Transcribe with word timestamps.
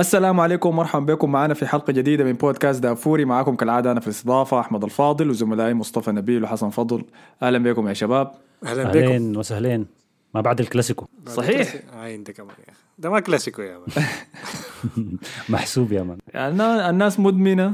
السلام 0.00 0.40
عليكم 0.40 0.68
ومرحبا 0.68 1.14
بكم 1.14 1.32
معنا 1.32 1.54
في 1.54 1.66
حلقة 1.66 1.92
جديدة 1.92 2.24
من 2.24 2.32
بودكاست 2.32 2.82
دافوري. 2.82 3.24
معكم 3.24 3.56
كالعادة 3.56 3.92
أنا 3.92 4.00
في 4.00 4.06
الاستضافة 4.06 4.60
أحمد 4.60 4.84
الفاضل 4.84 5.30
وزملائي 5.30 5.74
مصطفى 5.74 6.10
نبيل 6.12 6.44
وحسن 6.44 6.70
فضل. 6.70 7.04
أهلا 7.42 7.58
بكم 7.58 7.88
يا 7.88 7.92
شباب. 7.92 8.30
أهلا 8.64 8.84
بكم. 8.84 8.98
اهلين 8.98 9.36
وسهلين 9.36 9.86
ما 10.34 10.40
بعد 10.40 10.60
الكلاسيكو. 10.60 11.06
صحيح. 11.26 11.74
هاي 11.92 12.14
أنت 12.14 12.30
كمان 12.30 12.48
يا 12.66 12.72
أخي. 12.72 12.78
ده 12.98 13.10
ما 13.10 13.20
كلاسيكو 13.20 13.62
يا 13.62 13.78
man. 13.78 14.06
محسوب 15.48 15.92
يا 15.92 16.02
man. 16.02 16.18
يعني 16.34 16.90
الناس 16.90 17.20
مدمنة. 17.20 17.72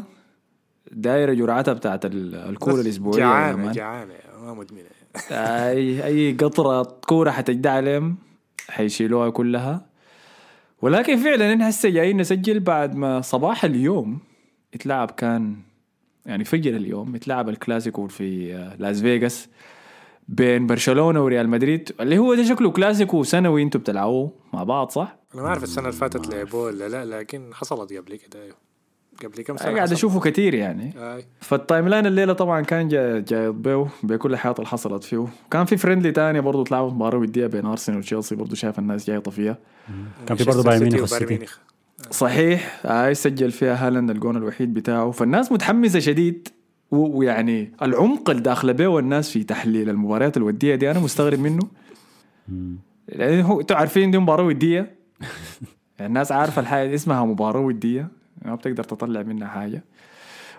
دايرة 0.92 1.32
جرعتها 1.32 1.74
بتاعت 1.74 2.04
ال- 2.04 2.34
الكورة 2.34 2.80
الأسبوعية 2.80 3.22
يا 3.22 3.26
جعانة 3.28 3.56
man. 3.56 3.72
جعانة. 3.72 4.14
ما 4.42 4.54
مدمنة. 4.54 4.84
أي 5.30 6.04
أي 6.06 6.32
قطرة 6.32 6.82
كورة 6.82 7.30
حتجدى 7.30 7.68
عليهم 7.68 8.16
حيشيلوها 8.68 9.30
كلها. 9.30 9.89
ولكن 10.82 11.16
فعلا 11.16 11.68
هسه 11.68 11.88
جايين 11.88 12.16
نسجل 12.16 12.60
بعد 12.60 12.94
ما 12.94 13.20
صباح 13.20 13.64
اليوم 13.64 14.18
اتلعب 14.74 15.10
كان 15.10 15.56
يعني 16.26 16.44
فجر 16.44 16.76
اليوم 16.76 17.14
اتلعب 17.14 17.48
الكلاسيكو 17.48 18.06
في 18.08 18.54
آه، 18.54 18.76
لاس 18.76 19.00
فيغاس 19.00 19.48
بين 20.28 20.66
برشلونة 20.66 21.24
وريال 21.24 21.48
مدريد 21.48 21.92
اللي 22.00 22.18
هو 22.18 22.34
ده 22.34 22.44
شكله 22.44 22.70
كلاسيكو 22.70 23.22
سنوي 23.22 23.62
أنتوا 23.62 23.80
بتلعبوه 23.80 24.32
مع 24.52 24.64
بعض 24.64 24.90
صح؟ 24.90 25.16
أنا 25.34 25.42
ما 25.42 25.48
أعرف 25.48 25.62
السنة 25.62 25.88
اللي 25.88 25.98
فاتت 26.00 26.34
لعبوه 26.34 26.62
ولا 26.62 26.88
لا 26.88 27.04
لكن 27.04 27.54
حصلت 27.54 27.92
قبل 27.92 28.16
كده 28.16 28.42
أيوه 28.42 28.56
قبل 29.24 29.42
كم 29.42 29.56
سنة 29.56 29.74
قاعد. 29.74 29.92
أشوفه 29.92 30.20
كتير 30.20 30.54
يعني. 30.54 30.94
أي. 30.96 31.24
فال 31.40 31.88
timeline 31.88 32.06
الليلة 32.06 32.32
طبعا 32.32 32.60
كان 32.60 32.88
جاي 32.88 33.22
جاي 33.22 33.52
بيه 33.52 33.86
بكل 34.02 34.32
الحياة 34.32 34.54
اللي 34.58 34.66
حصلت 34.66 35.04
فيه. 35.04 35.26
كان 35.50 35.64
في 35.64 35.76
friendly 35.76 36.12
تانية 36.12 36.40
برضه 36.40 36.64
تلعبوا 36.64 36.90
مباراة 36.90 37.18
ودية 37.18 37.46
بين 37.46 37.66
ارسنال 37.66 37.98
وتشيلسي 37.98 38.34
برضه 38.34 38.54
شايف 38.54 38.78
الناس 38.78 39.06
جايطة 39.06 39.30
فيها 39.30 39.58
كان 40.26 40.36
في 40.36 40.44
برضه 40.44 40.62
بايرن 40.62 40.92
ميونخ. 40.92 41.58
صحيح 42.10 42.80
هاي 42.86 43.14
سجل 43.14 43.50
فيها 43.50 43.86
هالاند 43.86 44.10
الجون 44.10 44.36
الوحيد 44.36 44.74
بتاعه. 44.74 45.10
فالناس 45.10 45.52
متحمسة 45.52 45.98
شديد 45.98 46.48
ويعني 46.90 47.72
العمق 47.82 48.30
اللي 48.30 48.42
داخلة 48.42 48.72
بيه 48.72 48.98
الناس 48.98 49.30
في 49.30 49.44
تحليل 49.44 49.90
المباريات 49.90 50.36
الودية 50.36 50.74
دي. 50.74 50.90
أنا 50.90 51.00
مستغرب 51.00 51.38
منه. 51.38 51.62
لأن 53.08 53.40
هو 53.40 53.60
أنتوا 53.60 53.76
عارفين 53.76 54.10
دي 54.10 54.18
مباراة 54.18 54.44
ودية؟ 54.44 54.94
الناس 56.00 56.32
عارفة 56.32 56.60
الحاجة 56.60 56.88
دي 56.88 56.94
اسمها 56.94 57.24
مباراة 57.24 57.60
ودية. 57.60 58.08
ما 58.44 58.54
بتقدر 58.54 58.84
تطلع 58.84 59.22
منها 59.22 59.48
حاجة. 59.48 59.84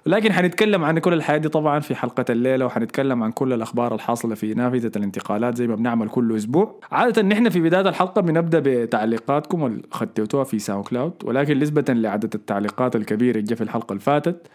ولكن 0.06 0.34
حنتكلم 0.34 0.84
عن 0.84 1.00
كل 1.00 1.14
الحياة 1.14 1.38
دي 1.38 1.50
طبعا 1.50 1.80
في 1.80 1.96
حلقة 1.96 2.26
الليلة 2.30 2.66
وحنتكلم 2.66 3.24
عن 3.24 3.32
كل 3.32 3.54
الأخبار 3.54 3.96
الحاصلة 3.96 4.36
في 4.36 4.54
نافذة 4.54 4.92
الانتقالات 4.96 5.58
زي 5.58 5.68
ما 5.68 5.76
بنعمل 5.76 6.10
كل 6.10 6.36
أسبوع. 6.36 6.80
عادة 6.92 7.22
نحن 7.22 7.50
في 7.50 7.60
بداية 7.62 7.90
الحلقة 7.90 8.22
بنبدأ 8.22 8.60
بتعليقاتكم 8.66 9.66
اللي 9.66 9.82
خدتوها 9.92 10.44
في 10.44 10.60
SoundCloud 10.60 11.14
ولكن 11.24 11.60
نسبة 11.60 11.94
لعدد 11.94 12.34
التعليقات 12.36 12.96
الكبيرة 12.96 13.40
اللي 13.40 13.56
في 13.56 13.64
الحلقة 13.64 13.92
اللي 13.94 14.04
فاتت 14.04 14.48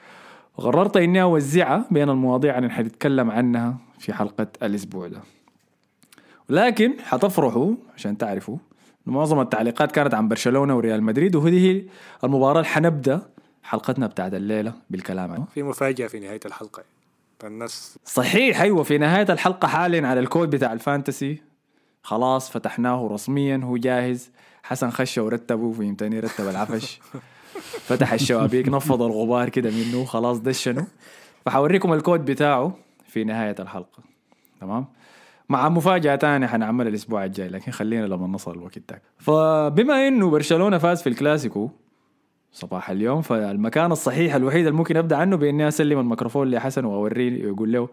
قررت 0.56 0.96
إني 0.96 1.22
أوزعها 1.22 1.84
بين 1.90 2.10
المواضيع 2.10 2.58
اللي 2.58 2.70
حنتكلم 2.70 3.30
عنها 3.30 3.76
في 3.98 4.12
حلقة 4.12 4.46
الأسبوع 4.62 5.08
ده. 5.08 5.20
ولكن 6.50 6.92
حتفرحوا 7.02 7.74
عشان 7.96 8.18
تعرفوا 8.18 8.56
معظم 9.06 9.40
التعليقات 9.40 9.92
كانت 9.92 10.14
عن 10.14 10.28
برشلونة 10.28 10.76
وريال 10.76 11.02
مدريد 11.02 11.36
وهذه 11.36 11.66
هي 11.66 11.82
المباراة 12.24 12.60
اللي 12.60 12.68
حنبدأ 12.68 13.22
حلقتنا 13.62 14.06
بتاعت 14.06 14.34
الليلة 14.34 14.72
بالكلام. 14.90 15.30
عنها 15.30 15.46
في 15.54 15.62
مفاجأة 15.62 16.06
في 16.06 16.20
نهاية 16.20 16.40
الحلقة. 16.46 16.82
الناس 17.44 17.98
صحيح 18.04 18.60
أيوه 18.60 18.82
في 18.82 18.98
نهاية 18.98 19.26
الحلقة 19.32 19.68
حاليا 19.68 20.06
على 20.06 20.20
الكود 20.20 20.50
بتاع 20.50 20.72
الفانتسي. 20.72 21.42
خلاص 22.02 22.50
فتحناه 22.50 23.08
رسميا 23.12 23.60
هو 23.64 23.76
جاهز. 23.76 24.30
حسن 24.62 24.90
خش 24.90 25.18
ورتبه 25.18 25.72
فهمتني 25.72 26.20
رتب 26.20 26.48
العفش. 26.48 27.00
فتح 27.88 28.12
الشبابيك 28.12 28.68
نفض 28.68 29.02
الغبار 29.02 29.48
كده 29.48 29.70
منه 29.70 30.04
خلاص 30.04 30.38
دشنه. 30.38 30.86
فحوريكم 31.44 31.92
الكود 31.92 32.24
بتاعه 32.24 32.76
في 33.08 33.24
نهاية 33.24 33.56
الحلقة. 33.58 34.02
تمام؟ 34.60 34.86
مع 35.48 35.68
مفاجأة 35.68 36.16
تانية 36.16 36.46
حنعملها 36.46 36.88
الأسبوع 36.88 37.24
الجاي 37.24 37.48
لكن 37.48 37.72
خلينا 37.72 38.06
لما 38.06 38.26
نصل 38.26 38.50
الوقت 38.54 38.78
ده 38.78 39.02
فبما 39.18 40.08
إنه 40.08 40.30
برشلونة 40.30 40.78
فاز 40.78 41.02
في 41.02 41.08
الكلاسيكو 41.08 41.70
صباح 42.52 42.90
اليوم 42.90 43.22
فالمكان 43.22 43.92
الصحيح 43.92 44.34
الوحيد 44.34 44.66
اللي 44.66 44.78
ممكن 44.78 44.96
أبدأ 44.96 45.16
عنه 45.16 45.36
بإني 45.36 45.68
أسلم 45.68 45.98
الميكروفون 45.98 46.50
لحسن 46.50 46.84
وأوريه 46.84 47.44
ويقول 47.44 47.72
له 47.72 47.88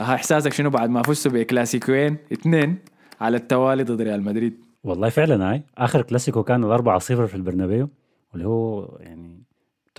ها 0.00 0.14
إحساسك 0.14 0.52
شنو 0.52 0.70
بعد 0.70 0.90
ما 0.90 1.02
فزتوا 1.02 1.32
بكلاسيكوين؟ 1.32 2.16
اثنين 2.32 2.78
على 3.20 3.36
التوالي 3.36 3.82
ضد 3.82 4.02
ريال 4.02 4.22
مدريد. 4.22 4.64
والله 4.84 5.08
فعلا 5.08 5.50
هاي. 5.50 5.62
آخر 5.78 6.02
كلاسيكو 6.02 6.42
كان 6.42 6.64
الأربعة 6.64 6.98
صفر 6.98 7.26
في 7.26 7.34
البرنابيو 7.34 7.88
واللي 8.32 8.48
هو 8.48 8.88
يعني 9.00 9.42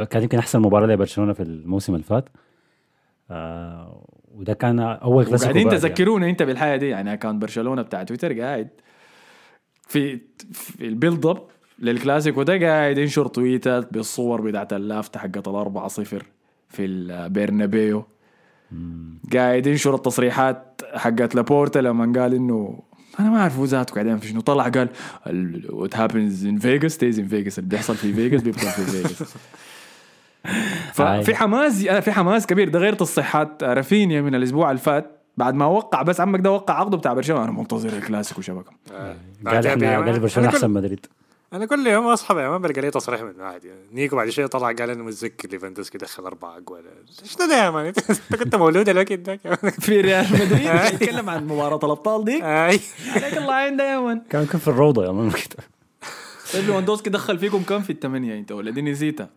كان 0.09 0.21
يمكن 0.23 0.37
أحسن 0.37 0.59
مباراة 0.61 0.87
لبرشلونة 0.87 1.33
في 1.33 1.43
الموسم 1.43 1.93
اللي 1.93 2.03
فات. 2.03 2.29
آه 3.31 4.05
وده 4.37 4.53
كان 4.53 4.79
أول 4.79 5.25
كلاسيكو 5.25 5.49
وقاعدين 5.49 5.69
بعد 5.69 5.79
تذكرونا 5.79 6.29
أنت 6.29 6.43
بالحياة 6.43 6.77
دي 6.77 6.87
يعني 6.87 7.17
كان 7.17 7.39
برشلونة 7.39 7.81
بتاع 7.81 8.03
تويتر 8.03 8.39
قاعد 8.39 8.67
في 9.87 10.19
في 10.51 10.87
ال 10.87 10.93
build 10.93 11.25
up 11.25 11.43
للكلاسيكو 11.79 12.43
ده 12.43 12.67
قاعد 12.67 12.97
ينشر 12.97 13.27
تويتات 13.27 13.93
بالصور 13.93 14.41
بتاعت 14.41 14.73
اللافته 14.73 15.19
حقت 15.19 15.47
الأربعة 15.47 15.87
صفر 15.87 16.23
في 16.69 16.85
البرنابيو 16.85 18.05
قاعد 19.33 19.67
ينشر 19.67 19.95
التصريحات 19.95 20.81
حقت 20.93 21.35
لابورتا 21.35 21.79
لما 21.79 22.21
قال 22.21 22.33
إنه 22.33 22.79
أنا 23.19 23.29
ما 23.29 23.41
أعرف 23.41 23.59
ذاته 23.63 23.93
قاعدين 23.93 24.17
في 24.17 24.27
شنو. 24.27 24.41
طلع 24.41 24.67
قال 24.67 24.89
what 25.69 25.95
happens 25.97 26.45
in 26.45 26.59
Vegas 26.59 26.91
stays 26.91 27.19
in 27.19 27.27
Vegas 27.27 27.59
اللي 27.59 27.69
بيحصل 27.69 27.95
في 27.95 28.13
فيجاس 28.13 28.41
بيفضل 28.41 28.69
في 28.69 28.91
فيجاس 28.91 29.23
ففي 30.93 31.35
حماس 31.35 31.85
أنا 31.85 31.99
في 31.99 32.11
حماس 32.11 32.45
كبير. 32.47 32.69
ده 32.69 32.79
غير 32.79 32.93
تصريحات 32.93 33.63
رافينيا 33.63 34.21
من 34.21 34.35
الأسبوع 34.35 34.71
اللي 34.71 34.81
فات. 34.81 35.11
بعد 35.37 35.53
ما 35.53 35.65
وقع 35.65 36.01
بس 36.01 36.21
عمك 36.21 36.39
ده 36.39 36.51
وقع 36.51 36.73
عقده 36.79 36.97
بتاع 36.97 37.13
برشلونة. 37.13 37.43
أنا 37.43 37.51
منتظر 37.51 37.89
الكلاسيكو 37.89 38.41
شبكة. 38.41 38.71
آه. 38.91 39.15
قال 39.45 39.55
عجبي 39.57 39.85
يا 39.85 39.99
إحنا. 39.99 40.11
قال 40.11 40.29
كل- 40.33 40.45
أحسن 40.45 40.69
مدريد. 40.69 41.05
أنا 41.53 41.65
كل 41.65 41.87
يوم 41.87 42.05
اصحى 42.07 42.35
يا 42.35 42.49
man 42.49 42.61
بلقى 42.61 42.81
لي 42.81 42.91
تصريح 42.91 43.21
من 43.21 43.33
واحد 43.41 43.65
يعني 43.65 43.79
نيكو 43.93 44.15
بعد 44.15 44.29
شوية 44.29 44.45
طلع 44.45 44.67
قال 44.71 44.89
إنه 44.89 45.03
متذكر 45.03 45.49
ليفاندوسكي 45.49 45.97
دخل 45.97 46.23
أربع 46.23 46.57
أجوال. 46.57 46.81
شنو 47.23 47.47
ده 47.47 47.65
يا 47.65 47.69
man 47.69 47.85
أنت 47.97 47.99
كنت 48.43 48.55
مولود 48.55 48.89
الوقت 48.89 49.13
ده. 49.13 49.39
في 49.79 50.01
ريال 50.01 50.25
مدريد؟ 50.33 50.93
يتكلم 51.01 51.29
عن 51.29 51.47
مباراة 51.47 51.79
الأبطال 51.83 52.25
دي 52.25 52.35
اي 52.35 52.79
عليك 53.15 53.37
الله 53.37 53.53
عين 53.53 53.79
يا 53.79 53.99
man 53.99 54.21
كان 54.29 54.45
كان 54.45 54.59
في 54.59 54.67
الروضة 54.67 55.05
يا 55.05 55.11
man 55.11 55.31
كده. 55.31 55.63
طيب 56.53 56.67
لواندوسكي 56.67 57.09
دخل 57.09 57.39
فيكم 57.39 57.63
كم 57.63 57.81
في 57.81 57.89
الثمانيه 57.89 58.39
أنت 58.39 58.51
ولا 58.51 58.71
دي 58.71 58.81
نسيتها 58.81 59.29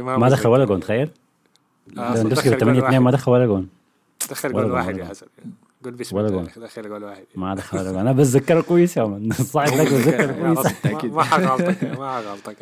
ما 0.00 0.28
دخل 0.28 0.48
ولا 0.48 0.64
جون 0.64 0.80
تخيل؟ 0.80 1.10
آه، 1.98 2.10
ليفاندوسكي 2.10 2.48
دخل 2.50 2.58
8 2.60 2.80
جول 2.80 2.88
2 2.88 3.02
ما. 3.02 3.10
دخل 3.10 3.30
ولا 3.32 3.46
جون. 3.46 3.68
دخل 4.30 4.52
جول 4.52 4.62
جول، 4.62 4.70
واحد 4.72 4.88
يا 4.88 4.92
جول. 5.02 5.06
حسن. 5.06 5.26
قول 5.84 5.92
بسم 5.94 6.16
ولا 6.16 6.28
جول. 6.30 6.44
دخل 6.56 6.88
جول 6.88 7.04
واحد 7.04 7.22
ما 7.34 7.54
دخل 7.54 7.78
ولا 7.78 7.90
جون. 7.90 8.00
أنا 8.00 8.12
بتذكره 8.12 8.60
كويس 8.60 8.96
يا 8.96 9.04
man 9.04 9.30
صاحب 9.54 9.68
لك 9.80 9.86
بتذكره 9.86 10.32
كويس. 11.00 11.12
ما- 11.12 11.22
حغلطك 11.22 11.84
ما 11.84 12.12
حغلطك 12.20 12.56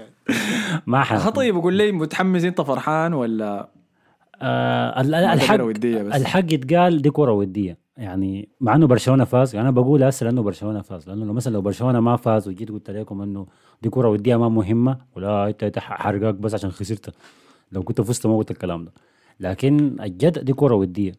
ما 0.86 1.02
حد 1.04 1.32
طيب 1.36 1.56
قول 1.56 1.74
لي 1.74 1.92
متحمس 1.92 2.44
أنت 2.44 2.60
فرحان 2.60 3.14
ولا 3.14 3.68
آه 4.42 5.00
الحق. 5.00 5.54
الحق 6.16 6.52
يتقال 6.52 7.02
دي 7.02 7.10
كرة 7.10 7.32
ودية. 7.32 7.85
يعني 7.96 8.48
مع 8.60 8.74
إنه 8.74 8.86
برشلونة 8.86 9.24
فاز 9.24 9.54
يعني 9.54 9.68
أنا 9.68 9.74
بقول 9.80 10.02
هسه 10.04 10.24
لأنه 10.24 10.42
برشلونة 10.42 10.80
فاز. 10.82 11.08
لأنه 11.08 11.24
لو 11.26 11.32
مثلا 11.32 11.52
لو 11.52 11.60
برشلونة 11.60 12.00
ما 12.00 12.16
فاز 12.16 12.48
وجيت 12.48 12.70
قلت 12.70 12.90
لكم 12.90 13.22
إنه 13.22 13.46
دي 13.82 13.90
كرة 13.90 14.08
ودية 14.08 14.36
ما 14.36 14.48
مهمة 14.48 14.98
ولا 15.16 15.48
أنت 15.48 15.78
حرقاك 15.78 16.34
بس 16.34 16.54
عشان 16.54 16.70
خسرت 16.70 17.14
لو 17.72 17.82
كنت 17.82 18.00
فزت 18.00 18.26
ما 18.26 18.36
قلت 18.36 18.50
الكلام 18.50 18.84
ده. 18.84 18.92
لكن 19.40 19.96
الجد 20.00 20.38
دي 20.38 20.52
كرة 20.52 20.74
ودية. 20.74 21.12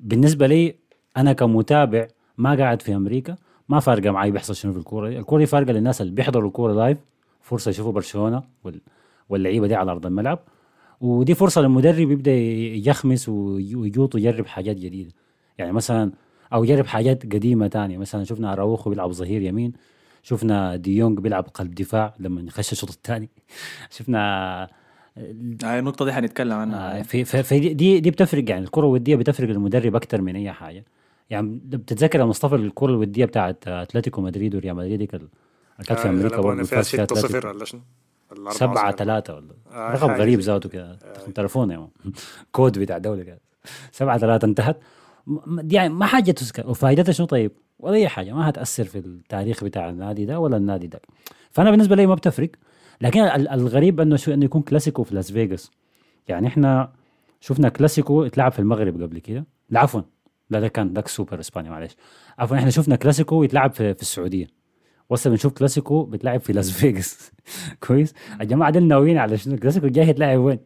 بالنسبة 0.00 0.46
لي 0.46 0.74
أنا 1.16 1.32
كمتابع 1.32 2.06
ما 2.38 2.54
قاعد 2.54 2.82
في 2.82 2.94
أمريكا 2.94 3.36
ما 3.68 3.80
فارقة 3.80 4.10
معي 4.10 4.30
بيحصل 4.30 4.56
شنو 4.56 4.72
في 4.72 4.78
الكورة 4.78 5.08
دي. 5.08 5.18
الكورة 5.18 5.38
دي 5.40 5.46
فارقة 5.46 5.72
للناس 5.72 6.00
اللي 6.00 6.12
بيحضروا 6.12 6.48
الكورة 6.48 6.72
live 6.72 6.98
فرصة 7.40 7.68
يشوفوا 7.68 7.92
برشلونة 7.92 8.42
وال- 8.64 8.80
واللعيبة 9.28 9.66
دي 9.66 9.74
على 9.74 9.90
أرض 9.92 10.06
الملعب. 10.06 10.38
ودي 11.00 11.34
فرصة 11.34 11.60
للمدرب 11.60 12.10
يبدأ 12.10 12.32
يخمس 12.88 13.28
وي- 13.28 13.74
ويجوط 13.74 14.14
ويجرب 14.14 14.46
حاجات 14.46 14.76
جديدة. 14.76 15.10
يعني 15.58 15.72
مثلا 15.72 16.12
أو 16.52 16.64
يجرب 16.64 16.86
حاجات 16.86 17.22
قديمة 17.22 17.66
تانية 17.66 17.98
مثلا 17.98 18.24
شفنا 18.24 18.52
أراوخو 18.52 18.90
بيلعب 18.90 19.12
ظهير 19.12 19.42
يمين 19.42 19.72
شفنا 20.22 20.76
ديونج 20.76 21.18
بيلعب 21.18 21.44
قلب 21.54 21.74
دفاع 21.74 22.14
لما 22.18 22.40
يخش 22.40 22.72
الشوط 22.72 22.90
الثاني 22.90 23.28
شفنا 23.96 24.68
هاي 25.64 25.78
النقطة 25.78 26.04
دي 26.04 26.12
حنتكلم 26.12 26.52
عنها 26.52 26.98
آه، 26.98 27.02
في 27.02 27.24
في, 27.24 27.42
في 27.42 27.74
دي 27.74 28.00
دي 28.00 28.10
بتفرق 28.10 28.50
يعني 28.50 28.64
الكرة 28.64 28.86
الودية 28.86 29.16
بتفرق 29.16 29.48
للمدرب 29.48 29.96
أكثر 29.96 30.20
من 30.20 30.36
أي 30.36 30.52
حاجة 30.52 30.84
يعني 31.30 31.60
بتتذكر 31.64 32.18
يا 32.20 32.24
مصطفى 32.24 32.54
الكرة 32.54 32.90
الودية 32.90 33.24
بتاعت 33.24 33.68
أتلتيكو 33.68 34.20
مدريد 34.20 34.54
وريال 34.54 34.76
مدريد 34.76 34.98
ديك 34.98 35.14
اللي 35.14 35.28
كانت 35.86 36.00
في 36.00 36.08
أمريكا 36.08 36.40
برضه 36.40 36.62
فيها 36.62 36.76
فاز 36.76 36.88
فيها 36.88 37.04
6 37.04 37.14
0 37.14 37.26
أتلتيكو. 37.26 37.48
ولا 37.48 37.64
شنو؟ 37.64 37.80
ولا 38.30 38.40
4 38.40 38.52
سبعة. 38.52 38.92
ثلاثة 38.92 39.34
ولا 39.34 39.54
آه، 39.72 39.92
رقم 39.92 40.08
حاجة 40.08 40.20
غريب 40.20 40.40
ذاته 40.40 40.68
كده 40.68 40.98
تلفون 41.34 41.70
يا. 41.70 41.88
كود 42.52 42.78
بتاع 42.78 42.98
دولة 42.98 43.22
كده 43.22 43.40
سبعة 43.92 44.18
ثلاثة 44.18 44.44
انتهت 44.44 44.76
دي 44.76 44.82
يعني 45.70 45.88
ما 45.94 46.06
حاجة 46.06 46.30
تذكر. 46.30 46.70
وفائدتها 46.70 47.12
شنو؟ 47.12 47.26
طيب 47.26 47.52
ولا 47.78 47.94
أي 47.94 48.08
حاجة. 48.08 48.32
ما 48.32 48.48
هتأثر 48.48 48.84
في 48.84 48.98
التاريخ 48.98 49.64
بتاع 49.64 49.88
النادي 49.90 50.24
ده 50.24 50.40
ولا 50.40 50.56
النادي 50.56 50.86
ده. 50.86 51.00
فأنا 51.50 51.70
بالنسبة 51.70 51.96
لي 51.96 52.06
ما 52.06 52.14
بتفرق. 52.14 52.50
لكن 53.00 53.20
ال- 53.20 53.48
الغريب 53.48 54.00
إنه 54.00 54.16
شو 54.16 54.32
إنه 54.32 54.44
يكون 54.44 54.62
كلاسيكو 54.62 55.02
في 55.02 55.14
لاس 55.14 55.32
فيغاس. 55.32 55.70
يعني 56.28 56.46
إحنا 56.46 56.92
شفنا 57.40 57.68
كلاسيكو 57.68 58.24
اتلعب 58.24 58.52
في 58.52 58.58
المغرب 58.58 59.02
قبل 59.02 59.18
كده. 59.18 59.44
لا 59.70 59.80
عفوا. 59.80 60.00
لا 60.50 60.60
ده 60.60 60.68
كان 60.68 60.92
داك 60.92 61.08
سوبر 61.08 61.40
اسبانيا 61.40 61.70
معلش. 61.70 61.96
عفوا 62.38 62.56
إحنا 62.56 62.70
شفنا 62.70 62.96
كلاسيكو 62.96 63.42
يتلعب 63.44 63.72
في, 63.72 63.94
في 63.94 64.02
السعودية. 64.02 64.46
وهسه 65.10 65.30
بنشوف 65.30 65.52
كلاسيكو 65.52 66.02
بيتلعب 66.04 66.40
في 66.40 66.52
لاس 66.52 66.70
فيغاس. 66.80 67.32
كويس؟ 67.86 68.14
الجماعة 68.40 68.70
دول 68.70 68.82
ناويين 68.82 69.18
على 69.18 69.38
شنو؟ 69.38 69.54
الكلاسيكو 69.54 69.86
الجاي 69.86 70.08
يتلعب 70.08 70.38
وين؟ 70.38 70.58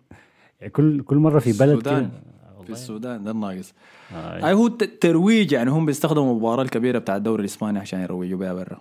يعني 0.61 0.73
كل 0.73 1.03
كل 1.03 1.17
مرة 1.17 1.39
في 1.39 1.53
بلد. 1.53 1.83
كده. 1.83 2.11
في 2.67 2.73
السودان 2.73 3.25
ده 3.25 3.31
الناقص 3.31 3.73
آه. 4.15 4.53
هو 4.53 4.69
ترويج 4.69 5.53
يعني 5.53 5.71
هم 5.71 5.87
بيستخدموا 5.87 6.31
المباراة 6.33 6.63
الكبيرة 6.63 6.99
بتاع 6.99 7.17
الدوري 7.17 7.41
الإسباني 7.41 7.79
عشان 7.79 8.01
يروجوا 8.01 8.39
بها 8.39 8.55
برا. 8.55 8.81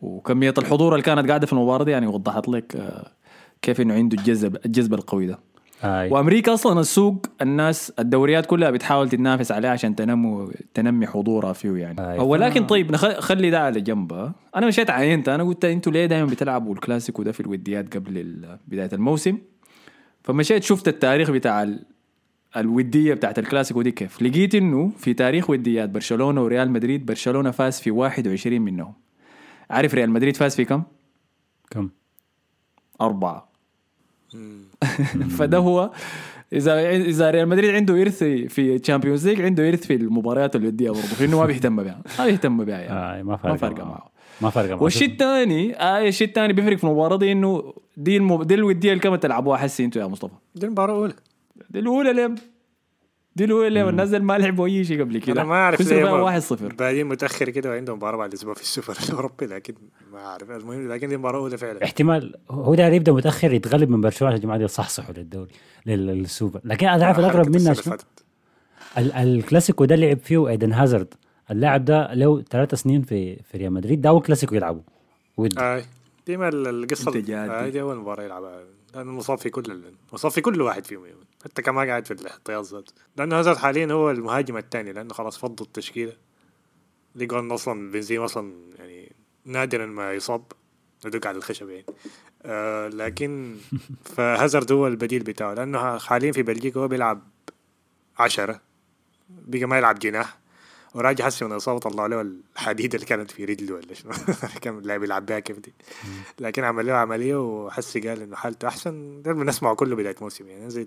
وكمية 0.00 0.54
الحضور 0.58 0.92
اللي 0.92 1.02
كانت 1.02 1.28
قاعدة 1.28 1.46
في 1.46 1.52
المباراة 1.52 1.84
دي 1.84 1.90
يعني 1.90 2.06
وضحت 2.06 2.48
لك 2.48 2.76
آه، 2.76 3.10
كيف 3.62 3.80
إنه 3.80 3.94
عنده 3.94 4.16
الجذب 4.18 4.56
الجذب 4.66 4.94
القوي 4.94 5.26
ده 5.26 5.38
آه. 5.84 6.12
وأمريكا 6.12 6.54
أصلا 6.54 6.80
السوق 6.80 7.26
الناس 7.42 7.92
الدوريات 7.98 8.46
كلها 8.46 8.70
بتحاول 8.70 9.08
تتنافس 9.08 9.52
عليه 9.52 9.68
عشان 9.68 9.96
تنمو 9.96 10.50
تنمي 10.74 11.06
حضورها 11.06 11.52
فيه 11.52 11.70
يعني 11.76 12.12
أي. 12.12 12.18
ولكن 12.18 12.66
طيب 12.66 12.92
نخ- 12.92 13.18
خلي 13.20 13.50
ده 13.50 13.60
على 13.60 13.80
جنب 13.80 14.12
ها. 14.12 14.32
أنا 14.56 14.66
مشيت 14.66 14.90
عينت 14.90 15.28
أنا 15.28 15.42
قلت 15.44 15.64
أنتوا 15.64 15.92
ليه 15.92 16.06
دائما 16.06 16.26
بتلعبوا 16.26 16.74
الكلاسيكو 16.74 17.22
ده 17.22 17.32
في 17.32 17.40
الوديات 17.40 17.96
قبل 17.96 18.44
بداية 18.68 18.90
الموسم 18.92 19.38
فمشيت 20.22 20.62
شفت 20.62 20.88
التاريخ 20.88 21.30
بتاع 21.30 21.68
الودية 22.56 23.14
بتاعت 23.14 23.38
الكلاسيكو 23.38 23.82
دي 23.82 23.90
كيف؟ 23.90 24.22
لقيت 24.22 24.54
إنه 24.54 24.90
في 24.98 25.14
تاريخ 25.14 25.50
وديات 25.50 25.90
برشلونة 25.90 26.42
وريال 26.42 26.70
مدريد 26.70 27.06
برشلونة 27.06 27.50
فاز 27.50 27.80
في 27.80 27.90
21 27.90 28.60
منهم. 28.60 28.92
عارف 29.70 29.94
ريال 29.94 30.10
مدريد 30.10 30.36
فاز 30.36 30.54
في 30.54 30.64
كم؟ 30.64 30.82
كم؟ 31.70 31.88
أربعة. 33.00 33.48
فده 35.38 35.58
هو. 35.58 35.90
إذا 36.52 36.90
إذا 36.90 37.30
ريال 37.30 37.48
مدريد 37.48 37.74
عنده 37.74 38.02
إرث 38.02 38.24
في 38.24 38.78
Champions 38.78 39.28
League 39.28 39.40
عنده 39.40 39.68
إرث 39.68 39.86
في 39.86 39.94
المباريات 39.94 40.56
الودية 40.56 40.90
برضه 40.90 41.02
في 41.02 41.24
إنه 41.24 41.38
ما 41.38 41.46
بيهتم 41.46 41.76
بها. 41.76 42.02
ما 42.18 42.24
بيهتم 42.26 42.64
بها 42.64 42.78
يعني. 42.78 43.20
آه. 43.20 43.22
ما 43.22 43.36
فارقه 43.36 43.52
ما 43.52 43.56
فارقة 43.56 43.84
معه. 43.84 44.10
ما 44.40 44.50
فارقة 44.50 44.74
معه. 44.74 44.82
والشيء 44.82 45.10
الثاني 45.10 45.76
آه 45.80 46.08
الشيء 46.08 46.28
الثاني 46.28 46.52
بيفرق 46.52 46.76
في 46.76 46.84
المباراة 46.84 47.16
دي 47.16 47.32
إنه 47.32 47.74
دي 47.96 48.16
المب... 48.16 48.42
دي 48.42 48.54
الودية 48.54 48.92
اللي 48.92 49.02
كم 49.02 49.16
تلعبوها 49.16 49.56
حسي 49.58 49.84
أنتوا 49.84 50.02
يا 50.02 50.06
مصطفى. 50.06 50.34
دي 50.54 50.66
المباراة 50.66 50.94
الأولى. 50.94 51.14
دي 51.70 51.78
الأولى 51.78 52.12
ليه؟ 52.12 52.34
دي 53.36 53.44
الأولى 53.44 53.70
ليه؟ 53.70 53.88
الناس 53.88 54.08
اللي 54.08 54.18
ما 54.24 54.38
لعبوا 54.38 54.66
أي 54.66 54.84
شيء 54.84 55.00
قبل 55.00 55.18
كده. 55.18 55.40
أنا 55.40 55.48
ما 55.48 55.54
أعرف 55.54 55.80
ليه 55.80 56.04
ما- 56.04 56.40
1-0 56.40 56.52
بادين 56.74 57.06
متأخر 57.06 57.50
كده 57.50 57.70
وعندهم 57.70 57.96
مباراة 57.96 58.16
بعد 58.16 58.32
أسبوع 58.32 58.54
في 58.54 58.60
السوبر 58.60 58.98
الأوروبي 59.08 59.46
لكن 59.46 59.74
ما 60.12 60.18
أعرف. 60.26 60.50
المهم 60.50 60.88
لكن 60.92 61.08
دي 61.08 61.16
مباراة 61.16 61.38
أولى 61.38 61.58
فعلا. 61.58 61.84
احتمال. 61.84 62.34
هو 62.50 62.74
ده 62.74 62.86
يبدا 62.88 63.12
متأخر 63.12 63.52
يتغلب 63.52 63.90
من 63.90 64.00
برشلونة 64.00 64.32
عشان 64.32 64.36
الجماعه 64.42 64.58
دي 64.58 64.64
يصحصحوا 64.64 65.14
للدوري 65.14 65.50
لل- 65.86 66.06
للسوبر. 66.06 66.60
لكن 66.64 66.86
أنا 66.88 67.06
عارف 67.06 67.18
الاغرب 67.18 67.48
منها 67.48 67.74
شنو؟ 67.74 67.96
الكلاسيكو 68.98 69.84
ده 69.84 69.94
لعب 69.96 70.18
فيه 70.18 70.48
إيدن 70.48 70.72
هازارد. 70.72 71.14
اللاعب 71.50 71.84
ده 71.84 72.14
له 72.14 72.42
ثلاث 72.42 72.74
سنين 72.74 73.02
في 73.02 73.36
في 73.42 73.58
ريال 73.58 73.72
مدريد. 73.72 74.00
ده 74.00 74.08
أول 74.08 74.22
كلاسيكو 74.22 74.54
يلعبه. 74.54 74.80
ود. 75.36 75.58
اي 75.58 75.82
ديما 76.26 76.48
ال- 76.48 76.66
القصة. 76.66 77.12
هاي 77.28 77.70
دي 77.70 77.80
أول 77.80 77.96
مباراة 77.96 78.24
يلعبها. 78.24 78.60
لأنه 78.94 79.12
مصاب 79.12 79.38
في 79.38 79.50
كل 79.50 79.80
مصاب 80.12 80.30
في 80.30 80.40
كل 80.40 80.60
واحد 80.62 80.86
فيهم. 80.86 81.02
حتى 81.48 81.70
ما 81.70 81.82
قاعد 81.82 82.06
في 82.06 82.10
الاحتياط 82.10 82.64
ذاته. 82.64 82.92
لأنه 83.16 83.38
هازارد 83.38 83.56
حاليا 83.56 83.92
هو 83.92 84.10
المهاجم 84.10 84.56
الثاني 84.56 84.92
لأنه 84.92 85.14
خلاص 85.14 85.38
فضوا 85.38 85.66
التشكيلة. 85.66 86.16
إنه 87.40 87.54
أصلا 87.54 87.90
بنزيما 87.90 88.24
أصلا 88.24 88.54
يعني 88.78 89.12
نادرا 89.44 89.86
ما 89.86 90.12
يصاب 90.12 90.52
ندق 91.06 91.26
على 91.26 91.36
الخشب 91.36 91.68
يعني. 91.68 91.86
آه 92.42 92.88
لكن 92.88 93.56
فهازارد 94.16 94.72
هو 94.72 94.86
البديل 94.86 95.22
بتاعه 95.22 95.54
لأنه 95.54 95.98
حاليا 95.98 96.32
في 96.32 96.42
بلجيكا 96.42 96.80
هو 96.80 96.88
بيلعب 96.88 97.22
عشرة 98.18 98.60
بقى 99.28 99.64
ما 99.64 99.78
يلعب 99.78 99.98
جناح. 99.98 100.38
وراجع 100.94 101.24
حسي 101.24 101.44
من 101.44 101.52
الاصابه 101.52 101.78
طلعوا 101.78 102.08
له 102.08 102.20
الحديده 102.20 102.94
اللي 102.94 103.06
كانت 103.06 103.30
في 103.30 103.44
رجله 103.44 103.74
ولا 103.74 103.94
شنو؟ 103.94 104.12
كان 104.62 104.78
اللاعب 104.78 105.02
يلعب 105.02 105.26
بها 105.26 105.38
كيف 105.38 105.58
دي. 105.58 105.74
لكن 106.38 106.64
عمل 106.64 106.86
له 106.86 106.92
عملية 106.92 107.36
وحسي 107.36 108.00
قال 108.00 108.22
إنه 108.22 108.36
حالته 108.36 108.68
أحسن. 108.68 109.22
ده 109.22 109.32
بنسمعه 109.32 109.74
كله 109.74 109.96
بداية 109.96 110.16
موسم 110.20 110.46
يعني. 110.46 110.70
زي 110.70 110.86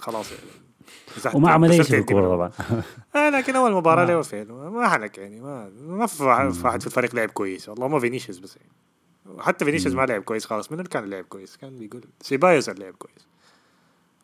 خلاص 0.00 0.26
يعني. 0.32 1.36
وما 1.36 1.50
عمل 1.50 1.70
اي 1.70 1.84
شيء 1.84 1.98
الكورة. 1.98 2.28
طبعا. 2.28 2.50
آه 3.16 3.30
لكن 3.30 3.56
أول 3.56 3.72
مباراة 3.72 4.04
له 4.14 4.22
فين 4.22 4.52
ما 4.52 4.88
حنك 4.88 5.18
يعني. 5.18 5.40
ما 5.40 5.72
ما 5.80 6.06
في 6.06 6.24
واحد 6.24 6.80
في 6.80 6.86
الفريق 6.86 7.14
لعب 7.14 7.30
كويس. 7.30 7.68
والله 7.68 7.88
ما 7.88 8.00
فينيسيوس 8.00 8.38
بس 8.38 8.56
يعني. 8.56 9.42
حتى 9.42 9.64
فينيسيوس 9.64 9.94
ما 9.94 10.06
لعب 10.06 10.22
كويس 10.22 10.44
خلاص 10.44 10.72
من 10.72 10.78
اللي 10.78 10.88
كان 10.88 11.10
لعب 11.10 11.24
كويس؟ 11.24 11.56
كان 11.56 11.78
بيقول 11.78 12.04
سيبايوس 12.20 12.68
لعب 12.68 12.94
كويس. 12.94 13.31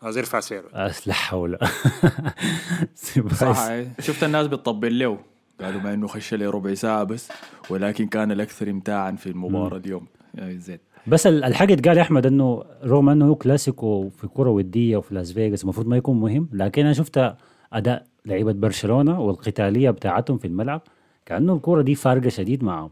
عايز 0.02 0.18
يرفع 0.18 0.40
سعره. 0.40 0.68
أس- 0.90 1.06
لا 1.08 1.12
حول. 1.14 1.58
صح. 3.34 3.68
شفت 4.00 4.24
الناس 4.24 4.46
بتطبل 4.46 4.98
له. 4.98 5.18
قالوا 5.60 5.80
ما 5.80 5.94
إنه 5.94 6.06
خش 6.06 6.34
لي 6.34 6.46
ربع 6.46 6.74
ساعة 6.74 7.04
بس 7.04 7.28
ولكن 7.70 8.06
كان 8.06 8.32
الأكثر 8.32 8.70
امتاعا 8.70 9.12
في 9.12 9.26
المباراة 9.26 9.76
اليوم. 9.76 10.06
زين. 10.42 10.78
بس 11.06 11.26
ال- 11.26 11.44
الحاجة 11.44 11.74
اتقال 11.74 11.96
يا 11.96 12.02
أحمد 12.02 12.26
إنه 12.26 12.64
رغم 12.84 13.08
إنه 13.08 13.26
هو 13.28 13.34
كلاسيكو 13.34 14.08
في 14.08 14.26
كرة 14.26 14.50
ودية 14.50 14.96
وفي 14.96 15.14
لاس 15.14 15.32
فيغاس 15.32 15.62
المفروض 15.62 15.86
ما 15.86 15.96
يكون 15.96 16.20
مهم. 16.20 16.48
لكن 16.52 16.82
أنا 16.84 16.92
شفت 16.92 17.34
أداء 17.72 18.06
لعيبة 18.26 18.52
برشلونة 18.52 19.20
والقتالية 19.20 19.90
بتاعتهم 19.90 20.38
في 20.38 20.46
الملعب 20.46 20.82
كأنه 21.26 21.54
الكرة 21.54 21.82
دي 21.82 21.94
فارقة 21.94 22.28
شديد 22.28 22.64
معهم. 22.64 22.90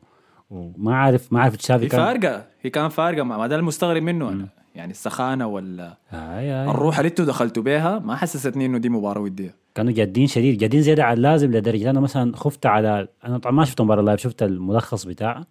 وما 0.50 0.96
عارف 0.96 1.32
ما 1.32 1.40
عارف 1.40 1.56
تشافي 1.56 1.84
هي 1.84 1.88
كان 1.88 2.00
فارقة. 2.00 2.46
هي 2.62 2.70
كان 2.70 2.88
فارقة. 2.88 3.22
ما 3.22 3.46
ده 3.46 3.56
المستغرب 3.56 4.02
منه 4.02 4.28
أنا. 4.28 4.48
يعني 4.86 4.94
السخانة 4.94 5.46
ولا 5.46 5.98
آي. 6.12 6.70
الروح 6.70 6.98
اللي 6.98 7.08
أنتوا 7.08 7.24
دخلتوا 7.24 7.62
بيها 7.62 7.98
ما 7.98 8.16
حسستني 8.16 8.66
إنه 8.66 8.78
دي 8.78 8.88
مباراة 8.88 9.20
ودية. 9.20 9.54
كانوا 9.74 9.92
جادين 9.92 10.26
شديد. 10.26 10.58
جادين 10.58 10.82
زيادة 10.82 11.04
عن 11.04 11.16
اللازم 11.16 11.50
لدرجة 11.52 11.90
أنا 11.90 12.00
مثلا 12.00 12.36
خفت 12.36 12.66
على 12.66 13.08
أنا 13.24 13.38
طبعا 13.38 13.52
ما 13.54 13.64
شفت 13.64 13.80
مباراة 13.80 14.02
live 14.02 14.20
شفت 14.20 14.42
الملخص 14.42 15.04
بتاعها 15.06 15.46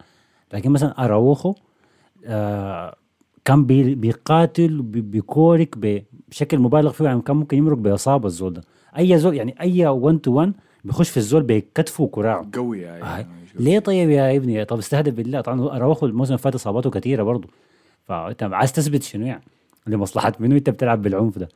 لكن 0.53 0.71
مثلا 0.71 1.05
أراوخو 1.05 1.53
آه 2.25 2.95
كان 3.45 3.65
بي 3.65 3.95
بيقاتل 3.95 4.81
بي- 4.81 5.01
بيكورك 5.01 5.77
بشكل 6.29 6.59
مبالغ 6.59 6.91
فيه 6.91 7.05
يعني 7.05 7.21
كان 7.21 7.35
ممكن 7.35 7.57
يمرق 7.57 7.77
بإصابة 7.77 8.27
الزول 8.27 8.53
ده. 8.53 8.61
أي 8.97 9.17
زول 9.17 9.35
يعني 9.35 9.55
أي 9.61 9.85
1 9.87 10.17
to 10.19 10.31
1 10.33 10.53
بيخش 10.83 11.09
في 11.09 11.17
الزول 11.17 11.43
بكتفه 11.43 12.03
وكراعه 12.03 12.47
قوي 12.53 12.81
يعني 12.81 13.03
آه. 13.03 13.25
ليه 13.59 13.79
طيب 13.79 14.09
يا 14.09 14.35
إبني؟ 14.35 14.65
طب 14.65 14.77
استهدف 14.77 15.13
بالله. 15.13 15.41
طبعا 15.41 15.61
أراوخو 15.77 16.05
الموسم 16.05 16.33
اللي 16.33 16.37
فات 16.43 16.55
إصاباته 16.55 16.89
كثيرة 16.89 17.23
برضه. 17.23 17.47
فأنت 18.05 18.43
عايز 18.43 18.73
تثبت 18.73 19.03
شنو 19.03 19.25
يعني؟ 19.25 19.43
لمصلحة 19.87 20.33
منو 20.39 20.55
أنت 20.55 20.69
بتلعب 20.69 21.01
بالعنف 21.01 21.37
ده؟ 21.39 21.49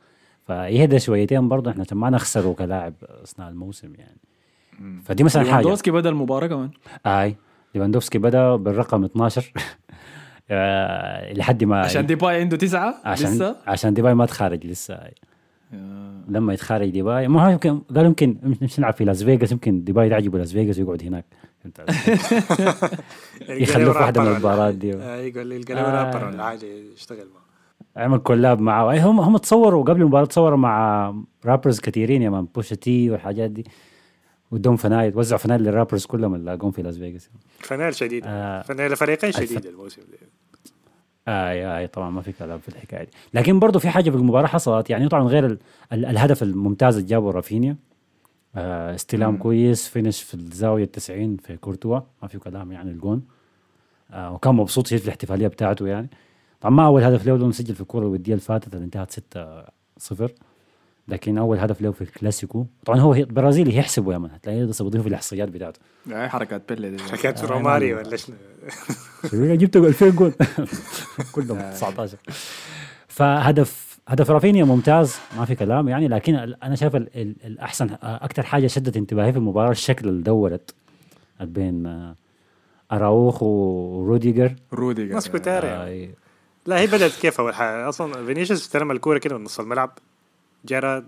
فيهدى 0.46 0.98
شويتين 0.98 1.48
برضه 1.48 1.70
إحنا 1.70 1.84
ما 1.92 2.10
نخسره 2.10 2.52
كلاعب 2.52 2.94
أثناء 3.22 3.48
الموسم 3.48 3.92
يعني. 3.98 4.18
فدي 5.04 5.24
مثلا 5.24 5.42
حاجة. 5.42 5.56
ليفاندوفسكي 5.56 5.90
بدأ 5.90 6.08
المباراة 6.08 6.46
كمان. 6.46 6.70
آي 7.06 7.36
ليفاندوفسكي 7.74 8.18
بدأ 8.18 8.56
بالرقم 8.56 9.04
12 9.04 9.52
آه، 10.50 11.32
لحد 11.32 11.64
ما 11.64 11.80
عشان 11.80 12.06
ديباي 12.06 12.40
عنده 12.40 12.56
تسعة؟ 12.56 12.94
عشان 13.04 13.30
لسه؟ 13.30 13.56
عشان 13.66 13.94
ديباي 13.94 14.14
ما 14.14 14.26
تخارج 14.26 14.66
لسه 14.66 15.00
لما 16.28 16.52
يتخارج 16.52 16.90
ديباي 16.90 17.28
ما 17.28 17.46
هو 17.46 17.50
يمكن 17.50 17.78
قالوا 17.78 18.04
يمكن 18.04 18.36
نمشي 18.62 18.80
نلعب 18.80 18.94
في 18.94 19.04
لاس 19.04 19.22
فيغاس 19.22 19.52
يمكن 19.52 19.84
ديباي 19.84 20.08
تعجبه 20.10 20.38
لاس 20.38 20.52
فيغاس 20.52 20.78
ويقعد 20.78 21.02
هناك. 21.02 21.24
يخلوه 23.48 23.92
في 23.92 23.98
واحدة 23.98 24.20
من 24.20 24.28
المباريات 24.28 24.74
دي. 24.74 24.94
آه 24.94 25.16
يقول 25.16 25.46
لي 25.46 25.56
القلم 25.56 25.78
آه. 25.78 26.04
رابر 26.04 26.26
ولا 26.26 26.44
حاجة 26.44 26.66
يشتغل 26.94 27.26
معه. 27.34 28.04
عمل 28.04 28.18
collab 28.18 28.60
معه. 28.60 28.90
أي 28.90 29.00
هم 29.00 29.20
هم 29.20 29.36
تصوروا 29.36 29.84
قبل 29.84 30.00
المباراة 30.00 30.24
تصوروا 30.24 30.58
مع 30.58 31.14
rappers 31.44 31.80
كثيرين 31.80 32.22
يا 32.22 32.30
man 32.30 32.46
بوشا 32.54 32.76
تي 32.76 33.10
والحاجات 33.10 33.50
دي. 33.50 33.64
ودهم 34.50 34.76
فنايل 34.76 35.18
وزعوا 35.18 35.38
فنايل 35.40 35.62
لل 35.62 35.72
rappers 35.72 36.06
كلهم 36.06 36.34
اللي 36.34 36.50
لاقوهم 36.50 36.72
في 36.72 36.82
لاس 36.82 36.98
فيغاس 36.98 37.30
فنان 37.58 37.92
شديد. 37.92 38.22
آه. 38.26 38.62
فنان 38.62 38.94
فريقين 38.94 39.32
شديد 39.32 39.66
الموسم 39.66 40.02
ده. 40.02 40.18
اي 41.28 41.78
أي 41.78 41.86
طبعا 41.86 42.10
ما 42.10 42.22
في 42.22 42.32
كلام 42.32 42.58
في 42.58 42.68
الحكاية 42.68 43.04
دي. 43.04 43.10
لكن 43.34 43.58
برضه 43.58 43.78
في 43.78 43.88
حاجة 43.88 44.10
في 44.10 44.16
المباراة 44.16 44.46
حصلت 44.46 44.90
يعني 44.90 45.08
طبعا 45.08 45.22
غير 45.24 45.46
ال 45.46 45.58
ال 45.92 46.06
الهدف 46.06 46.42
الممتاز 46.42 46.96
اللي 46.96 47.08
جابه 47.08 47.30
رافينيا. 47.30 47.76
آه 48.56 48.94
استلام 48.94 49.36
كويس 49.36 49.88
فينش 49.88 50.22
في 50.22 50.34
الزاوية 50.34 50.84
90 50.84 51.36
في 51.36 51.56
كورتوا. 51.56 52.00
ما 52.22 52.28
في 52.28 52.38
كلام 52.38 52.72
يعني 52.72 52.90
الجون. 52.90 53.22
آه 54.10 54.32
وكان 54.32 54.54
مبسوط 54.54 54.86
شديد 54.86 54.98
في 54.98 55.04
الاحتفالية 55.04 55.48
بتاعته 55.48 55.86
يعني. 55.86 56.10
طبعا 56.60 56.74
ما 56.74 56.86
أول 56.86 57.02
هدف 57.02 57.26
له 57.26 57.36
لأنه 57.36 57.52
سجل 57.52 57.74
في 57.74 57.80
الكره 57.80 58.00
الودية 58.00 58.32
اللي 58.32 58.42
فاتت 58.44 58.74
اللي 58.74 58.84
انتهت 58.84 59.10
6 59.10 59.64
0 59.98 60.30
لكن 61.08 61.38
أول 61.38 61.58
هدف 61.58 61.80
له 61.82 61.90
في 61.92 62.00
الكلاسيكو. 62.00 62.66
طبعا 62.86 63.00
هو 63.00 63.16
برازيلي 63.30 63.76
يحسبه 63.76 64.12
يا 64.12 64.18
man 64.18 64.30
هتلاقيه 64.30 64.62
لسه 64.64 64.84
بيضيفه 64.84 65.02
في 65.02 65.08
الإحصائيات 65.08 65.48
بتاعته. 65.48 65.80
هاي 66.10 66.28
حركات 66.28 66.72
بيلي 66.72 66.90
دي. 66.90 67.02
حكايه 67.02 67.34
آه، 67.42 67.46
روماريو 67.46 67.92
نعم. 67.92 68.06
ولا 68.06 68.16
شنو؟ 68.16 68.36
جبت 69.32 69.76
2000 69.76 70.08
جول. 70.08 70.32
كلهم 71.34 71.70
19 71.70 72.16
فهدف 73.08 73.89
هدف 74.10 74.30
رافينيا 74.30 74.64
ممتاز 74.64 75.16
ما 75.36 75.44
في 75.44 75.54
كلام 75.54 75.88
يعني 75.88 76.08
لكن 76.08 76.34
أنا 76.62 76.74
شايف 76.76 76.96
ال- 76.96 77.08
ال- 77.16 77.36
الأحسن 77.44 77.90
أكثر 78.02 78.42
حاجة 78.42 78.66
شدت 78.66 78.96
انتباهي 78.96 79.32
في 79.32 79.38
المباراة 79.38 79.70
الشكل 79.70 80.08
اللي 80.08 80.22
دورت 80.22 80.74
بين 81.40 81.86
آه، 81.86 82.14
أراوخ 82.92 83.42
وروديجر. 83.42 84.54
روديجر. 84.72 85.14
ناس 85.14 85.28
كتار 85.28 85.62
آه، 85.64 85.66
يعني 85.66 86.14
لا 86.66 86.78
هي 86.80 86.86
بدأت 86.86 87.12
كيف 87.12 87.40
أول 87.40 87.54
حاجة؟ 87.54 87.88
أصلا 87.88 88.26
فينيسيوس 88.26 88.60
استلم 88.62 88.90
الكورة 88.90 89.18
كده 89.18 89.38
من 89.38 89.44
نص 89.44 89.60
الملعب 89.60 89.98
جرى 90.64 91.04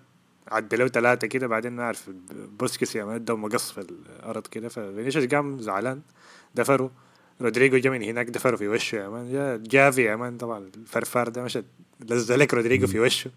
عدلوا 0.49 0.89
ثلاثة 0.89 1.27
كده 1.27 1.47
بعدين 1.47 1.73
ما 1.73 1.83
أعرف 1.83 2.11
بوسكيس 2.59 2.97
يا 2.97 3.05
مان 3.05 3.15
ادوا 3.15 3.37
مقص 3.37 3.73
في 3.73 3.81
الأرض 3.81 4.47
كده 4.47 4.69
ففينيسيوس 4.69 5.25
قام 5.25 5.59
زعلان 5.59 6.01
دفروا. 6.55 6.89
رودريجو 7.41 7.77
جا 7.77 7.91
من 7.91 8.03
هناك 8.03 8.27
دفروا 8.31 8.57
في 8.57 8.69
وشه 8.69 8.97
يا 8.97 9.09
مان 9.09 9.63
جافي 9.63 10.03
يا 10.03 10.17
مان 10.17 10.37
طبعا 10.37 10.59
الفرفار 10.77 11.29
ده 11.29 11.43
مشى 11.43 11.63
لزق 12.11 12.37
لك 12.37 12.55
رودريجو 12.55 12.87
في 12.87 13.01
وشه. 13.01 13.31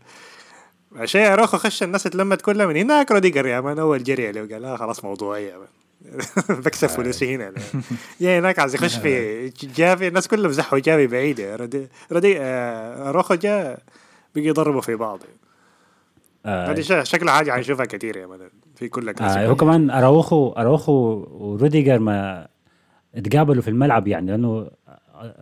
عشان 0.96 1.22
اروخو 1.22 1.58
خش 1.58 1.84
الناس 1.84 2.08
اتلمت 2.08 2.42
كلها 2.42 2.66
من 2.66 2.78
هناك 2.78 3.12
روديجر 3.12 3.46
يا 3.46 3.62
مان 3.62 3.80
أول 3.80 4.04
جري 4.04 4.28
عليه 4.28 4.42
وقال 4.42 4.62
لا 4.62 4.78
خلاص 4.78 5.04
موضوعيه 5.06 5.52
يا 5.52 5.58
مان. 5.58 5.68
بكسب 6.66 6.88
فلوسي 6.88 7.36
هنا. 7.36 7.54
يا 8.20 8.40
هناك 8.40 8.60
عايز 8.60 8.76
يخش 8.76 8.96
في 8.96 9.50
جافي 9.76 10.08
الناس 10.08 10.28
كلهم 10.28 10.52
زحوا 10.52 10.80
جافي 10.80 11.08
بعيده 11.08 11.56
رودي 11.56 11.88
رودي 12.12 12.40
آه، 12.40 13.10
أراوخو 13.10 13.36
جا 13.36 13.78
بقي 14.36 14.46
يضربوا 14.46 14.82
في 14.82 14.96
بعض. 14.96 15.20
آه، 16.46 16.72
هذه 16.72 17.04
شكلها 17.04 17.34
حاجة 17.34 17.52
حنشوفها 17.52 17.86
كثير 17.86 18.18
يا 18.18 18.28
man 18.28 18.40
في 18.76 18.90
كل 18.90 19.10
آه 19.22 19.48
هو 19.48 19.56
كمان 19.56 19.90
أراوخو 19.90 20.52
أراوخو 20.52 21.26
وروديجر 21.32 22.00
ما 22.00 22.48
اتقابلوا 23.16 23.62
في 23.62 23.68
الملعب 23.68 24.08
يعني 24.08 24.32
لأنه 24.32 24.70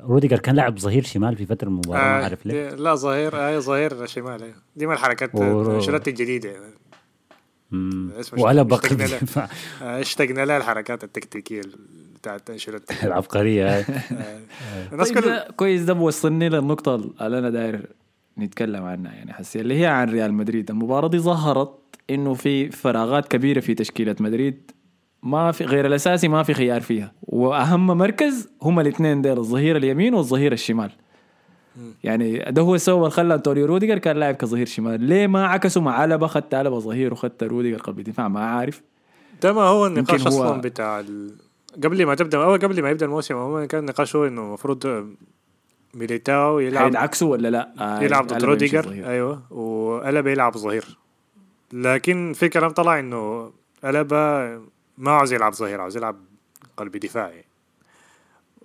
روديجر 0.08 0.40
كان 0.40 0.56
لاعب 0.56 0.80
ظهير 0.80 1.04
شمال 1.04 1.36
في 1.38 1.46
فترة 1.46 1.68
المباراة 1.68 2.02
ما 2.02 2.20
آه 2.20 2.24
عارف 2.24 2.46
ليه 2.46 2.70
لا 2.70 2.96
ظهير 2.96 3.36
آه 3.36 3.60
ظهير 3.60 4.06
شمال 4.06 4.44
أيوة. 4.44 4.56
دي 4.76 4.88
من 4.88 4.94
الحركات 4.94 5.36
أنشيلوتي 5.36 6.10
الجديدة 6.10 6.50
يعني. 6.50 6.74
وقلب 8.38 8.74
اشتقنا 8.74 8.90
قلب 8.90 9.00
له. 9.02 9.18
الدفاع. 9.18 9.50
آه، 9.82 10.04
لها 10.46 10.58
الحركات 10.58 11.04
التكتيكية 11.04 11.62
بتاعت 12.16 12.50
أنشيلوتي 12.50 12.94
العبقرية. 13.08 13.68
آه، 13.70 13.86
الناس 14.92 15.10
طيب 15.10 15.20
كل 15.20 15.30
ده 15.30 15.48
كويس 15.56 15.82
ده 15.82 15.94
بوصلني 15.94 16.50
للنقطة 16.50 16.96
اللي 16.96 17.40
أنا 17.40 17.50
داير 17.50 17.90
نتكلم 18.38 18.84
عنها 18.84 19.14
يعني 19.14 19.34
حسي 19.34 19.62
اللي 19.62 19.82
هي 19.82 19.86
عن 19.86 20.10
ريال 20.10 20.34
مدريد 20.34 20.70
المباراة 20.70 21.08
دي 21.08 21.20
ظهرت 21.20 21.80
إنه 22.10 22.34
في 22.34 22.72
فراغات 22.72 23.28
كبيرة 23.28 23.60
في 23.60 23.74
تشكيلة 23.74 24.16
مدريد 24.20 24.72
ما 25.24 25.52
في 25.52 25.64
غير 25.66 25.86
الأساسي 25.86 26.28
ما 26.28 26.44
في 26.44 26.54
خيار 26.54 26.82
فيها. 26.82 27.12
وأهم 27.24 27.88
مركز 27.88 28.50
هما 28.62 28.82
الاثنين 28.82 29.22
ديل 29.22 29.38
الظهير 29.38 29.78
اليمين 29.78 30.14
والظهير 30.14 30.52
الشمال. 30.52 30.92
يعني 32.04 32.38
ده 32.50 32.62
هو 32.62 32.76
السبب 32.76 32.98
اللي 33.00 33.10
خلى 33.10 33.34
أنطونيو 33.34 33.66
روديجر 33.66 33.98
كان 33.98 34.18
لاعب 34.18 34.36
كظهير 34.36 34.66
شمال. 34.66 35.02
ليه 35.04 35.28
ما 35.28 35.48
عكسوا 35.48 35.82
مع 35.82 35.94
ألابا 36.00 36.28
خدت 36.28 36.54
ألابا 36.54 36.80
ظهير 36.80 37.14
وخدت 37.14 37.44
روديجر 37.44 37.78
قلب 37.78 38.00
دفاع 38.02 38.28
ما 38.28 38.40
عارف 38.46 38.82
ده 39.44 39.54
ما 39.54 39.62
هو 39.62 39.88
النقاش 39.88 40.22
هو- 40.22 40.28
أصلا 40.28 40.62
بتاع 40.62 41.00
ال... 41.00 41.32
قبل 41.84 42.06
ما 42.06 42.16
تبدأ 42.16 42.44
أول 42.44 42.60
قبل 42.60 42.82
ما 42.82 42.90
يبدأ 42.90 43.06
الموسم 43.06 43.36
عموما 43.36 43.66
كان 43.66 43.80
النقاش 43.80 44.16
هو 44.16 44.28
إنه 44.28 44.42
المفروض 44.42 45.08
ميليتاو 45.94 46.60
يلعب 46.60 46.84
حيدعكسوا 46.84 47.32
ولا 47.32 47.48
لا؟ 47.48 47.74
آه 47.80 48.02
يلعب 48.04 48.28
ضد 48.28 48.44
روديجر. 48.44 48.92
أيوه 48.92 49.42
وألابا 49.52 50.32
يلعب 50.32 50.58
ظهير. 50.58 50.98
لكن 51.74 52.34
في 52.36 52.50
كلام 52.50 52.72
طلع 52.72 53.00
إنه 53.00 53.52
ألابا 53.86 54.62
ما 54.98 55.12
عاوز 55.12 55.34
يلعب 55.34 55.54
ظهير 55.54 55.82
عاوز 55.82 55.98
يلعب 55.98 56.18
قلب 56.78 56.98
دفاعي 56.98 57.44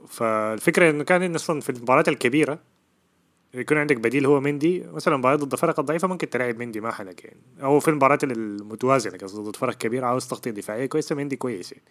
فالفكرة 0.09 0.91
إنه 0.91 1.05
كان 1.05 1.35
أصلا 1.35 1.61
في 1.61 1.71
المباريات 1.71 2.09
الكبيرة 2.09 2.59
يكون 3.55 3.77
عندك 3.79 3.97
بديل 3.97 4.27
هو 4.27 4.41
مندي 4.41 4.85
مثلا 4.93 5.17
مباراة 5.17 5.37
ضد 5.37 5.55
فرق 5.55 5.81
ضعيفة 5.81 6.09
ممكن 6.09 6.31
تلعب 6.31 6.59
مندي 6.59 6.81
ما 6.81 6.93
حنك 6.93 7.25
يعني 7.25 7.41
أو 7.63 7.81
في 7.81 7.89
المباريات 7.89 8.25
المتوازنة 8.25 9.19
قصدي 9.19 9.43
ضد 9.43 9.57
فرق 9.57 9.75
كبيرة 9.75 10.07
عاوز 10.07 10.29
تغطية 10.29 10.51
دفاعية 10.51 10.87
كويسة 10.87 11.15
مندي 11.15 11.37
كويس 11.37 11.73
يعني 11.73 11.85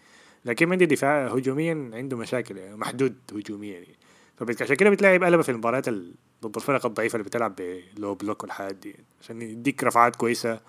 لكن 0.46 0.70
مندي 0.70 0.86
دفاع 0.86 1.28
هجوميا 1.28 1.92
عنده 1.94 2.18
مشاكل 2.18 2.58
يعني 2.58 2.78
محدود 2.78 3.16
هجوميا 3.34 3.74
يعني 3.74 3.96
فبت- 4.38 4.62
عشان 4.62 4.76
كده 4.76 4.90
بتلاعب 4.90 5.24
ألابا 5.24 5.42
في 5.44 5.50
المباريات 5.52 5.88
ال- 5.88 6.14
ضد 6.44 6.56
الفرق 6.56 6.86
الضعيفة 6.86 7.16
اللي 7.16 7.24
بتلعب 7.26 7.56
ب 7.98 8.02
low 8.02 8.16
block 8.16 8.44
والحاجات 8.44 8.76
دي 8.76 8.90
يعني. 8.90 9.06
عشان 9.22 9.42
يديك 9.42 9.84
رفعات 9.84 10.16
كويسة 10.16 10.60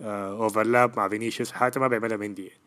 آه 0.00 0.32
overlap 0.42 0.96
مع 0.96 1.08
فينيسيوس 1.08 1.52
حاجة 1.52 1.78
ما 1.78 1.88
بيعملها 1.88 2.16
مندي 2.16 2.42
يعني. 2.46 2.60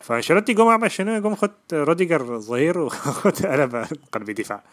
فأنشيلوتي 0.00 0.54
قوم 0.54 0.68
عمل 0.68 0.90
شنو 0.90 1.22
قوم 1.22 1.34
خد 1.34 1.50
روديجر 1.72 2.38
ظهير 2.38 2.78
وخد 2.84 3.46
ألابا 3.46 3.88
قلب 4.12 4.30
دفاع. 4.30 4.64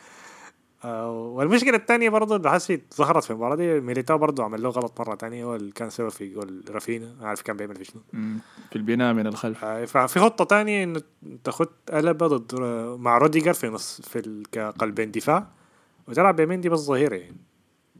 آه، 0.83 1.11
والمشكلة 1.11 1.75
الثانية 1.77 2.09
برضه 2.09 2.35
اللي 2.35 2.51
حسيت 2.51 2.93
ظهرت 2.97 3.23
في 3.23 3.29
المباراة 3.31 3.55
دي. 3.55 3.79
ميليتاو 3.81 4.17
برضه 4.17 4.43
عمل 4.43 4.63
له 4.63 4.69
غلط 4.69 4.99
مرة 5.01 5.15
ثانية 5.15 5.43
هو 5.45 5.55
اللي 5.55 5.71
كان 5.71 5.89
سبب 5.89 6.09
في 6.09 6.33
جول 6.33 6.63
رافينيا 6.69 7.15
عارف 7.21 7.41
كان 7.41 7.57
بيعمل 7.57 7.75
في 7.75 7.83
شنو. 7.85 8.01
في 8.69 8.75
البناء 8.75 9.13
من 9.13 9.27
الخلف. 9.27 9.63
آه، 9.65 9.85
ففي 9.85 10.19
خطة 10.19 10.45
ثانية 10.45 10.83
إنه 10.83 11.01
تاخد 11.43 11.67
ألابا 11.93 12.27
ضد 12.27 12.55
مع 12.99 13.17
روديجر 13.17 13.53
في 13.53 13.67
نص 13.67 14.01
في 14.01 14.43
كقلبين 14.51 15.11
دفاع 15.11 15.47
وتلعب 16.07 16.35
بمندي 16.35 16.69
بس 16.69 16.79
ظهير 16.79 17.13
يعني. 17.13 17.37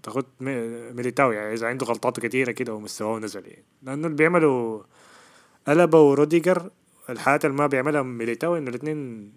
تاخد 0.03 0.25
مي- 0.39 0.91
ميليتاو 0.91 1.31
يعني 1.31 1.53
إذا 1.53 1.67
عنده 1.67 1.85
غلطات 1.85 2.19
كثيره 2.19 2.51
كده 2.51 2.73
ومستواه 2.73 3.19
نزل 3.19 3.47
يعني. 3.47 3.65
لأنه 3.83 4.05
اللي 4.07 4.17
بيعملوا 4.17 4.81
ألابا 5.67 5.99
وروديجر 6.01 6.69
الحاجات 7.09 7.45
اللي 7.45 7.57
ما 7.57 7.67
بيعملها 7.67 8.01
ميليتاو 8.01 8.57
انه 8.57 8.69
الاثنين 8.69 9.31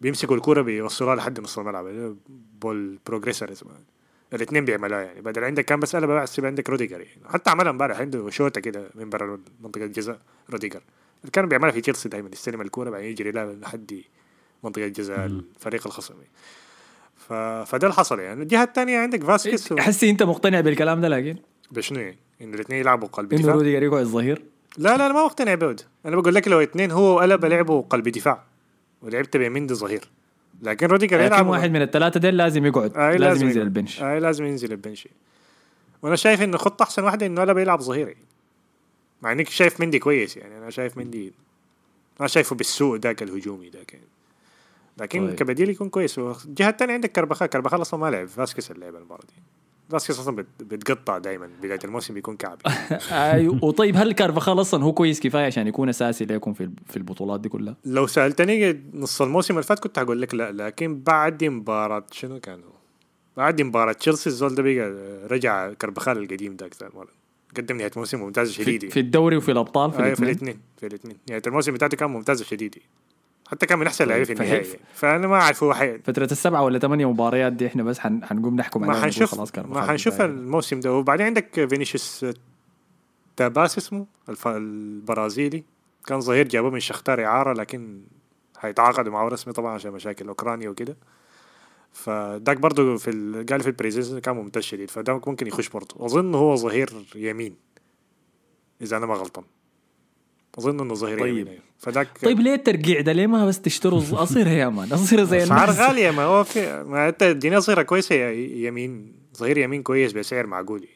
بيمسكوا 0.00 0.36
الكرة 0.36 0.62
بيوصلوها 0.62 1.16
لحد 1.16 1.40
نص 1.40 1.58
الملعب 1.58 2.16
ball 2.60 2.98
progressor 3.06 3.52
اسمه. 3.52 3.70
الاثنين 4.32 4.64
بيعملوها 4.64 5.00
يعني. 5.00 5.20
بدل 5.20 5.44
عندك 5.44 5.64
كان 5.64 5.80
بس 5.80 5.96
ألابا 5.96 6.22
بس 6.22 6.38
يبقى 6.38 6.48
عندك 6.48 6.70
روديجر 6.70 7.00
يعني. 7.00 7.20
حتى 7.28 7.50
عملها 7.50 7.70
امبارح 7.70 8.00
عنده 8.00 8.30
شوطة 8.30 8.60
كده 8.60 8.90
من 8.94 9.10
برا 9.10 9.40
منطقة 9.60 9.84
الجزاء 9.84 10.20
روديجر. 10.50 10.82
اللي 11.20 11.30
كان 11.32 11.48
بيعملها 11.48 11.70
في 11.70 11.80
تشيلسي 11.80 12.08
دائما 12.08 12.30
يستلم 12.32 12.60
الكورة 12.60 12.90
بعدين 12.90 13.10
يجري 13.10 13.30
لها 13.30 13.52
لحد 13.52 14.00
منطقة 14.64 14.86
جزاء 14.88 15.26
الفريق 15.26 15.86
الخصم 15.86 16.14
يعني. 16.14 16.30
ف... 17.16 17.32
فده 17.70 17.86
اللي 17.86 17.94
حصل 17.94 18.20
يعني. 18.20 18.42
الجهة 18.42 18.62
الثانية 18.62 18.98
عندك 18.98 19.24
فاسكيز 19.24 19.72
و... 19.72 19.76
حسي 19.76 20.10
إنت 20.10 20.22
مقتنع 20.22 20.60
بالكلام 20.60 21.00
ده 21.00 21.08
لكن؟ 21.08 21.36
بشنو 21.70 22.00
يعني؟ 22.00 22.18
انه 22.40 22.54
الاثنين 22.54 22.80
يلعبوا 22.80 23.08
قلب 23.08 23.32
انه 23.32 23.42
دفاع. 23.42 23.54
روديجر 23.54 23.82
يقعد 23.82 24.00
الظهير 24.00 24.42
لا 24.78 24.96
لا 24.96 25.06
أنا 25.06 25.14
ما 25.14 25.24
مقتنع 25.24 25.54
بود 25.54 25.80
أنا 26.06 26.16
بقول 26.16 26.34
لك 26.34 26.48
لو 26.48 26.60
اثنين 26.60 26.90
هو 26.90 27.16
وألابا 27.16 27.48
لعبوا 27.48 27.82
قلب 27.82 28.08
دفاع. 28.08 28.42
ولعبت 29.02 29.36
بمندي 29.36 29.74
ظهير 29.74 30.10
لكن 30.62 30.86
روديجر 30.86 31.16
لكن 31.16 31.26
يلعب 31.26 31.46
واحد 31.46 31.70
من 31.70 31.82
الثلاثة 31.82 32.20
ديل 32.20 32.36
لازم 32.36 32.66
يقعد 32.66 32.96
آه 32.96 33.16
لازم 33.16 33.46
ينزل 33.46 33.56
يقعد. 33.56 33.66
البنش. 33.66 34.02
آه 34.02 34.18
لازم 34.18 34.44
ينزل 34.44 34.72
ال 34.72 34.77
bench. 34.77 35.08
وأنا 36.02 36.16
شايف 36.16 36.42
انه 36.42 36.58
خطه 36.58 36.82
أحسن 36.82 37.04
واحدة 37.04 37.26
إنه 37.26 37.40
ألابا 37.40 37.60
يلعب 37.60 37.80
ظهير 37.80 38.08
يعني. 38.08 38.24
مع 39.22 39.32
إنك 39.32 39.48
شايف 39.48 39.80
مندي 39.80 39.98
كويس 39.98 40.36
يعني 40.36 40.58
أنا 40.58 40.70
شايف 40.70 40.98
مندي 40.98 41.32
ما 42.20 42.26
شايفه 42.26 42.56
بالسوء 42.56 42.98
ذاك 42.98 43.22
الهجومي 43.22 43.70
ذاك. 43.70 43.92
يعني. 43.94 44.06
لكن 44.98 45.26
طيب. 45.26 45.34
كبديل 45.34 45.70
يكون 45.70 45.88
كويس. 45.88 46.18
والجهه 46.18 46.68
الثانية 46.68 46.94
عندك 46.94 47.12
كربخال 47.12 47.48
كربخال 47.48 47.80
أصلا 47.80 48.00
ما 48.00 48.10
لعب. 48.10 48.28
فاسكس 48.28 48.70
اللي 48.70 48.84
لعب 48.84 48.96
المباراه 48.96 49.22
دي. 49.22 49.42
فاسكس 49.90 50.18
أصلا 50.20 50.36
بت- 50.36 50.46
بتقطع 50.62 51.18
دائما 51.18 51.50
بداية 51.62 51.78
الموسم 51.84 52.14
بيكون 52.14 52.36
كعب. 52.36 52.58
أيوه. 53.12 53.64
وطيب 53.64 53.96
هل 53.96 54.12
كارفاخال 54.12 54.60
أصلا 54.60 54.84
هو 54.84 54.92
كويس 54.92 55.20
كفاية 55.20 55.46
عشان 55.46 55.66
يكون 55.66 55.88
أساسي 55.88 56.24
ليكم 56.24 56.52
في 56.52 56.70
في 56.86 56.96
البطولات 56.96 57.40
دي 57.40 57.48
كلها؟ 57.48 57.76
لو 57.84 58.06
سألتني 58.06 58.82
نص 58.94 59.22
الموسم 59.22 59.54
اللي 59.54 59.62
فات 59.62 59.78
كنت 59.78 59.98
هقول 59.98 60.22
لك 60.22 60.34
لا 60.34 60.52
لكن 60.52 61.00
بعد 61.00 61.44
مباراة 61.44 62.06
شنو 62.12 62.40
كان 62.40 62.58
هو؟ 62.58 62.72
بعد 63.36 63.62
مباراة 63.62 63.92
تشيلسي 63.92 64.30
الزول 64.30 64.54
ده 64.54 64.62
بقى 64.62 64.90
رجع 65.26 65.72
كربخال 65.72 66.18
القديم 66.18 66.56
ذاك 66.60 66.74
قدم 67.56 67.76
نهاية 67.76 67.90
موسم 67.96 68.20
ممتازه 68.20 68.52
في, 68.52 68.62
شديد. 68.62 68.90
في 68.92 69.00
الدوري 69.00 69.36
وفي 69.36 69.52
الأبطال 69.52 69.90
في 69.90 69.96
في 69.96 70.02
الاثنين؟ 70.04 70.28
الاثنين 70.30 70.58
في 70.80 70.86
الاثنين. 70.86 71.16
نهاية 71.30 71.42
الموسم 71.46 71.72
بتاعته 71.72 71.96
كان 71.96 72.10
ممتازه 72.10 72.44
شديد 72.44 72.74
حتى 73.50 73.66
كان 73.66 73.78
من 73.78 73.86
أحسن 73.86 74.04
اللاعبين 74.04 74.26
في 74.26 74.34
فهي- 74.34 74.58
النهائي. 74.58 74.78
فأنا 74.94 75.26
ما 75.26 75.36
أعرف 75.36 75.62
هو 75.62 75.74
حي... 75.74 75.98
فترة 75.98 76.28
السبعة 76.32 76.62
ولا 76.62 76.78
ثمانية 76.78 77.10
مباريات 77.10 77.52
دي 77.52 77.66
إحنا 77.66 77.82
بس 77.82 77.98
حن 77.98 78.24
حنقوم 78.24 78.56
نحكم 78.56 78.84
عليها 78.84 78.94
ما 78.96 79.02
حنشوف 79.02 79.34
خلاص 79.34 79.50
كارفخال 79.52 79.74
ما 79.74 79.86
حنشوف. 79.86 80.20
الموسم 80.20 80.80
ده. 80.80 80.92
وبعدين 80.92 81.26
عندك 81.26 81.66
فينيسيوس 81.68 82.26
تاباس 83.36 83.78
اسمه 83.78 84.06
الف... 84.28 84.48
البرازيلي. 84.48 85.64
كان 86.06 86.20
ظهير 86.20 86.48
جابوه 86.48 86.70
من 86.70 86.80
شختار 86.80 87.24
إعارة 87.24 87.52
لكن 87.52 88.00
هيتعاقدوا 88.60 89.12
معه 89.12 89.28
رسمي 89.28 89.52
طبعا 89.52 89.74
عشان 89.74 89.92
مشاكل 89.92 90.28
أوكرانيا 90.28 90.68
وكده. 90.68 90.96
فداك 91.92 92.56
برضه 92.56 92.96
في 92.96 93.10
ال... 93.10 93.46
قال 93.46 93.60
في 93.60 93.66
البريزيشن 93.66 94.18
كان 94.18 94.36
ممتاز 94.36 94.62
شديد. 94.62 94.90
فده 94.90 95.20
ممكن 95.26 95.46
يخش 95.46 95.68
برضه 95.68 96.06
أظن 96.06 96.34
هو 96.34 96.56
ظهير 96.56 96.92
يمين 97.14 97.54
إذا 98.82 98.96
أنا 98.96 99.06
ما 99.06 99.14
غلطان. 99.14 99.44
أظن 100.58 100.80
إنه 100.80 100.94
ظهير 100.94 101.20
طيب. 101.20 101.36
يمين. 101.38 101.60
فداك 101.78 102.08
طيب 102.22 102.40
ليه 102.40 102.54
الترقيع 102.54 103.00
ده؟ 103.00 103.12
ليه 103.12 103.26
ما 103.26 103.46
بس 103.46 103.60
تشتروا 103.60 104.02
أصير 104.12 104.46
يا 104.46 104.68
مان 104.68 104.92
أصير 104.92 105.24
زي 105.24 105.42
اسعار 105.42 105.70
الناس. 105.70 105.80
غاليه 105.80 106.10
ما. 106.10 106.22
هو 106.22 106.44
في 106.44 106.82
ما 106.82 107.08
أنت 107.08 107.22
اديني 107.22 107.60
صغيره 107.60 107.82
كويسة 107.82 108.14
يمين 108.14 109.12
ظهير 109.36 109.58
يمين 109.58 109.82
كويس 109.82 110.12
بسعر 110.12 110.46
معقول. 110.46 110.86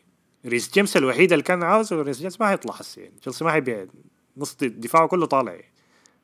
ريس 0.46 0.70
جيمس 0.75 0.96
الوحيد 0.96 1.32
اللي 1.32 1.42
كان 1.44 1.62
عاوزه 1.62 2.02
ريس 2.02 2.18
جيمس 2.20 2.40
ما 2.40 2.50
هيطلع 2.50 2.75
هسه 2.75 3.02
يعني 3.02 3.14
تشيلسي 3.20 3.44
ما 3.44 3.54
هيبيع 3.54 3.87
نص 4.37 4.56
دفاعه 4.62 5.06
كله 5.08 5.26
طالع. 5.26 5.52
يعني. 5.52 5.73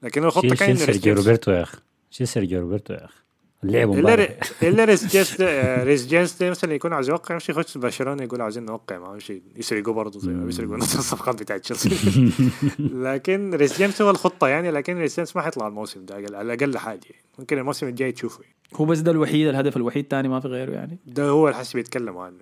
لكن 0.02 0.24
الخطه 0.24 0.54
كان 0.54 0.70
ريس 0.70 0.78
سيرجيو 0.82 1.00
جيمس. 1.14 1.18
روبرتو 1.26 1.50
يا 1.50 1.62
أخي. 1.62 1.78
شيل 2.10 2.28
سيرجيو 2.28 2.60
روبرتو 2.60 2.92
يا 2.94 3.04
أخي. 3.04 3.20
اللعب 3.64 3.92
إلا 3.92 4.36
إلا 4.62 4.84
ريس 4.84 5.06
جيمس 5.12 5.36
ده- 5.40 5.84
ريس 5.84 6.06
جيمس 6.06 6.42
مثلا 6.42 6.74
يكون 6.74 6.92
عايز 6.92 7.08
يوقع 7.08 7.32
يمشي 7.34 7.52
يخش 7.52 7.78
برشلونة 7.78 8.22
يقول 8.22 8.40
عاوزين 8.40 8.64
نوقع 8.64 8.98
معاه 8.98 9.12
يمشي 9.12 9.42
يسرقوا 9.56 9.94
برضه 9.94 10.20
زي 10.20 10.32
ما 10.32 10.44
بيسرقوا 10.44 10.76
نص 10.76 10.96
الصفقات 10.96 11.42
بتاعت 11.42 11.60
تشيلسي. 11.60 12.32
لكن 13.04 13.54
ريس 13.54 13.78
جيمس 13.78 14.02
هو 14.02 14.10
الخطة 14.10 14.48
يعني 14.48 14.70
لكن 14.70 14.98
ريس 14.98 15.16
جيمس 15.16 15.36
ما 15.36 15.42
حيطلع 15.42 15.66
الموسم 15.66 16.04
ده 16.04 16.14
على 16.14 16.40
الاقل 16.54 16.78
حاجة. 16.78 17.00
يعني. 17.10 17.22
ممكن 17.38 17.58
الموسم 17.58 17.88
الجاي 17.88 18.12
تشوفه. 18.12 18.44
هو 18.74 18.84
بس 18.84 18.98
ده 18.98 19.10
الوحيد 19.10 19.46
الهدف 19.46 19.76
الوحيد 19.76 20.04
تاني 20.04 20.28
ما 20.28 20.40
في 20.40 20.48
غيره 20.48 20.72
يعني. 20.72 20.98
ده 21.06 21.28
هو 21.28 21.48
الحس 21.48 21.72
بيتكلموا 21.72 22.24
عنه 22.24 22.38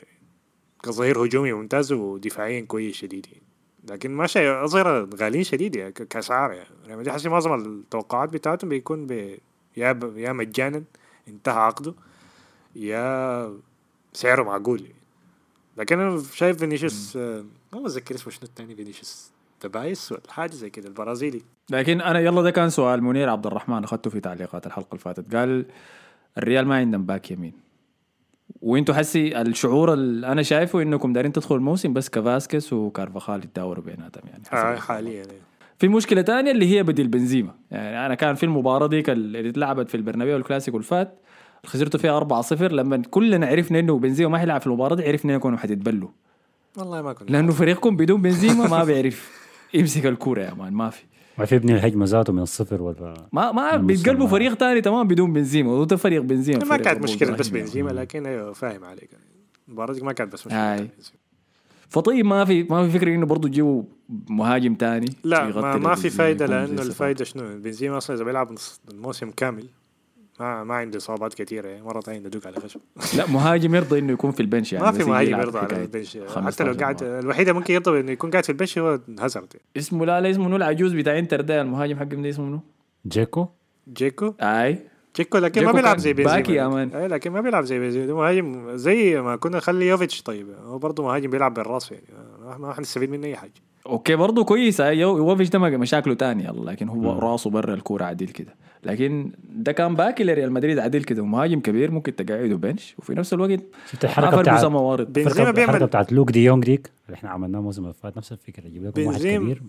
كظهير 0.83 1.25
هجومي 1.25 1.53
ممتاز 1.53 1.93
ودفاعيا 1.93 2.61
كويس 2.61 2.97
شديد. 2.97 3.27
يعني. 3.33 3.43
لكن 3.91 4.11
ما 4.11 4.27
شيء 4.27 4.65
أظهرة 4.65 5.09
غاليين 5.17 5.45
شديد 5.45 5.77
يعني 5.77 5.93
ك- 5.93 6.03
كأسعار 6.03 6.53
يعني. 6.53 6.69
ريال 6.87 6.99
مدريد 6.99 7.15
حسي 7.15 7.29
معظم 7.29 7.55
التوقعات 7.55 8.29
بتاعتهم 8.29 8.69
بيكون 8.71 9.07
ب... 9.07 9.37
يا 9.77 9.93
ب... 9.93 10.17
يا 10.19 10.33
مجانا 10.33 10.83
انتهى 11.29 11.61
عقده 11.61 11.95
يا 12.77 13.53
سعره 14.13 14.43
معقول 14.43 14.81
يعني. 14.81 14.95
لكن 15.77 16.01
أنا 16.01 16.23
شايف 16.33 16.59
فينيسيوس 16.59 17.17
آه، 17.17 17.45
ما 17.73 17.81
بتذكر 17.81 18.15
اسمه 18.15 18.33
شنو 18.33 18.43
الثاني 18.43 18.75
فينيسيوس 18.75 19.31
تبايس 19.61 20.13
ولا 20.13 20.21
حاجة 20.29 20.51
زي 20.51 20.71
كده 20.71 20.89
البرازيلي 20.89 21.43
لكن 21.71 22.01
أنا 22.01 22.21
يلا 22.21 22.43
ده 22.43 22.51
كان 22.51 22.71
سؤال 22.71 23.03
منير 23.03 23.29
عبد 23.29 23.47
الرحمن 23.47 23.85
أخذته 23.85 24.11
في 24.11 24.21
تعليقات 24.21 24.67
الحلقة 24.67 24.89
اللي 24.93 25.01
فاتت 25.01 25.35
قال 25.35 25.67
الريال 26.39 26.67
ما 26.67 26.77
عندهم 26.77 27.07
back 27.07 27.31
يمين 27.31 27.53
وإنتوا 28.63 28.95
حسي 28.95 29.41
الشعور 29.41 29.93
اللي 29.93 30.27
أنا 30.27 30.43
شايفه 30.43 30.83
إنكم 30.83 31.13
دارين 31.13 31.33
تدخلوا 31.33 31.59
الموسم 31.59 31.93
بس 31.93 32.09
كفاسكس 32.09 32.73
وكارفاخال 32.73 33.45
يتداوروا 33.45 33.85
بيناتهم 33.85 34.23
يعني 34.29 34.43
آه. 34.53 34.77
حاليا 34.77 35.25
يعني. 35.25 35.48
في 35.79 35.89
مشكلة 35.89 36.23
تانية 36.23 36.51
اللي 36.51 36.67
هي 36.77 36.83
بديل 36.83 37.09
بنزيما. 37.09 37.55
يعني 37.71 38.07
أنا 38.07 38.15
كان 38.15 38.35
في 38.35 38.43
المباراة 38.45 38.87
ديك 38.87 39.11
اللي 39.11 39.49
اتلعبت 39.49 39.89
في 39.89 39.95
البرنابيو 39.97 40.37
الكلاسيكو 40.37 40.77
اللي 40.77 40.87
فات 40.89 41.19
خسرتوا 41.67 42.01
فيها 42.01 42.21
4-0 42.43 42.53
لما 42.63 43.03
كلنا 43.11 43.47
عرفنا 43.47 43.79
إنه 43.79 43.99
بنزيما 43.99 44.29
ما 44.31 44.39
حيلعب 44.39 44.61
في 44.61 44.67
المباراة 44.67 44.95
دي 44.97 45.09
عرفنا 45.09 45.35
انكم 45.35 45.57
حتتبلوا. 45.57 46.09
والله 46.77 47.03
ما 47.03 47.13
كنت 47.13 47.31
لأنه 47.31 47.53
فريقكم 47.53 47.97
بدون 47.97 48.23
بنزيما 48.23 48.69
ما 48.69 48.85
بيعرف 48.89 49.31
يمسك 49.75 50.07
الكورة 50.07 50.41
يا 50.43 50.55
man 50.55 50.73
ما 50.73 50.91
في. 50.91 51.03
ما 51.39 51.45
في 51.45 51.55
يبني 51.55 51.73
الهجمه 51.75 52.05
ذاته 52.05 52.33
من 52.33 52.43
الصفر 52.43 52.83
ولا 52.83 53.15
ما 53.33 53.53
ما 53.53 53.77
بيتقلبوا. 53.77 54.27
فريق 54.27 54.55
تاني 54.55 54.81
تمام 54.81 55.09
بدون 55.09 55.33
بنزيما. 55.33 55.73
وده 55.73 55.97
فريق 55.97 56.23
بنزيما 56.23 56.65
ما 56.65 56.77
كانت 56.77 57.03
مشكلة 57.03 57.37
بس 57.37 57.47
يعني. 57.49 57.61
بنزيما 57.61 57.91
لكن 57.91 58.27
أيوه 58.27 58.53
فاهم 58.53 58.85
عليك. 58.85 59.11
المباراة 59.69 59.93
دي 59.95 60.01
ما 60.01 60.13
كانت 60.13 60.33
بس 60.33 60.47
مشكلة. 60.47 60.89
فطيب 61.89 62.27
ما 62.27 62.45
في 62.45 62.63
ما 62.63 62.89
في 62.89 62.99
فكرة 62.99 63.15
إنه 63.15 63.27
برضه 63.27 63.49
تجيبوا 63.49 63.83
مهاجم 64.29 64.75
تاني 64.75 65.17
لا 65.25 65.49
ما, 65.49 65.77
ما 65.77 65.95
في 65.95 66.11
فايدة 66.11 66.47
لأنه 66.47 66.83
الفايدة 66.83 67.25
شنو؟ 67.25 67.59
بنزيما 67.59 67.97
أصلا 67.97 68.17
إذا 68.17 68.25
بيلعب 68.25 68.53
نص 68.53 68.81
الموسم 68.91 69.31
كامل 69.31 69.69
ما 70.41 70.65
ما 70.65 70.75
عنده 70.75 70.97
إصابات 70.97 71.35
كثيرة 71.35 71.69
يعني 71.69 71.83
مرة 71.83 72.01
ثانية 72.01 72.19
ندوق 72.19 72.47
على 72.47 72.57
خشب. 72.61 72.81
لا 73.19 73.27
مهاجم 73.27 73.75
يرضى 73.75 73.99
إنه 73.99 74.13
يكون 74.13 74.31
في 74.31 74.41
البنش 74.41 74.73
يعني 74.73 74.85
ما 74.85 74.93
في 74.93 75.05
مهاجم 75.05 75.41
يرضى 75.41 75.59
على 75.59 75.83
البنش. 75.83 76.17
حتى 76.17 76.29
15 76.29 76.73
لو 76.73 76.79
قاعد. 76.79 77.03
الوحيده 77.03 77.53
ممكن 77.53 77.75
يرضى 77.75 78.01
إنه 78.01 78.13
يكون 78.13 78.31
قاعد 78.31 78.45
في 78.45 78.51
البنش 78.53 78.79
هو 78.79 79.01
هازارد. 79.21 79.53
اسمه 79.77 80.07
لا 80.07 80.21
لا 80.21 80.31
اسمه 80.31 80.57
العجوز 80.57 80.93
بتاع 80.93 81.19
إنتر 81.19 81.41
ده 81.41 81.61
المهاجم 81.61 81.97
حقهم 81.99 82.23
ده 82.23 82.29
اسمه 82.29 82.45
منو؟ 82.45 82.61
جيكو؟ 83.07 83.47
جيكو؟ 83.93 84.35
أي. 84.41 84.79
جيكو 85.17 85.39
لكن 85.39 85.65
ما 85.65 85.73
بيلعب 85.73 85.99
زي 85.99 86.13
بنزيما 86.13 86.37
backup 86.37 86.55
يا 86.55 86.69
man. 86.69 86.91
اي 86.95 87.09
لكن 87.09 87.31
ما 87.31 87.41
بيلعب 87.41 87.65
زي 87.65 87.79
بنزيما 87.79 88.15
مهاجم 88.15 88.77
زي 88.77 89.21
ما 89.21 89.37
كنا 89.37 89.57
نخلي 89.57 89.87
يوفيتش 89.89 90.23
طيب 90.23 90.47
هو 90.67 90.79
برضه 90.79 91.03
مهاجم 91.05 91.31
بيلعب 91.31 91.55
بالراس 91.55 91.93
يعني 91.93 92.05
ما- 92.45 92.59
ما 92.59 92.73
حنستفيد 92.73 93.11
منه 93.11 93.27
اي 93.27 93.37
حاجة 93.37 93.53
okay 93.87 94.17
برضه 94.17 94.45
كويس. 94.45 94.81
أي، 94.81 94.99
يو- 94.99 95.17
يوفيتش 95.19 95.49
ده 95.49 95.59
مشاكله 95.59 96.15
تانية 96.15 96.45
يلا 96.45 96.71
لكن 96.71 96.89
هو 96.89 97.19
راسه 97.19 97.51
برا 97.51 97.75
الكورة 97.75 98.05
عديل 98.05 98.29
كده. 98.29 98.55
لكن 98.85 99.31
ده 99.51 99.73
كان 99.73 99.95
backup 99.95 100.25
لريال 100.25 100.53
مدريد 100.53 100.79
عديل 100.79 101.05
كده. 101.05 101.23
ومهاجم 101.23 101.61
كبير 101.61 101.91
ممكن 101.91 102.17
تقعده 102.17 102.57
bench 102.57 102.95
وفي 102.99 103.15
نفس 103.15 103.33
الوقت 103.35 103.61
شفت 103.91 104.05
الحركة 104.05 104.37
بتاعت 104.37 104.65
موارد 104.65 105.13
بنزيما 105.13 105.51
بيعمل- 105.51 105.69
الحركة 105.69 105.87
بتاعت 105.87 106.13
لوك 106.13 106.31
دي 106.31 106.45
يونغ 106.45 106.63
ديك؟ 106.63 106.91
اللي 107.07 107.15
إحنا 107.15 107.31
عملناه 107.31 107.59
الموسم 107.59 107.83
اللي 107.83 107.95
فات 107.95 108.17
نفس 108.17 108.33
الفكرة. 108.33 108.67
يجيب 108.67 108.85
لكم 108.85 109.07
واحد 109.07 109.21
كبير. 109.21 109.63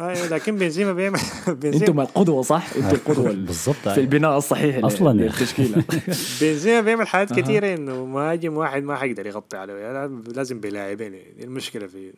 أيوه 0.00 0.28
لكن 0.28 0.56
بنزيما 0.56 0.92
بيعمل 0.92 1.18
أنتم 1.48 1.54
بنزيما 1.54 2.02
القدوة 2.02 2.42
صح؟ 2.42 2.66
أنتم 2.76 2.88
القدوة 2.88 3.30
ال- 3.30 3.44
بالضبط. 3.46 3.88
في 3.88 4.00
البناء 4.00 4.38
الصحيح 4.38 4.84
أصلاً 4.84 5.22
يا 5.22 5.26
للتشكيلة. 5.26 5.84
بنزيما 6.40 6.80
بيعمل 6.80 7.06
حاجات 7.08 7.32
كثيره 7.40 7.74
إنه 7.74 8.04
مهاجم 8.04 8.56
واحد 8.56 8.82
ما 8.82 8.96
حيقدر 8.96 9.26
يغطي 9.26 9.56
عليه. 9.56 9.74
يعني 9.74 10.22
لازم 10.36 10.60
بلاعبين. 10.60 11.14
يعني 11.14 11.44
المشكلة 11.44 11.86
في 11.86 12.12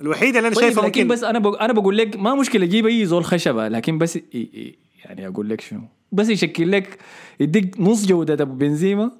الوحيدة 0.00 0.38
اللي 0.38 0.48
أنا 0.48 0.56
طيب 0.56 0.64
شايفها 0.64 0.88
لكن 0.88 1.00
ممكن 1.02 1.14
بس 1.14 1.22
أنا 1.24 1.38
بق... 1.38 1.62
أنا 1.62 1.72
بقول 1.72 1.98
لك 1.98 2.16
ما 2.16 2.34
مشكلة 2.34 2.66
جيب 2.66 2.86
أي 2.86 3.06
زول 3.06 3.24
خشبة 3.24 3.68
لكن 3.68 3.98
بس. 3.98 4.18
يعني 5.04 5.26
أقول 5.28 5.48
لك 5.48 5.60
شنو. 5.60 5.80
بس 6.12 6.28
يشكل 6.28 6.72
لك 6.72 6.98
يديك 7.40 7.80
نص 7.80 8.06
جودة 8.06 8.42
أبو 8.44 8.54
بنزيما 8.54 9.10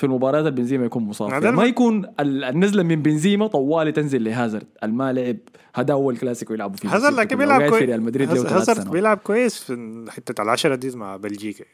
في 0.00 0.06
المباريات 0.06 0.46
البنزيما 0.46 0.84
يكون 0.86 1.02
مصاب 1.02 1.44
ما 1.44 1.64
يكون 1.64 2.04
ال- 2.20 2.44
النزلة 2.44 2.82
من 2.82 3.02
بنزيما 3.02 3.46
طوالي 3.46 3.92
تنزل 3.92 4.24
لهازارد 4.24 4.66
الما 4.84 5.12
لعب. 5.12 5.36
هذا 5.74 5.92
أول 5.92 6.16
كلاسيكو 6.16 6.54
يلعبوا 6.54 6.76
فيه. 6.76 6.94
هازارد 6.96 7.14
لكن. 7.14 7.36
بيلعب 7.36 7.56
وقاعد 7.56 7.70
في 7.72 7.78
كويس 7.78 7.88
ريال 7.88 8.02
مدريد 8.02 8.30
هازارد 8.30 8.90
بيلعب 8.90 9.16
كويس 9.18 9.58
في 9.58 10.04
حتة 10.08 10.42
العشرة 10.42 10.74
دي 10.74 10.96
مع 10.96 11.16
بلجيكا. 11.16 11.64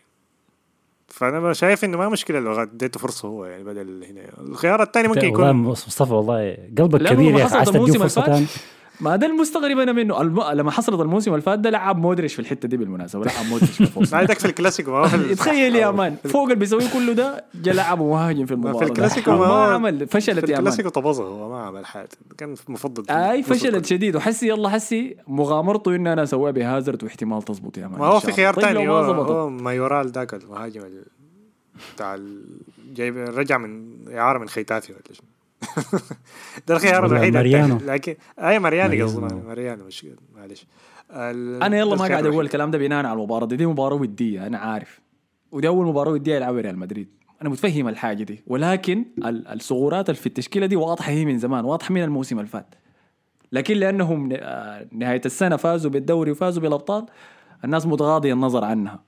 فأنا 1.09 1.53
شايف 1.53 1.85
إنه 1.85 1.99
ما 1.99 2.09
مشكلة 2.09 2.39
لو 2.41 2.53
اديته 2.63 3.01
فرصة 3.01 3.29
هو 3.29 3.45
يعني 3.45 3.65
بدل 3.65 4.05
هنا. 4.05 4.49
الخيار 4.49 4.83
الثاني 4.83 5.09
ممكن 5.09 5.25
يكون 5.27 5.53
مصطفى 5.53 6.15
والله 6.15 6.57
قلبك 6.79 7.09
كبير 7.13 7.39
يا 7.39 7.47
أخي. 7.47 7.57
عايز 7.57 7.69
تديه 7.69 7.79
الموسم 7.79 7.99
فرصه 7.99 8.23
ثانية 8.27 8.47
ما 9.01 9.17
ده 9.17 9.27
المستغرب 9.27 9.79
أنا 9.79 9.93
منه. 9.93 10.21
الم... 10.21 10.43
لما 10.43 10.71
حصلت 10.71 11.01
الموسم 11.01 11.31
اللي 11.31 11.43
فات 11.43 11.59
ده 11.59 11.71
لعب 11.71 11.99
مودريتش 11.99 12.35
في 12.35 12.41
الحتة 12.41 12.69
دي 12.69 12.77
بالمناسبة. 12.77 13.25
لعب 13.25 13.47
مودريتش 13.47 13.75
في 13.77 13.81
الفوز. 13.81 14.15
ما 14.15 14.19
عندك 14.21 14.39
في 14.39 14.45
الكلاسيكو 14.45 15.05
في 15.05 15.35
تخيل 15.35 15.77
يا 15.77 15.91
مان 15.91 16.17
فوق 16.33 16.43
اللي 16.43 16.55
بيسويه 16.55 16.93
كله 16.93 17.13
ده 17.13 17.45
جا 17.55 17.73
لعبه 17.73 18.05
مهاجم 18.05 18.47
في 18.47 18.53
المباراة. 18.53 18.81
ده. 18.81 18.87
الكلاسيكو 18.87 19.31
ما, 19.31 19.47
عمل 19.47 20.07
فشلت 20.09 20.45
في 20.45 20.53
يا 20.53 20.57
مان. 20.57 20.59
الكلاسيكو 20.59 20.89
طبظه 20.89 21.25
هو 21.25 21.49
ما 21.49 21.63
عمل 21.63 21.87
حاجة. 21.87 22.09
كان 22.39 22.55
مفضل 22.69 23.11
أي. 23.17 23.43
فشلت 23.43 23.87
شديد. 23.87 24.17
وحسي 24.17 24.49
يلا 24.49 24.69
حسي 24.69 25.17
مغامرته 25.29 25.95
إني 25.95 26.13
أنا 26.13 26.23
أسويها 26.23 26.51
بهازارد 26.53 27.05
واحتمال 27.05 27.43
تزبط 27.43 27.79
يا 27.79 27.87
مان 27.87 27.99
ما 27.99 28.07
هو 28.07 28.21
في. 28.21 28.33
خيار 28.33 28.55
طيب 28.55 28.65
ثاني 28.65 28.85
لو 28.87 28.93
هو, 28.97 29.23
هو 29.23 29.49
مايورال 29.51 30.09
ذاك 30.09 30.35
المهاجم 30.35 30.81
ال- 30.81 31.05
بتاع 31.95 32.19
جايب 32.95 33.17
رجع 33.17 33.59
من 33.59 33.95
إعارة 34.15 34.39
من 34.39 34.49
ختافي 34.49 34.93
ولا 34.93 35.03
شنو. 35.13 35.27
ده 36.69 36.75
الخيار 36.75 37.07
الوحيد 37.07 37.35
ماريانو. 37.35 37.79
لكن 37.87 38.15
أي 38.39 38.59
مارياني 38.59 39.03
قصدي 39.03 39.35
ماريانو. 39.35 39.85
مش 39.85 40.07
معلش. 40.37 40.67
ال- 41.11 41.63
أنا 41.63 41.79
يلا 41.79 41.97
ما 41.97 42.07
قاعد 42.07 42.27
أقول. 42.27 42.45
الكلام 42.45 42.71
ده 42.71 42.79
بناء 42.79 43.05
على 43.07 43.13
المباراة 43.13 43.47
دي. 43.47 43.57
دي 43.57 43.67
مباراة 43.67 43.95
ودية 43.97 44.47
أنا 44.47 44.59
عارف. 44.59 45.01
ودي 45.53 45.69
أول 45.69 45.87
مباراة 45.87 46.11
ودية 46.13 46.35
يلعبها 46.37 46.61
ريال 46.61 46.79
مدريد. 46.79 47.09
أنا 47.43 47.49
متفهم 47.51 47.89
الحاجة 47.89 48.23
دي. 48.23 48.43
ولكن 48.47 49.05
ال- 49.19 49.49
الثغورات 49.49 50.11
اللي 50.11 50.21
في 50.21 50.27
التشكيلة 50.27 50.67
دي 50.67 50.77
واضحة 50.77 51.13
هي 51.13 51.25
من 51.25 51.39
زمان 51.39 51.65
واضحة 51.65 51.95
من 51.95 52.03
الموسم 52.03 52.39
اللي 52.39 52.51
فات. 52.51 52.75
لكن 53.53 53.75
لأنهم 53.77 54.29
آه، 54.33 54.87
نهاية 54.93 55.21
السنة 55.27 55.57
فازوا 55.57 55.91
بالدوري 55.91 56.31
وفازوا 56.31 56.63
بالأبطال 56.63 57.07
الناس 57.65 57.87
متغاضية 57.87 58.33
النظر 58.33 58.65
عنها. 58.65 59.03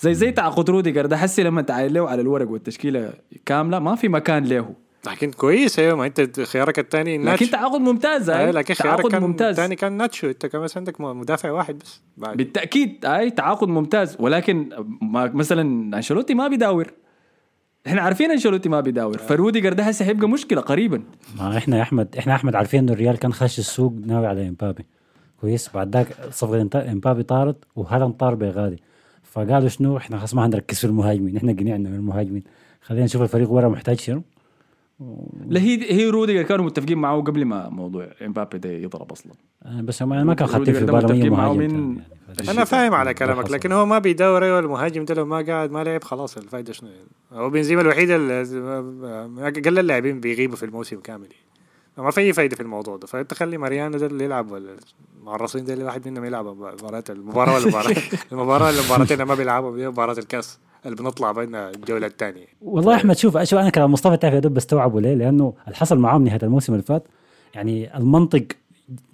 زي 0.00 0.14
زي 0.14 0.32
تعاقد 0.32 0.70
روديجر 0.70 1.06
ده 1.06 1.16
حسي 1.16 1.42
لما 1.42 1.62
تعاين 1.62 1.92
له 1.92 2.08
على 2.08 2.20
الورق 2.20 2.50
والتشكيلة 2.50 3.12
كاملة 3.46 3.78
ما 3.78 3.94
في 3.94 4.08
مكان 4.08 4.44
له. 4.44 4.74
لكن 5.06 5.30
كويس 5.30 5.78
أيوه 5.78 5.96
ما 5.96 6.06
أنت 6.06 6.40
خيارك 6.40 6.78
الثاني 6.78 7.18
لكن 7.18 7.50
تعاقد 7.50 7.80
ممتاز 7.80 8.30
اي 8.30 8.44
هاي 8.44 8.52
لكن 8.52 8.74
خيارك 8.74 8.96
تعاقد 8.96 9.12
كان 9.12 9.22
ممتاز. 9.22 9.48
الثاني 9.48 9.76
كان 9.76 9.92
ناتشو. 9.92 10.26
أنت 10.26 10.46
كمان 10.46 10.64
بس 10.64 10.76
عندك 10.76 11.00
مدافع 11.00 11.50
واحد 11.50 11.78
بس. 11.78 12.00
بعد. 12.16 12.36
بالتأكيد 12.36 13.04
آي 13.04 13.30
تعاقد 13.30 13.68
ممتاز. 13.68 14.16
ولكن 14.20 14.68
ما 15.02 15.30
مثلا 15.34 15.96
أنشيلوتي 15.96 16.34
ما 16.34 16.48
بيداور. 16.48 16.92
إحنا 17.86 18.02
عارفين 18.02 18.30
أنشيلوتي 18.30 18.68
ما 18.68 18.80
بيداور. 18.80 19.18
فروديجر 19.18 19.72
ده 19.72 19.82
هسه 19.82 20.04
هيبقى 20.04 20.28
مشكلة 20.28 20.60
قريبا. 20.60 21.02
ما 21.38 21.58
إحنا 21.58 21.76
يا 21.76 21.82
أحمد 21.82 22.16
إحنا 22.18 22.34
أحمد 22.34 22.54
عارفين 22.54 22.80
إنه 22.80 22.92
الريال 22.92 23.18
كان 23.18 23.32
خش 23.32 23.58
السوق 23.58 23.92
ناوي 24.06 24.26
على 24.26 24.48
إمبابي. 24.48 24.86
كويس. 25.40 25.70
بعد 25.74 25.96
ذاك 25.96 26.06
صفقة 26.30 26.92
إمبابي 26.92 27.22
طارت 27.22 27.56
وهالاند 27.76 28.14
طار 28.14 28.34
بغادي. 28.34 28.82
فقالوا 29.22 29.68
شنو؟ 29.68 29.96
إحنا 29.96 30.18
خلاص 30.18 30.34
ما 30.34 30.42
حنركز 30.42 30.78
في 30.78 30.84
المهاجمين. 30.84 31.36
إحنا 31.36 31.52
قنعنا 31.52 31.88
من 31.88 31.96
المهاجمين. 31.96 32.42
خلينا 32.82 33.04
نشوف 33.04 33.22
الفريق 33.22 33.50
ورا 33.50 33.68
محتاج 33.68 34.00
شنو. 34.00 34.22
لا 35.46 35.60
هي 35.60 35.92
هي 35.92 36.06
روديجر 36.10 36.42
كانوا 36.42 36.64
متفقين 36.64 36.98
معه 36.98 37.22
قبل 37.22 37.44
ما 37.44 37.68
موضوع 37.68 38.08
إمبابي 38.22 38.58
ده 38.58 38.70
يضرب 38.70 39.12
أصلا. 39.12 39.32
بس 39.82 40.02
ما 40.02 40.24
ما 40.24 40.34
كان 40.34 40.48
روديجر 40.48 40.86
في 41.06 41.30
معه 41.30 41.52
مهاجم 41.52 41.58
من- 41.58 41.96
يعني. 42.38 42.50
أنا 42.50 42.64
فاهم 42.64 42.94
على 42.94 43.14
كلامك. 43.14 43.50
لكن 43.50 43.72
هو 43.72 43.86
ما 43.86 43.98
بيدور 43.98 44.44
أيوه 44.44 44.58
المهاجم 44.58 45.04
ده 45.04 45.14
لو 45.14 45.26
ما 45.26 45.40
قاعد 45.40 45.70
ما 45.70 45.84
لعب 45.84 46.04
خلاص 46.04 46.36
الفايدة 46.36 46.72
شنو؟ 46.72 46.88
يعني 46.90 47.08
هو 47.32 47.50
بنزيما 47.50 47.80
الوحيد 47.82 48.10
اللي 48.10 49.60
قل 49.66 49.78
اللاعبين 49.78 50.20
بيغيبوا 50.20 50.56
في 50.56 50.62
الموسم 50.62 51.00
كامل. 51.00 51.28
ما 51.98 52.10
في 52.10 52.20
أي 52.20 52.32
فايدة 52.32 52.56
في 52.56 52.62
الموضوع 52.62 52.96
ده. 52.96 53.06
فأنت 53.06 53.34
خلي 53.34 53.58
ماريانو 53.58 53.98
ده 53.98 54.06
اللي 54.06 54.24
يلعب 54.24 54.50
ولا 54.50 54.76
مع 55.22 55.34
الرصين 55.34 55.64
ده 55.64 55.72
اللي 55.72 55.84
واحد 55.84 56.08
منهم 56.08 56.24
يلعب 56.24 56.46
مباراة 56.46 57.04
المباراة 57.10 57.54
ولا 57.54 57.64
المباراة 57.64 57.94
المباراة 58.32 58.70
اللي 58.70 58.80
المباراتين 58.80 59.22
ما 59.22 59.34
بيلعبوا 59.34 59.76
دي 59.76 59.88
مباراة 59.88 60.18
الكاس. 60.18 60.58
اللي 60.86 60.96
بنطلع 60.96 61.32
بينها 61.32 61.70
الجولة 61.70 62.06
الثانية 62.06 62.46
والله 62.62 62.94
أحمد 62.94 63.16
شوف 63.16 63.38
شوف 63.38 63.58
أنا 63.58 63.70
كلام 63.70 63.92
مصطفى 63.92 64.16
تعرف 64.16 64.34
يا 64.34 64.40
دوب 64.40 64.54
بستوعبه 64.54 65.00
ليه؟ 65.00 65.14
لأنه 65.14 65.54
اللي 65.64 65.76
حصل 65.76 65.98
معاهم 65.98 66.24
نهاية 66.24 66.40
الموسم 66.42 66.72
اللي 66.72 66.84
فات 66.84 67.08
يعني 67.54 67.96
المنطق 67.96 68.46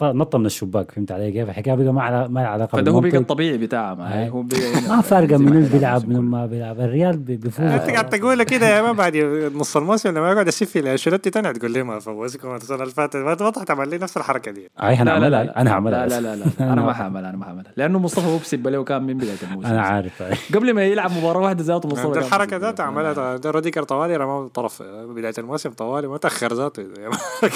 نط 0.03 0.37
من 0.37 0.47
الشباك 0.47 0.91
فهمت 0.91 1.13
علي 1.13 1.33
كيف؟ 1.33 1.49
الحكاية 1.49 1.75
بقى 1.75 1.93
ما 1.93 2.03
علا- 2.03 2.29
ما 2.29 2.41
لها 2.41 2.49
علاقة 2.49 2.77
فده 2.79 2.91
هو 2.93 3.01
بقى. 3.01 3.17
الطبيعي 3.17 3.59
بتاعه 3.59 3.95
ما. 3.95 4.29
هو 4.29 4.43
ما 4.89 5.01
فارقة 5.01 5.37
من 5.39 5.49
اللي 5.57 5.69
بيلعب 5.69 6.09
من. 6.09 6.21
ما 6.21 6.47
بيلعب. 6.47 6.81
الريال 6.81 7.17
بي- 7.17 7.37
بيفوز. 7.37 7.67
أنت 7.67 7.91
قاعد 7.91 8.09
تقول 8.09 8.43
كده 8.43 8.69
يا 8.77 8.83
ما 8.83 8.93
بعد 8.93 9.17
نص 9.55 9.77
الموسم 9.77 10.09
لما 10.11 10.33
يقعد 10.33 10.49
يسف 10.49 10.77
لي 10.77 10.93
انشيلوتي 10.93 11.31
تاني 11.31 11.53
تقول 11.53 11.71
لي 11.71 11.83
ما 11.83 11.99
فوزكم 11.99 12.55
السنة 12.57 12.83
اللي 12.83 12.95
فاتت. 12.95 13.17
ما 13.17 13.35
تعمل 13.51 13.89
لي 13.89 13.99
نفس 13.99 14.17
الحركة 14.17 14.51
دي. 14.51 14.61
أي 14.61 14.69
لا 14.79 14.91
لا 14.95 15.03
هنعملها 15.03 15.45
لا. 15.45 15.61
أنا 15.61 15.71
هعملها 15.71 16.07
لا 16.07 16.21
لا 16.21 16.37
لا. 16.37 16.45
أنا 16.73 16.83
ما 16.83 16.93
حعمل 16.93 17.25
أنا 17.25 17.37
ما 17.37 17.45
حعمل 17.45 17.65
لأنه 17.77 17.99
مصطفى 17.99 18.27
هو 18.27 18.39
بسب 18.39 18.69
له 18.69 18.85
كان 18.85 19.03
من 19.03 19.15
بداية 19.19 19.37
الموسم. 19.51 19.69
أنا 19.69 19.83
عارف. 19.83 20.23
قبل 20.55 20.75
ما 20.75 20.83
يلعب 20.85 21.11
مباراة 21.19 21.41
واحدة 21.41 21.65
ذاته 21.65 21.89
مصطفى 21.89 22.19
الحركة 22.19 22.57
له. 22.59 22.75
عملها. 22.85 23.37
ده 23.37 23.51
روديجر 23.51 23.83
طوالي 23.83 24.17
رماه 24.17 24.49
طرف 24.49 24.83
بداية 25.17 25.35
الموسم 25.39 25.71
طوالي 25.71 26.07
ما 26.13 26.17
تاخر 26.17 26.55
ذاته 26.55 26.83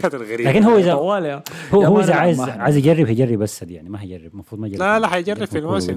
كانت 0.02 0.14
الغريبة. 0.14 0.50
لكن 0.50 0.62
هو 0.64 0.76
اذا 0.76 0.94
طوال 0.94 1.24
يا 1.24 1.42
هو 1.74 1.82
هو 1.82 2.03
عايز 2.12 2.38
ما 2.40 2.46
حعمل. 2.46 2.60
عايز 2.60 2.76
يجرب 2.76 3.06
هيجرب 3.06 3.38
بس 3.38 3.64
دي 3.64 3.74
يعني 3.74 3.88
ما 3.88 4.02
هيجرب 4.02 4.32
المفروض 4.34 4.60
ما 4.60 4.66
يجرب 4.66 4.80
لا 4.80 4.98
لا 4.98 5.08
حيجرب 5.08 5.44
في 5.44 5.58
الموسم. 5.58 5.92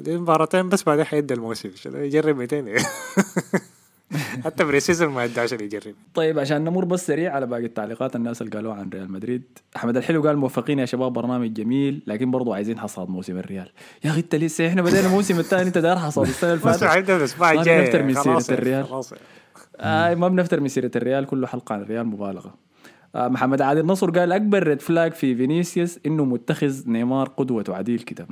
دي 0.00 0.18
مباراتين 0.18 0.68
بس 0.68 0.82
بعدين 0.82 1.04
حيدي 1.04 1.34
الموسم. 1.34 1.70
يجرب 1.94 2.36
متين 2.36 2.64
حتى 4.44 4.64
pre 4.64 4.80
season 4.80 5.08
ما 5.08 5.24
ادى 5.24 5.40
عشان 5.40 5.60
يجرب. 5.60 5.94
طيب 6.14 6.38
عشان 6.38 6.64
نمر 6.64 6.84
بس 6.84 7.06
سريع 7.06 7.34
على 7.34 7.46
باقي 7.46 7.64
التعليقات 7.64 8.16
الناس 8.16 8.42
اللي 8.42 8.52
قالوها 8.52 8.74
عن 8.74 8.90
ريال 8.94 9.12
مدريد. 9.12 9.42
أحمد 9.76 9.96
الحلو 9.96 10.22
قال 10.22 10.36
موفقين 10.36 10.78
يا 10.78 10.84
شباب 10.84 11.12
برنامج 11.12 11.52
جميل 11.52 12.02
لكن 12.06 12.30
برضو 12.30 12.52
عايزين 12.52 12.78
حصاد 12.78 13.08
موسم 13.08 13.38
الريال. 13.38 13.70
يا 14.04 14.10
أخي 14.10 14.20
أنت 14.20 14.34
لسه 14.34 14.68
إحنا 14.68 14.82
بدينا 14.82 15.06
الموسم 15.06 15.38
الثاني 15.38 15.62
أنت 15.62 15.78
داير 15.78 15.96
حصاد. 15.96 16.26
السنة 16.26 16.52
اللي 16.52 16.64
بس 16.64 16.78
فاتت 16.78 16.84
حيبدا 16.84 17.16
الأسبوع 17.16 17.52
ما 17.52 17.60
الجاي 17.60 17.82
نفتر 17.82 18.02
من 18.02 18.14
خلاص 18.14 18.46
سيرة 18.46 18.54
يعني، 18.56 18.68
الريال. 18.68 18.86
خلاص. 18.88 19.14
آه 19.76 20.14
ما 20.14 20.28
بنفتر 20.28 20.60
من 20.60 20.68
سيرة 20.68 20.90
الريال 20.96 21.26
كله 21.26 21.46
حلقة 21.46 21.72
عن 21.72 21.82
الريال 21.82 22.06
مبالغة. 22.06 22.54
محمد 23.14 23.62
عادل 23.62 23.86
نصر 23.86 24.10
قال 24.10 24.32
أكبر 24.32 24.62
red 24.62 24.80
flag 24.80 25.12
في 25.12 25.36
فينيسيوس 25.36 25.98
إنه 26.06 26.24
متخذ 26.24 26.90
نيمار 26.90 27.28
قدوة 27.28 27.64
وعديل 27.68 27.98
كده. 28.00 28.26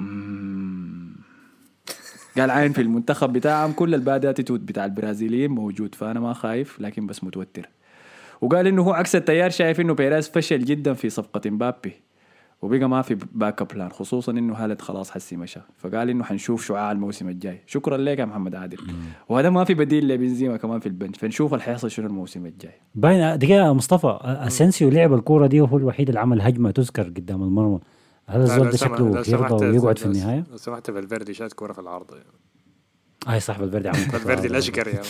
قال 2.38 2.50
عين 2.50 2.72
في 2.72 2.82
المنتخب 2.82 3.32
بتاعهم 3.32 3.72
كل 3.72 3.94
ال 3.94 4.02
bad 4.02 4.26
attitude 4.26 4.66
بتاع 4.66 4.84
البرازيليين 4.84 5.50
موجود 5.50 5.94
فأنا 5.94 6.20
ما 6.20 6.32
خايف 6.32 6.80
لكن 6.80 7.06
بس 7.06 7.24
متوتر. 7.24 7.68
وقال 8.40 8.66
إنه 8.66 8.82
هو 8.82 8.92
عكس 8.92 9.16
التيار 9.16 9.50
شايف 9.50 9.80
إنه 9.80 9.94
بيريز 9.94 10.28
فشل 10.28 10.64
جدا 10.64 10.92
في 10.94 11.10
صفقة 11.10 11.50
مبابي. 11.50 11.92
وبقى 12.64 12.88
ما 12.88 13.02
في 13.02 13.16
backup 13.32 13.68
plan 13.68 13.90
خصوصا 13.90 14.32
إنه 14.32 14.54
هالاند 14.54 14.80
خلاص 14.80 15.10
حسي 15.10 15.36
مشى. 15.36 15.60
فقال 15.78 16.10
إنه 16.10 16.24
حنشوف 16.24 16.66
شعاع 16.66 16.92
الموسم 16.92 17.28
الجاي. 17.28 17.60
شكرا 17.66 17.96
لك 17.96 18.18
يا 18.18 18.24
محمد 18.24 18.54
عادل. 18.54 18.78
وهذا 19.28 19.50
ما 19.50 19.64
في 19.64 19.74
بديل 19.74 20.08
لبنزيما 20.08 20.56
كمان 20.56 20.80
في 20.80 20.86
ال 20.86 20.91
bench. 20.91 21.16
فنشوف 21.18 21.52
اللي 21.54 21.64
حيحصل 21.64 21.90
شنو 21.90 22.06
الموسم 22.06 22.46
الجاي. 22.46 22.72
باين 22.94 23.38
دقيقة 23.38 23.72
مصطفى 23.72 24.18
أسينسيو 24.50 24.82
لعب 24.82 25.14
الكورة 25.14 25.46
دي 25.46 25.60
وهو 25.60 25.76
الوحيد 25.76 26.08
اللي 26.08 26.20
عمل 26.20 26.40
هجمة 26.40 26.70
تذكر 26.70 27.02
قدام 27.02 27.42
المرمى. 27.42 27.80
هذا 28.26 28.42
الزول 28.44 28.70
ده 28.70 28.76
شكله 28.76 29.22
يرضى 29.28 29.66
ويقعد 29.66 29.98
في 29.98 30.06
النهاية. 30.06 30.44
لو 30.50 30.56
سمحت 30.56 30.90
فالفيردي 30.90 31.34
شات 31.34 31.52
كورة 31.52 31.72
في 31.72 31.78
العرض 31.78 32.10
يعني. 32.12 33.34
أي 33.34 33.40
صح 33.40 33.58
فالفيردي 33.58 33.88
عمل 33.88 33.98
فالفيردي. 33.98 34.46
الأشقر 34.46 34.88
يعني. 34.88 35.06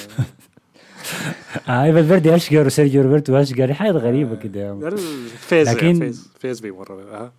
أي 1.68 1.92
فالفيردي 1.92 2.34
أشقر 2.34 2.66
وسيرجيو 2.66 3.02
روبرتو 3.02 3.36
أشقر. 3.36 3.72
حاجة 3.74 3.90
غريبة 3.90 4.36
كده 4.36 4.60
يا 4.60 4.72
ده 4.74 4.88
ال 4.88 5.02
phase 5.02 5.68
لكن- 5.68 5.98
phase 5.98 6.28
phase 6.38 6.60
بيمر. 6.60 7.02
أها. 7.12 7.32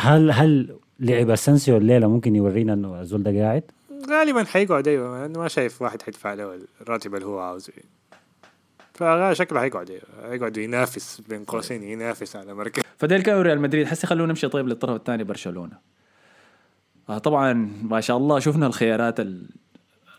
هل 0.00 0.30
هل 0.30 0.76
لعب 1.00 1.36
أسينسيو 1.36 1.68
الليلة 1.68 2.06
ممكن 2.08 2.36
يورينا 2.36 2.72
إنه 2.72 3.00
الزول 3.00 3.22
ده 3.22 3.42
قاعد؟ 3.42 3.62
غالبا 4.10 4.44
حيقعد 4.44 4.88
أيوه 4.88 5.20
لأنه 5.20 5.38
ما 5.38 5.48
شايف 5.48 5.82
واحد 5.82 6.02
حيدفع 6.02 6.34
له 6.34 6.58
الراتب 6.80 7.14
اللي 7.14 7.26
هو 7.26 7.38
عاوزه. 7.38 7.72
فشكله 8.94 9.60
حيقعد 9.60 9.90
أيوة. 9.90 10.30
حيقعد 10.30 10.56
ينافس 10.56 11.22
بين 11.28 11.44
قوسين 11.44 11.82
ينافس 11.82 12.36
على 12.36 12.54
مركز. 12.54 12.82
فديل 12.96 13.22
كانوا 13.22 13.42
ريال 13.42 13.60
مدريد 13.60 13.86
حسي 13.86 14.06
خلونا 14.06 14.26
نمشي 14.26 14.48
طيب 14.48 14.68
للطرف 14.68 14.96
الثاني 14.96 15.24
برشلونة. 15.24 15.78
آه 17.08 17.18
طبعا 17.18 17.70
ما 17.82 18.00
شاء 18.00 18.16
الله 18.16 18.38
شفنا 18.38 18.66
الخيارات 18.66 19.20
ال... 19.20 19.46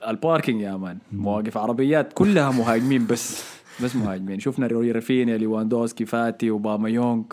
ال 0.07 0.14
parking 0.14 0.61
يا 0.61 0.77
man. 0.77 0.97
مواقف 1.11 1.57
عربيات 1.57 2.13
كلها 2.13 2.51
مهاجمين 2.51 3.07
بس 3.07 3.43
بس 3.83 3.95
مهاجمين. 3.95 4.39
شفنا 4.39 4.67
رافينيا 4.67 5.37
ليواندوسكي 5.37 6.05
فاتي 6.05 6.51
أوباميانغ 6.51 7.23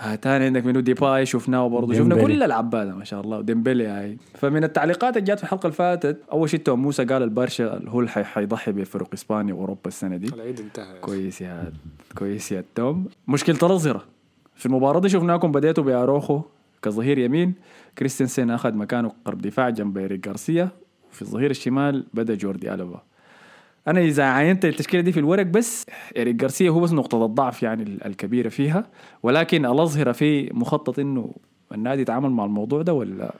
آه 0.00 0.14
تاني 0.14 0.44
عندك 0.44 0.64
منو؟ 0.66 0.80
ديباي 0.80 1.26
شفناه 1.26 1.68
برضه 1.68 1.94
شفنا. 1.94 2.22
كل 2.22 2.42
العباده 2.42 2.94
ما 2.94 3.04
شاء 3.04 3.20
الله. 3.20 3.38
وديمبلي 3.38 3.86
هاي. 3.86 4.16
فمن 4.34 4.64
التعليقات 4.64 5.16
اللي 5.16 5.26
جات 5.26 5.38
في 5.38 5.44
الحلقة 5.44 5.62
اللي 5.66 5.76
فاتت 5.76 6.20
أول 6.32 6.50
شيء 6.50 6.60
توم 6.60 6.82
موسى 6.82 7.04
قال 7.04 7.22
البرشا 7.22 7.80
هو 7.88 8.00
اللي 8.00 8.10
حي- 8.10 8.24
حيضحي 8.24 8.72
بفرق 8.72 9.08
إسبانيا 9.14 9.54
وأوروبا 9.54 9.80
السنة 9.86 10.16
دي. 10.16 10.34
العيد 10.34 10.60
انتهى. 10.60 10.98
كويس 11.00 11.40
يا 11.40 11.72
كويس 12.18 12.52
يا 12.52 12.64
توم. 12.74 13.06
مشكلة 13.28 13.56
الأظهرة 13.62 14.04
في 14.56 14.66
المباراة 14.66 15.00
دي 15.00 15.08
شفناكم 15.08 15.52
بديتوا 15.52 15.84
بأروخو 15.84 16.42
كظهير 16.82 17.18
يمين. 17.18 17.54
كريستنسن 17.98 18.50
أخذ 18.50 18.74
مكانه 18.74 19.12
قرب 19.24 19.42
دفاع 19.42 19.68
جنب 19.70 19.98
إيريك 19.98 20.28
غارسيا. 20.28 20.68
وفي 21.12 21.22
الظهير 21.22 21.50
الشمال 21.50 22.06
بدأ 22.14 22.34
جوردي 22.34 22.74
ألبا 22.74 23.02
أنا 23.88 24.00
إذا 24.00 24.24
عينت 24.24 24.64
التشكيلة 24.64 25.02
دي 25.02 25.12
في 25.12 25.20
الورق 25.20 25.46
بس 25.46 25.86
إيريك 26.16 26.42
غارسيا 26.42 26.70
هو 26.70 26.80
بس 26.80 26.92
نقطة 26.92 27.24
الضعف 27.24 27.62
يعني 27.62 27.82
ال- 27.82 28.04
الكبيرة 28.06 28.48
فيها. 28.48 28.86
ولكن 29.22 29.66
الأظهرة 29.66 30.12
في 30.12 30.50
مخطط 30.52 30.98
إنه 30.98 31.30
النادي 31.74 32.02
يتعامل 32.02 32.30
مع 32.30 32.44
الموضوع 32.44 32.82
ده 32.82 32.94
ولا 32.94 33.34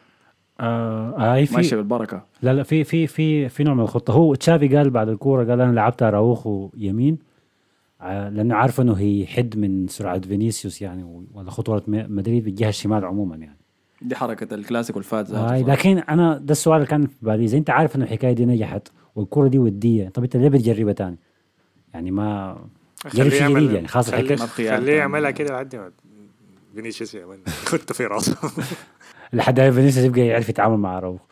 آه 0.61 1.15
ماشية 1.53 1.63
في 1.71 1.77
بالبركة؟ 1.77 2.23
لا 2.43 2.55
لا 2.55 2.63
في 2.63 2.85
في 2.85 3.07
في 3.07 3.49
في 3.49 3.65
نوع 3.65 3.75
من 3.75 3.81
الخطة. 3.81 4.13
هو 4.13 4.35
تشافي 4.35 4.77
قال 4.77 4.91
بعد 4.91 5.09
الكورة 5.09 5.45
قال 5.45 5.61
أنا 5.61 5.73
لعبت 5.73 6.03
أراوخو 6.03 6.71
يمين. 6.77 7.19
ع- 8.01 8.29
لأنه 8.29 8.55
عارف 8.55 8.81
إنه 8.81 8.93
هيحد 8.93 9.59
من 9.59 9.89
سرعة 9.89 10.19
فينيسيوس 10.21 10.83
يعني 10.83 11.27
ولا 11.35 11.51
خطوره 11.51 11.83
مدريد 11.89 12.45
بالجهه 12.45 12.69
الشمال 12.69 13.05
عموما 13.05 13.37
يعني. 13.37 13.57
دي 14.03 14.17
حركة 14.17 14.55
الكلاسيكو 14.55 14.99
الفات 14.99 15.31
آه 15.31 15.61
لكن 15.63 15.99
أنا 15.99 16.39
ده 16.39 16.53
السؤال 16.53 16.77
اللي 16.77 16.87
كان 16.89 17.07
في 17.07 17.15
بالي. 17.23 17.45
إذا 17.45 17.59
أنت 17.59 17.71
عارف 17.71 17.97
انه 17.97 18.05
الحكاية 18.05 18.33
دي 18.33 18.45
نجحت 18.47 18.89
والكوره 19.17 19.49
دي 19.49 19.59
ودية. 19.59 20.09
طب 20.09 20.23
أنت 20.23 20.37
ليه 20.37 20.49
بتجربها 20.49 20.93
تاني؟ 20.93 21.17
يعني 21.95 22.11
ما 22.11 22.57
جرب 23.15 23.29
شيء 23.29 23.49
جديد 23.57 23.71
يعني 23.73 23.89
خلاص 23.89 24.11
خليه. 24.11 24.93
يعملها 24.93 25.31
كده 25.31 25.55
لحد 25.55 25.77
ما 25.77 25.93
فينيسيوس 26.75 27.15
يعمل 27.15 27.39
كنت 27.71 27.93
في 27.93 28.07
راسه. 28.07 28.37
لحد 29.33 29.61
ما 29.61 29.71
فينيسيوس 29.71 30.07
يبقى 30.07 30.21
يعرف 30.21 30.49
يتعامل 30.49 30.77
مع 30.77 30.99
اراوخو 30.99 31.25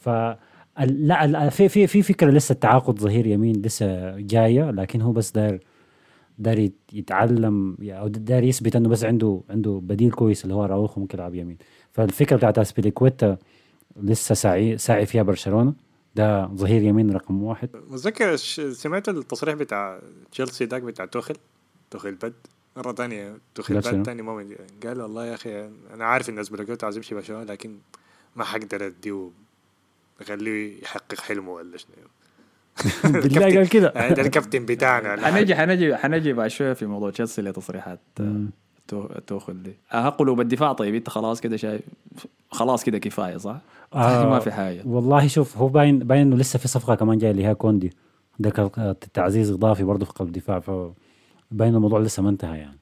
ف 0.00 0.08
لا 0.86 1.48
في 1.48 1.68
في 1.68 1.86
في 1.86 2.02
فكرة 2.02 2.30
لسه 2.30 2.52
التعاقد 2.52 2.98
ظهير 2.98 3.26
يمين 3.26 3.62
لسه 3.62 4.16
جاية 4.18 4.70
لكن 4.70 5.00
هو 5.00 5.12
بس 5.12 5.30
داير 5.30 5.60
داير 6.38 6.58
يت- 6.58 6.74
يتعلم 6.92 7.76
أو 7.82 8.08
داير 8.08 8.44
يثبت 8.44 8.76
إنه 8.76 8.88
بس 8.88 9.04
عنده 9.04 9.40
عنده 9.50 9.80
بديل 9.82 10.10
كويس 10.10 10.44
اللي 10.44 10.54
هو 10.54 10.64
راوخو 10.64 11.00
ممكن 11.00 11.18
يلعب 11.18 11.34
يمين. 11.34 11.56
فالفكرة 11.92 12.36
بتاعت 12.36 12.58
أسبيليكويتا 12.58 13.36
لسه 14.02 14.34
ساعي 14.34 14.78
ساعي 14.78 15.06
فيها 15.06 15.22
برشلونة. 15.22 15.74
ده 16.14 16.46
ظهير 16.46 16.82
يمين 16.82 17.10
رقم 17.12 17.42
واحد. 17.42 17.68
متذكر 17.90 18.36
ش- 18.36 18.60
سمعت 18.60 19.08
التصريح 19.08 19.54
بتاع 19.54 20.00
تشيلسي 20.32 20.66
داك 20.66 20.82
بتاع 20.82 21.04
توخل 21.06 21.36
توخل 21.90 22.14
bad 22.14 22.32
مرة 22.76 22.92
تانية 22.92 23.38
توخل؟ 23.54 23.74
bad 23.80 24.02
تاني 24.02 24.22
moment. 24.22 24.58
قال 24.86 25.00
والله 25.02 25.26
يا 25.26 25.34
أخي 25.34 25.70
أنا 25.94 26.04
عارف 26.04 26.30
إن 26.30 26.38
أسبيليكويتا 26.38 26.84
عايز 26.86 26.96
يمشي 26.96 27.14
برشلونة 27.14 27.44
لكن 27.44 27.78
ما 28.36 28.44
حقدر 28.44 28.86
أديه 28.86 29.30
أخليه 30.20 30.82
يحقق 30.82 31.20
حلمه 31.20 31.52
ولا 31.52 31.76
شنو. 31.76 31.90
بالله 33.22 33.40
قال 33.42 33.68
كده. 33.68 33.92
يعني 33.94 34.14
ده 34.14 34.22
الكابتن 34.22 34.66
بتاعنا 34.66 35.26
حنجي. 35.26 35.54
حنجي 35.54 35.96
حنجي 35.96 36.32
بعد 36.32 36.50
شوية 36.50 36.72
في 36.72 36.86
موضوع 36.86 37.10
تشيلسي 37.10 37.42
لتصريحات 37.42 38.00
آه، 38.20 38.44
تو- 38.88 39.08
توخل 39.26 39.62
دي. 39.62 39.74
آه 39.92 40.08
قلوب 40.08 40.40
الدفاع 40.40 40.72
طيب 40.72 40.94
أنت 40.94 41.08
خلاص 41.08 41.40
كده 41.40 41.56
شايف 41.56 41.82
خلاص 42.50 42.84
كده 42.84 42.98
كفاية 42.98 43.36
صح؟ 43.36 43.60
آه، 43.94 44.28
ما 44.28 44.38
في 44.38 44.52
حاجة. 44.52 44.82
والله 44.86 45.26
شوف 45.26 45.56
هو 45.56 45.68
باين 45.68 45.98
باين 45.98 46.20
إنه 46.20 46.36
لسه 46.36 46.58
في 46.58 46.68
صفقة 46.68 46.94
كمان 46.94 47.18
جاية 47.18 47.30
اللي 47.30 47.46
هي 47.46 47.54
كوندي. 47.54 47.92
ده 48.38 48.50
كان 48.50 48.94
تعزيز 49.14 49.50
إضافي 49.50 49.84
برضه 49.84 50.04
في 50.04 50.12
قلب 50.12 50.28
الدفاع 50.28 50.60
فباين 50.60 51.74
الموضوع 51.74 52.00
لسه 52.00 52.22
ما 52.22 52.30
انتهى 52.30 52.58
يعني. 52.58 52.78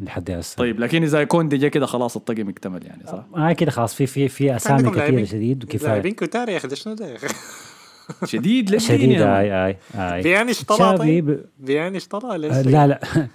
لحد 0.00 0.30
هسه. 0.30 0.56
طيب 0.56 0.80
لكن 0.80 1.02
إذا 1.02 1.24
كوندي 1.24 1.56
جا 1.56 1.68
كده 1.68 1.86
خلاص 1.86 2.16
الطقم 2.16 2.48
اكتمل 2.48 2.86
يعني 2.86 3.06
صح؟ 3.06 3.24
آه 3.36 3.52
كده 3.52 3.70
خلاص. 3.70 3.94
في 3.94 4.06
في 4.06 4.28
في 4.28 4.56
أسامي 4.56 4.90
كثيره 4.90 5.24
شديد 5.24 5.64
وكفاية. 5.64 5.90
لاعبين 5.90 6.14
كتار 6.14 6.48
يا 6.48 6.58
ده 6.58 6.74
شنو 6.74 6.94
ده 6.94 7.06
يا 7.06 7.16
أخي 7.16 7.28
شديد 8.32 8.70
للدين 8.70 8.88
شديد 8.88 9.20
اي 9.20 9.66
اي 9.66 9.76
آي. 9.94 10.50
اشترى 10.50 10.76
تشافي 10.76 10.98
طيب؟ 10.98 11.30
ب... 11.30 11.44
بياني 11.58 11.96
اشترى 11.96 12.34
آه، 12.34 12.36
لسه؟ 12.36 12.62
لا 12.62 12.86
لا. 12.86 13.00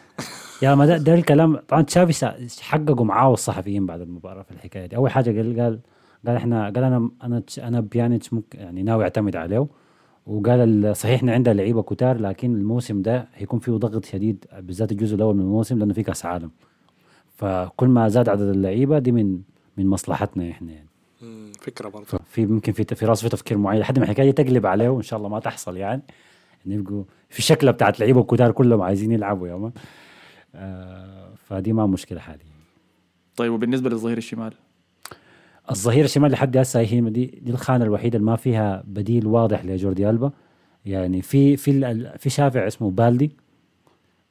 يا 0.61 0.75
ما 0.75 0.85
ده, 0.85 0.97
ده 0.97 1.13
الكلام. 1.13 1.55
طبعا 1.67 1.81
تشافي 1.81 2.47
حققوا 2.61 3.05
معاه 3.05 3.33
الصحفيين 3.33 3.85
بعد 3.85 4.01
المباراة 4.01 4.43
في 4.43 4.51
الحكاية 4.51 4.85
دي. 4.85 4.95
أول 4.95 5.11
حاجة 5.11 5.29
قال 5.37 5.59
قال 5.59 5.79
قال 6.27 6.36
إحنا 6.36 6.65
قال 6.65 6.84
أنا 6.84 7.10
أنا 7.23 7.43
أنا 7.60 7.79
بيانيتش 7.79 8.34
ممكن 8.34 8.60
يعني 8.60 8.84
ناوي 8.84 9.03
أعتمد 9.03 9.36
عليه. 9.36 9.67
وقال 10.25 10.60
ال- 10.86 10.95
صحيح 10.95 11.15
إحنا 11.15 11.34
عندنا 11.34 11.53
لعيبة 11.53 11.81
كتار 11.84 12.17
لكن 12.17 12.55
الموسم 12.55 13.01
ده 13.01 13.27
هيكون 13.34 13.60
فيه 13.60 13.71
ضغط 13.71 14.05
شديد 14.05 14.45
بالذات 14.60 14.91
الجزء 14.91 15.15
الأول 15.15 15.36
من 15.36 15.41
الموسم 15.41 15.79
لأنه 15.79 15.93
في 15.93 16.03
كأس 16.03 16.25
عالم. 16.25 16.51
فكل 17.36 17.88
ما 17.88 18.07
زاد 18.07 18.29
عدد 18.29 18.41
اللعيبة 18.41 18.99
دي 18.99 19.12
من 19.12 19.41
من 19.77 19.88
مصلحتنا 19.88 20.49
إحنا 20.51 20.71
يعني. 20.71 20.88
مم، 21.21 21.51
فكرة 21.60 21.89
برضه. 21.89 22.05
في 22.25 22.45
ممكن 22.45 22.71
في 22.71 22.84
في 22.84 23.05
راسه 23.05 23.21
في 23.23 23.29
تفكير 23.29 23.57
معين 23.57 23.79
لحد 23.81 23.99
ما 23.99 24.05
الحكاية 24.05 24.31
دي 24.31 24.43
تقلب 24.43 24.65
عليه 24.65 24.89
وإن 24.89 25.01
شاء 25.01 25.17
الله 25.17 25.29
ما 25.29 25.39
تحصل 25.39 25.77
يعني. 25.77 26.01
إن 26.67 26.71
يبقوا 26.71 27.03
في 27.29 27.41
شكلة 27.41 27.71
بتاعت 27.71 27.99
لعيبة 27.99 28.21
الكتار 28.21 28.51
كلهم 28.51 28.81
عايزين 28.81 29.12
يلعبوا 29.12 29.47
يا 29.47 29.71
آه 30.55 31.34
فدي 31.36 31.73
ما 31.73 31.86
مشكلة 31.86 32.19
حاليا. 32.19 32.45
طيب 33.36 33.53
وبالنسبة 33.53 33.89
للظهير 33.89 34.17
الشمال؟ 34.17 34.53
الظهير 35.71 36.05
الشمال 36.05 36.31
لحد 36.31 36.57
هسه 36.57 36.79
هي 36.79 37.01
دي, 37.01 37.25
دي 37.25 37.51
الخانة 37.51 37.86
الوحيدة 37.86 38.17
اللي 38.17 38.25
ما 38.31 38.36
فيها 38.36 38.84
بديل 38.88 39.27
واضح 39.27 39.65
لجوردي 39.65 40.10
ألبا. 40.10 40.31
يعني 40.86 41.21
في 41.21 41.57
في 41.57 42.10
في 42.17 42.29
شافع 42.29 42.67
اسمه 42.67 42.91
بالدي. 42.91 43.31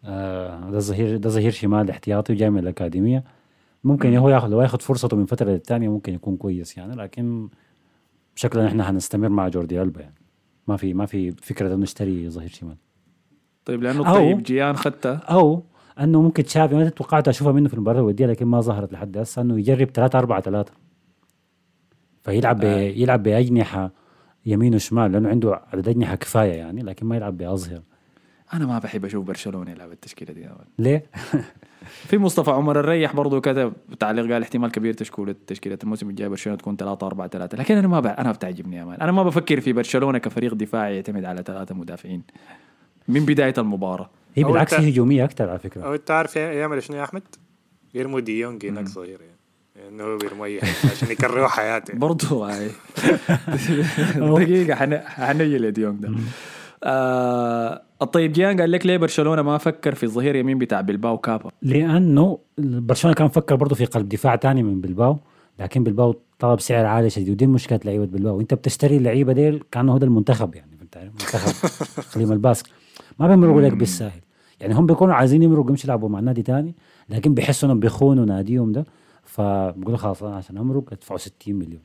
آه 0.04 0.70
ده 0.70 0.78
ظهير 0.78 1.16
ده 1.16 1.30
ظهير 1.30 1.50
شمال 1.50 1.90
احتياطي 1.90 2.32
وجاي 2.32 2.50
من 2.50 2.58
الأكاديمية. 2.58 3.24
ممكن 3.84 4.16
هو 4.16 4.28
ياخذ 4.28 4.48
لو 4.48 4.60
ياخذ 4.62 4.80
فرصته 4.80 5.16
من 5.16 5.26
فترة 5.26 5.50
للثانيه 5.50 5.88
ممكن 5.88 6.14
يكون 6.14 6.36
كويس 6.36 6.76
يعني 6.76 6.94
لكن 6.96 7.48
شكلنا 8.34 8.66
إحنا 8.66 8.84
حنستمر 8.84 9.28
مع 9.28 9.48
جوردي 9.48 9.82
ألبا 9.82 10.00
يعني. 10.00 10.14
ما 10.68 10.76
في 10.76 10.94
ما 10.94 11.06
في 11.06 11.30
فكرة 11.32 11.66
إنه 11.74 11.82
نشتري 11.82 12.30
ظهير 12.30 12.48
شمال. 12.48 12.76
طيب 13.64 13.82
لأنه 13.82 14.04
أو- 14.04 14.14
طيب 14.16 14.42
جيان 14.42 14.76
خدته. 14.76 15.14
أو 15.16 15.62
أنه 16.00 16.22
ممكن 16.22 16.42
تشافي 16.44 16.74
ما 16.74 16.88
توقعت 16.88 17.28
أشوفها 17.28 17.52
منه 17.52 17.68
في 17.68 17.74
المباراة 17.74 18.00
الودية 18.00 18.26
لكن 18.26 18.46
ما 18.46 18.60
ظهرت 18.60 18.92
لحد 18.92 19.18
هسه 19.18 19.42
أنه 19.42 19.58
يجرب 19.58 19.88
3 19.88 20.18
4 20.18 20.40
3 20.40 20.72
فيلعب 22.22 22.64
آه. 22.64 22.78
آه. 22.78 22.80
يلعب 22.80 23.22
بأجنحة 23.22 23.90
يمين 24.46 24.74
وشمال 24.74 25.12
لأنه 25.12 25.28
عنده 25.28 25.60
عدد 25.72 25.88
أجنحة 25.88 26.14
كفاية 26.14 26.52
يعني 26.52 26.82
لكن 26.82 27.06
ما 27.06 27.16
يلعب 27.16 27.38
باظهر 27.38 27.82
أنا 28.52 28.66
ما 28.66 28.78
بحب 28.78 29.04
أشوف 29.04 29.26
برشلونة 29.26 29.70
يلعب 29.70 29.92
التشكيلة 29.92 30.32
دي 30.32 30.46
أبداً. 30.46 30.64
ليه؟ 30.78 31.06
في 32.08 32.18
مصطفى 32.18 32.50
عمر 32.50 32.80
الريح 32.80 33.16
برضه 33.16 33.40
كتب 33.40 33.72
تعليق 34.00 34.32
قال 34.32 34.42
احتمال 34.42 34.70
كبير 34.70 34.94
تشكيله 34.94 35.34
تشكيله 35.46 35.78
الموسم 35.82 36.10
الجاي 36.10 36.28
برشلونة 36.28 36.58
تكون 36.58 36.76
3 36.76 37.06
4 37.06 37.28
3 37.28 37.58
لكن 37.58 37.76
أنا 37.76 37.88
ما 37.88 38.00
بع... 38.00 38.14
أنا 38.18 38.32
بتعجبني 38.32 38.76
يا 38.76 38.84
مان 38.84 39.00
أنا 39.00 39.12
ما 39.12 39.22
بفكر 39.22 39.60
في 39.60 39.72
برشلونة 39.72 40.18
كفريق 40.18 40.54
دفاعي 40.54 40.94
يعتمد 40.96 41.24
على 41.24 41.42
ثلاثة 41.42 41.74
مدافعين 41.74 42.22
من 43.08 43.24
بداية 43.24 43.54
المباراة 43.58 44.10
هي 44.34 44.44
بالعكس 44.44 44.74
هجومية 44.74 45.24
أكثر 45.24 45.50
على 45.50 45.58
فكرة 45.58 45.82
أو 45.82 45.94
أنت 45.94 46.10
عارف 46.10 46.36
يعمل 46.36 46.82
شنو 46.82 46.96
يا 46.96 47.04
أحمد؟ 47.04 47.22
يرموا 47.94 48.20
ديونج 48.20 48.66
هناك 48.66 48.88
صغير 48.88 49.20
يعني 49.20 49.29
إنه 49.88 50.04
هو 50.04 50.18
حاجة 50.44 50.60
عشان 50.90 51.10
يكرهوا 51.10 51.48
حياته. 51.48 51.94
برضه 51.94 52.46
هاي. 52.50 52.70
دقيقة 54.44 54.74
حن... 54.74 54.98
حنجي 54.98 55.58
لديونج 55.58 56.02
ده. 56.02 56.10
آه 56.84 57.82
الطيب 58.02 58.32
جيان 58.32 58.60
قال 58.60 58.70
لك 58.70 58.86
ليه 58.86 58.96
برشلونة 58.96 59.42
ما 59.42 59.58
فكر 59.58 59.94
في 59.94 60.02
الظهير 60.02 60.36
يمين 60.36 60.58
بتاع 60.58 60.80
بلباو 60.80 61.18
كابا؟ 61.18 61.50
لأنه 61.62 62.38
برشلونة 62.58 63.14
كان 63.14 63.28
فكر 63.28 63.56
برضه 63.56 63.74
في 63.74 63.84
قلب 63.84 64.08
دفاع 64.08 64.36
تاني 64.36 64.62
من 64.62 64.80
بلباو 64.80 65.18
لكن 65.58 65.84
بلباو 65.84 66.20
طلب 66.38 66.60
سعر 66.60 66.86
عالي 66.86 67.10
شديد 67.10 67.30
ودي 67.30 67.46
مشكلة 67.46 67.80
لعيبة 67.84 68.06
بلباو. 68.06 68.40
انت 68.40 68.54
بتشتري 68.54 68.96
اللعيبة 68.96 69.32
ديل 69.32 69.62
كأنه 69.72 69.98
ده 69.98 70.06
المنتخب 70.06 70.54
يعني 70.54 70.70
فهمت 70.78 70.96
علي؟ 70.96 71.08
منتخب 71.10 71.68
إقليم 72.12 72.32
الباسك. 72.32 72.66
ما 73.18 73.28
بيمرقوا 73.28 73.62
لك 73.62 73.72
بالساهل. 73.72 74.20
يعني 74.60 74.74
هم 74.74 74.86
بيكونوا 74.86 75.14
عايزين 75.14 75.42
يمرقوا 75.42 75.70
يمشوا 75.70 75.84
يلعبوا 75.86 76.08
مع 76.08 76.20
نادي 76.20 76.42
تاني 76.42 76.74
لكن 77.08 77.34
بيحسوا 77.34 77.68
إنهم 77.68 77.80
بيخونوا 77.80 78.24
ناديهم 78.24 78.72
ده. 78.72 78.86
فبيقولوا 79.30 79.98
خلاص 79.98 80.22
أنا 80.22 80.36
عشان 80.36 80.58
امرق 80.58 80.92
ادفعوا 80.92 81.18
60 81.18 81.54
مليون. 81.54 81.80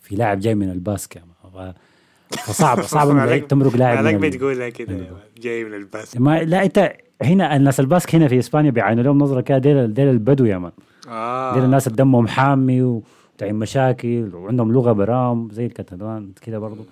في 0.00 0.16
لاعب 0.16 0.40
جاي 0.40 0.54
من 0.54 0.70
الباسك 0.70 1.22
ف- 1.54 2.36
فصعب 2.36 2.80
صعب 2.94 3.08
لعيب 3.08 3.48
تمرق 3.48 3.76
لاعب 3.76 3.96
عليك 3.96 4.14
بتقولها 4.14 4.68
كده. 4.68 5.06
جاي 5.38 5.64
من 5.64 5.74
الباسك 5.74 6.16
ما 6.16 6.42
لا 6.42 6.64
إنت 6.64 6.92
هنا 7.22 7.56
الناس 7.56 7.80
الباسك 7.80 8.14
هنا 8.14 8.28
في 8.28 8.38
إسبانيا 8.38 8.70
بيعينوا 8.70 9.02
لهم 9.04 9.18
نظرة 9.18 9.40
كده 9.40 9.58
ديل 9.58 9.94
ديل 9.94 10.08
البدو 10.08 10.44
يا 10.44 10.58
مان 10.58 10.72
آه. 11.08 11.54
ديل 11.54 11.64
الناس 11.64 11.88
دمهم 11.88 12.26
حامي 12.28 12.82
وبتاعين 12.82 13.54
مشاكل 13.54 14.30
وعندهم 14.34 14.72
لغة 14.72 14.92
براهم 14.92 15.48
زي 15.52 15.66
الكتالان 15.66 16.32
كده 16.42 16.58
برضه 16.58 16.84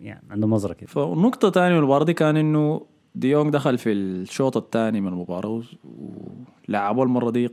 يعني 0.00 0.22
عندهم 0.30 0.50
نظرة 0.50 0.72
كده. 0.72 0.86
فنقطة 0.86 1.48
تانية 1.48 1.72
من 1.74 1.78
المباراة 1.78 2.04
دي 2.04 2.12
كان 2.14 2.36
إنه 2.36 2.86
ديونج 3.14 3.52
دخل 3.52 3.78
في 3.78 3.92
الشوط 3.92 4.56
الثاني 4.56 5.00
من 5.00 5.08
المباراة 5.08 5.62
ولعبوا 6.68 7.04
المرة 7.04 7.30
دي 7.30 7.48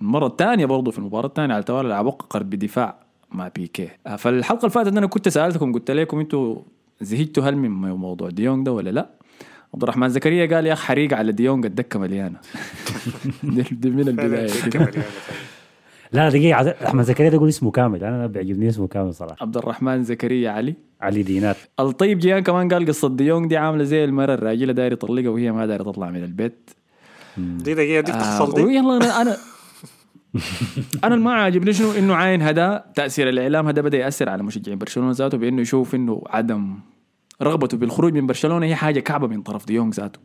المرة 0.00 0.26
الثانية 0.26 0.66
برضه 0.66 0.90
في 0.90 0.98
المباراة 0.98 1.26
الثانية 1.26 1.54
على 1.54 1.60
التوالي 1.60 1.88
لعبوا 1.88 2.10
قلب 2.10 2.50
دفاع 2.50 2.96
مع 3.32 3.48
بيكي 3.48 3.88
آه، 4.06 4.16
فالحلقة 4.16 4.58
اللي 4.60 4.70
فاتت 4.70 4.96
أنا 4.96 5.06
كنت 5.06 5.28
سألتكم 5.28 5.72
قلت 5.72 5.90
لكم 5.90 6.18
أنتوا 6.18 6.56
زهجتوا 7.00 7.44
هل 7.44 7.56
من 7.56 7.70
موضوع 7.70 8.30
ديونج 8.30 8.66
ده 8.66 8.72
ولا 8.72 8.90
لا؟ 8.90 9.10
عبد 9.74 9.82
الرحمن 9.82 10.08
زكريا 10.08 10.54
قال 10.56 10.66
يا 10.66 10.72
اخ 10.72 10.82
حريق 10.84 11.14
على 11.14 11.32
ديونج 11.32 11.66
الدكة 11.66 11.98
مليانة. 11.98 12.38
دي, 13.72 13.90
من 13.90 14.18
يعني. 14.74 14.90
لا 16.12 16.28
دقيقة 16.28 16.56
عز- 16.56 16.66
أحمد 16.68 17.04
زكريا 17.04 17.28
ده 17.30 17.36
يقول 17.36 17.48
اسمه 17.48 17.70
كامل. 17.70 18.04
أنا 18.04 18.26
بيعجبني 18.26 18.68
اسمه 18.68 18.86
كامل 18.88 19.14
صراحة. 19.14 19.36
عبد 19.40 19.56
الرحمن 19.56 20.04
زكريا 20.04 20.50
علي؟ 20.50 20.74
علي 21.00 21.22
دينار. 21.22 21.56
الطيب 21.80 22.18
جيان 22.18 22.40
كمان 22.42 22.68
قال 22.68 22.86
قصة 22.86 23.08
ديونج 23.08 23.48
دي 23.48 23.56
عاملة 23.56 23.84
زي 23.84 24.04
المرة 24.04 24.34
الراجلها 24.34 24.72
داير 24.72 24.92
يطلقها 24.92 25.28
وهي 25.28 25.52
ما 25.52 25.66
دايرة 25.66 25.82
تطلع 25.82 26.10
من 26.10 26.24
البيت. 26.24 26.70
دي 27.36 27.74
دقيقة 27.74 28.00
دي 28.00 28.12
آه 28.12 28.14
تحصل 28.14 28.54
دي. 28.54 28.62
ويلا 28.62 29.22
أنا 29.22 29.36
أنا 31.04 31.16
ما 31.16 31.32
عاجبني 31.32 31.72
شنو 31.72 31.92
إنه 31.92 32.14
عاين 32.14 32.42
هذا 32.42 32.84
تأثير 32.94 33.28
الإعلام. 33.28 33.66
هذا 33.66 33.82
بدأ 33.82 33.98
يأثر 33.98 34.28
على 34.28 34.42
مشجعين 34.42 34.78
برشلونة 34.78 35.10
ذاته 35.10 35.38
بإنه 35.38 35.62
يشوف 35.62 35.94
إنه 35.94 36.22
عدم 36.26 36.78
رغبته 37.42 37.76
بالخروج 37.76 38.14
من 38.14 38.26
برشلونة 38.26 38.66
هي 38.66 38.74
حاجة 38.74 39.00
كعبة 39.00 39.26
من 39.26 39.42
طرف 39.42 39.66
ديونج 39.66 39.94
ذاته. 39.94 40.20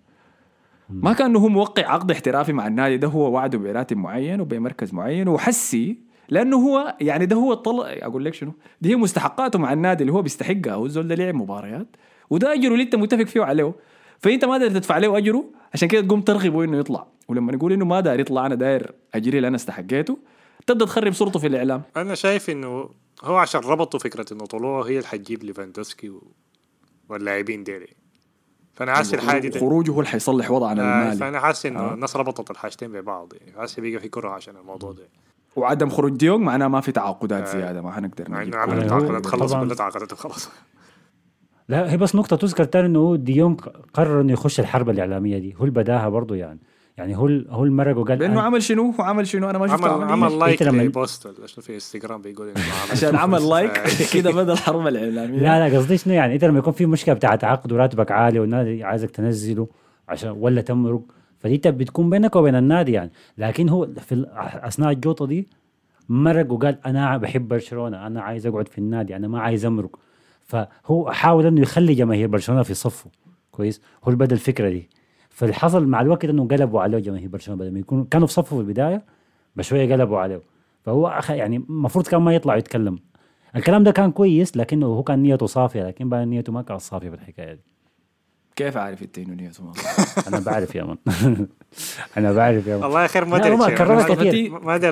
ما 0.90 1.14
كانه 1.14 1.40
هو 1.40 1.48
موقع 1.48 1.88
عقد 1.88 2.12
احترافي 2.12 2.54
مع 2.54 2.68
النادي. 2.68 2.98
ده 2.98 3.08
هو 3.08 3.32
وعده 3.32 3.58
براتب 3.58 3.98
معين 3.98 4.42
وبمركز 4.42 4.94
معين 4.94 5.28
وحسي 5.28 6.00
لأنه 6.30 6.58
هو 6.58 6.96
يعني 7.02 7.26
ده 7.26 7.36
هو 7.36 7.54
طلع 7.54 7.86
أقول 7.90 8.26
لك 8.26 8.34
شنو؟ 8.34 8.54
دي 8.82 8.90
هي 8.90 8.96
مستحقاته 8.96 9.60
مع 9.60 9.74
النادي 9.74 10.02
اللي 10.02 10.14
هو 10.14 10.22
بيستحقها. 10.22 10.74
هو 10.74 10.86
الزول 10.86 11.08
ده 11.08 11.16
لعب 11.16 11.36
مباريات 11.36 11.88
وده 12.30 12.54
اجره 12.54 12.72
اللي 12.72 12.84
أنت 12.84 12.96
متفق 12.96 13.24
فيه 13.24 13.42
عليه. 13.42 13.74
فأنت 14.20 14.46
ما 14.46 14.58
داير 14.58 14.72
تدفع 14.72 14.98
له 14.98 15.18
أجره؟ 15.18 15.46
عشان 15.74 15.88
كده 15.88 16.02
تقوم 16.08 16.22
ترغبه 16.22 16.64
انه 16.64 16.78
يطلع. 16.78 17.08
ولما 17.28 17.52
نقول 17.52 17.74
إنه 17.74 17.86
ما 17.86 18.00
داير 18.00 18.20
يطلع 18.20 18.46
أنا 18.46 18.56
داير 18.56 18.92
أجري 19.16 19.38
اللي 19.38 19.48
أنا 19.48 19.56
استحقيته 19.56 20.18
تبدأ 20.68 20.86
تخرب 20.86 21.14
صورته 21.14 21.40
في 21.40 21.48
الإعلام. 21.48 21.82
أنا 21.98 22.16
شايف 22.16 22.50
إنه 22.50 22.90
هو 23.24 23.36
عشان 23.36 23.62
ربطوا 23.62 24.00
فكرة 24.00 24.26
إنه 24.34 24.46
طلوعه 24.46 24.84
هي 24.84 24.98
اللي 24.98 25.08
حتجيب 25.08 25.44
ليفاندوسكي 25.44 26.10
و... 26.10 26.24
واللاعبين 27.10 27.64
ديلي. 27.64 27.88
فأنا 28.74 28.94
حاسس 28.96 29.14
الحاجة 29.14 29.48
دي 29.48 29.60
خروجه 29.60 29.92
هو 29.92 30.00
اللي 30.00 30.10
حيصلح 30.10 30.52
وضعنا 30.52 30.82
آه، 30.82 31.02
المالي. 31.04 31.20
فأنا 31.20 31.40
حاسس 31.40 31.66
إنه 31.66 31.80
آه. 31.80 31.94
الناس 31.94 32.16
ربطت 32.16 32.52
الحاجتين 32.52 32.92
ببعض. 32.92 33.34
يعني 33.42 33.58
حاسس 33.58 33.80
بيبقى 33.80 34.02
في 34.02 34.10
كره 34.10 34.30
عشان 34.30 34.58
الموضوع 34.58 34.92
ده. 34.92 35.08
وعدم 35.56 35.90
خروج 35.90 36.12
ديونج 36.18 36.42
معناه 36.44 36.68
ما 36.68 36.82
في 36.82 36.92
تعاقدات 36.92 37.48
آه. 37.48 37.52
زيادة 37.52 37.82
ما 37.82 37.92
حنقدر 37.92 38.30
مع 38.32 38.42
نجيب 38.42 38.54
انه 38.56 38.66
كورة. 38.66 38.74
عمل 38.76 38.84
هو- 38.84 39.00
تعاقدات 39.00 39.26
خلص. 39.26 39.54
كل 39.54 39.76
تعاقداته 39.76 40.16
خلاص 40.16 40.50
لا 41.70 41.92
هي 41.92 41.98
بس 41.98 42.16
نقطة 42.16 42.36
تذكر 42.36 42.64
تاني 42.64 42.88
إنه 42.88 43.00
هو 43.00 43.16
ديونج 43.16 43.62
قرر 43.94 44.22
إنه 44.22 44.34
يخش 44.34 44.60
الحرب 44.60 44.90
الإعلامية 44.90 45.38
دي. 45.38 45.56
هو 45.58 45.62
اللي 45.62 45.72
بداها 45.72 46.10
برضه 46.10 46.36
يعني. 46.36 46.60
يعني 46.98 47.18
هو 47.18 47.28
هو 47.50 47.64
المرق 47.64 47.98
وقال 47.98 48.20
لأنه 48.20 48.42
عمل 48.42 48.64
شنو؟ 48.64 48.92
هو 48.92 49.04
عمل 49.04 49.28
شنو؟ 49.28 49.50
أنا 49.50 49.58
ما 49.58 49.68
شفت 49.68 49.84
عمل 49.84 50.04
عمل 50.12 50.40
like 50.40 50.62
لما- 50.62 50.82
ل 50.84 50.92
post 50.92 51.26
ولا 51.26 51.48
شنو 51.48 51.64
في 51.64 51.74
إنستغرام 51.74 52.22
بيقول 52.22 52.48
إنه 52.48 52.60
عمل 52.60 52.92
عشان 52.92 53.16
عمل 53.16 53.50
like. 53.50 53.72
كده 54.14 54.32
بدأ 54.32 54.54
الحرب 54.54 54.88
الإعلامية. 54.88 55.40
لا 55.40 55.70
لا 55.70 55.78
قصدي 55.78 55.98
شنو 55.98 56.14
يعني؟ 56.14 56.34
انت 56.34 56.46
لما 56.46 56.60
يكون 56.60 56.74
في 56.74 56.86
مشكلة 56.86 57.16
بتاعت 57.16 57.44
عقد 57.44 57.72
وراتبك 57.72 58.12
عالي 58.12 58.40
والنادي 58.40 58.84
عايزك 58.84 59.12
تنزله 59.12 59.68
عشان 60.10 60.30
ولا 60.30 60.62
تمرق 60.62 61.02
فدي 61.40 61.58
بتكون 61.72 62.10
بينك 62.10 62.36
وبين 62.36 62.56
النادي 62.56 62.92
يعني. 62.92 63.12
لكن 63.38 63.70
هو 63.70 63.88
في 64.02 64.26
أثناء 64.64 64.92
الجوطة 64.92 65.26
دي 65.28 65.48
مرق 66.10 66.52
وقال 66.52 66.78
أنا 66.86 67.18
بحب 67.18 67.48
برشلونة 67.48 68.08
أنا 68.08 68.22
عايز 68.22 68.48
أقعد 68.48 68.68
في 68.68 68.78
النادي 68.78 69.16
أنا 69.16 69.28
ما 69.28 69.40
عايز 69.40 69.66
أمرق. 69.66 70.00
فهو 70.46 71.12
حاول 71.12 71.46
إنه 71.46 71.62
يخلي 71.62 71.94
جماهير 71.94 72.28
برشلونة 72.28 72.64
في 72.64 72.74
صفه. 72.74 73.10
كويس؟ 73.52 73.82
هو 74.04 74.08
اللي 74.08 74.18
بدأ 74.18 74.36
الفكرة 74.36 74.70
دي. 74.70 74.90
فاللي 75.30 75.54
حصل 75.54 75.88
مع 75.88 76.02
الوقت 76.02 76.26
إنه 76.26 76.48
قلبوا 76.48 76.82
عليه 76.82 77.00
جماهير 77.00 77.28
برشلونة 77.30 77.60
بدل 77.60 77.74
ما 77.74 77.80
يكونوا 77.80 78.06
كانوا 78.12 78.28
في 78.28 78.34
صفه 78.34 78.56
في 78.56 78.62
البداية 78.62 79.06
بشويه 79.56 79.94
قلبوا 79.94 80.20
عليه. 80.20 80.42
فهو 80.86 81.20
أخ- 81.22 81.30
يعني 81.32 81.58
المفروض 81.58 82.08
كان 82.08 82.22
ما 82.22 82.36
يطلع 82.36 82.56
يتكلم 82.58 83.00
الكلام 83.56 83.84
ده 83.84 83.92
كان 83.92 84.12
كويس 84.12 84.58
لكنه 84.58 84.86
هو 84.86 85.04
كان 85.04 85.20
نيته 85.24 85.46
صافية 85.46 85.84
لكن 85.84 86.10
بقى 86.10 86.26
نيته 86.26 86.54
ما 86.54 86.62
كانت 86.62 86.82
صافيه 86.82 87.10
في 87.10 87.16
الحكاية 87.16 87.54
دي. 87.54 87.62
كيف 88.56 88.78
عارف 88.78 89.04
انت 89.04 89.18
انه 89.18 89.34
نيته 89.34 89.64
ما 89.64 89.74
أنا 90.28 90.40
بعرف 90.40 90.76
يا 90.76 90.84
من. 90.84 90.96
أنا 92.18 92.32
بعرف 92.34 92.68
يا 92.68 92.78
من. 92.78 92.84
والله 92.84 93.08
خير 93.08 93.26
ما 93.26 93.36
أدري 93.38 93.50
ما-. 93.56 93.68
ما- 93.88 93.96
ما 93.96 94.76
أدري 94.76 94.90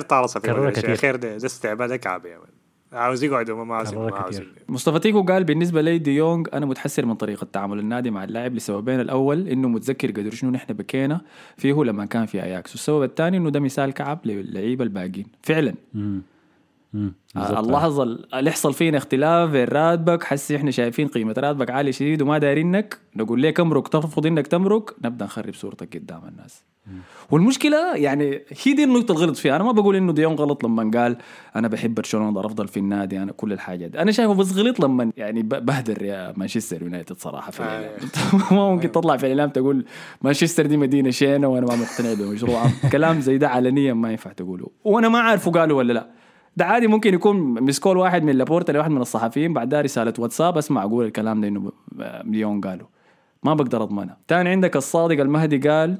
شيء. 0.74 0.82
كتير. 0.82 0.96
خير 0.96 1.16
ده 1.16 1.36
استعباد 1.36 1.94
كعب 1.94 2.26
يا 2.26 2.38
مان 2.38 2.48
عاوز 2.94 3.24
يقعد 3.24 3.50
وما 3.50 3.64
ما 3.64 3.76
عاوز 3.76 4.42
مصطفى 4.68 4.98
تيكو 4.98 5.22
قال 5.22 5.44
بالنسبة 5.44 5.80
لي 5.80 5.98
ديونج 5.98 6.48
أنا 6.54 6.66
متحسر 6.66 7.06
من 7.06 7.14
طريقة 7.14 7.46
تعامل 7.52 7.78
النادي 7.78 8.10
مع 8.10 8.24
اللاعب 8.24 8.54
لسببين 8.54 9.00
الأول 9.00 9.48
إنه 9.48 9.68
متذكر 9.68 10.10
قدر 10.10 10.30
شنو 10.30 10.50
نحن 10.50 10.72
بكينا 10.72 11.20
فيه 11.56 11.84
لما 11.84 12.04
كان 12.04 12.26
في 12.26 12.42
أياكس 12.42 12.72
والسبب 12.72 13.02
الثاني 13.02 13.36
إنه 13.36 13.50
ده 13.50 13.60
مثال 13.60 13.90
كعب 13.90 14.18
للعيبة 14.24 14.84
الباقيين. 14.84 15.26
فعلا. 15.42 15.74
مم. 15.94 16.22
آه،. 16.94 17.60
اللحظه 17.60 18.02
اللي 18.02 18.50
يحصل 18.50 18.72
فينا 18.74 18.98
اختلاف 18.98 19.50
بين 19.50 19.64
راتبك 19.64 20.22
حس 20.22 20.52
إحنا 20.52 20.70
شايفين 20.70 21.08
قيمة 21.08 21.34
راتبك 21.38 21.70
عالية 21.70 21.90
شديد 21.92 22.22
وما 22.22 22.38
دايرينك 22.38 22.98
نقول 23.16 23.42
لك 23.42 23.60
امرك 23.60 23.88
ترفض 23.88 24.26
إنك 24.26 24.46
تمرك؟ 24.46 24.94
نبدأ 25.04 25.24
نخرب 25.24 25.54
صورتك 25.54 25.96
قدام 25.96 26.20
الناس. 26.28 26.64
والمشكلة 27.30 27.96
يعني 27.96 28.42
هي 28.64 28.72
دي 28.72 28.84
النقطة 28.84 29.12
اللي 29.12 29.26
غلط 29.26 29.36
فيها. 29.36 29.56
أنا 29.56 29.64
ما 29.64 29.72
بقول 29.72 29.96
إنه 29.96 30.12
ديون 30.12 30.34
غلط 30.34 30.64
لما 30.64 30.90
قال 31.00 31.16
أنا 31.56 31.68
بحب 31.68 31.94
برشلونة 31.94 32.34
ده 32.34 32.46
أفضل 32.46 32.68
في 32.68 32.76
النادي 32.76 33.22
أنا 33.22 33.32
كل 33.32 33.52
الحاجات 33.52 33.90
دي. 33.90 33.98
أنا 34.02 34.12
شايفه 34.12 34.34
بس 34.34 34.52
غلط 34.56 34.80
لما 34.80 35.12
يعني 35.16 35.42
ب- 35.42 35.66
بهدر 35.66 36.02
يا 36.02 36.32
مانشستر 36.36 36.82
يونايتد 36.82 37.16
صراحة 37.18 37.50
في 37.50 37.60
الإعلام. 37.60 37.90
ما 38.58 38.70
ممكن 38.70 38.92
تطلع 38.92 39.16
في 39.16 39.26
الإعلام 39.26 39.50
تقول 39.50 39.84
مانشستر 40.22 40.66
دي 40.66 40.76
مدينة 40.76 41.10
شينة 41.10 41.48
وأنا 41.48 41.66
ما 41.66 41.76
مقتنع 41.76 42.14
بمشروعها 42.14 42.72
كلام 42.92 43.20
زي 43.20 43.38
ده 43.38 43.48
علنيا 43.48 43.94
ما 43.94 44.10
ينفع 44.10 44.32
تقوله. 44.32 44.66
وأنا 44.84 45.08
ما 45.08 45.18
عارفه 45.18 45.50
قالوا 45.50 45.78
ولا 45.78 45.92
لا. 45.92 46.23
ده 46.56 46.64
عادي 46.64 46.86
ممكن 46.86 47.14
يكون 47.14 47.36
missed 47.62 47.82
call 47.82 47.96
واحد 47.96 48.22
من 48.22 48.32
لابورتا 48.36 48.72
لواحد 48.72 48.90
من 48.90 49.00
الصحفيين 49.00 49.52
بعدها 49.52 49.80
رسالة 49.80 50.12
واتساب 50.18 50.58
أسمع 50.58 50.82
أقول 50.82 51.06
الكلام 51.06 51.40
ده 51.40 51.48
إنه 51.48 51.72
مليون 52.24 52.60
قالوا. 52.60 52.86
ما 53.42 53.54
بقدر 53.54 53.82
أضمنها. 53.82 54.16
تاني 54.28 54.48
عندك 54.48 54.76
الصادق 54.76 55.20
المهدي 55.20 55.68
قال 55.68 55.98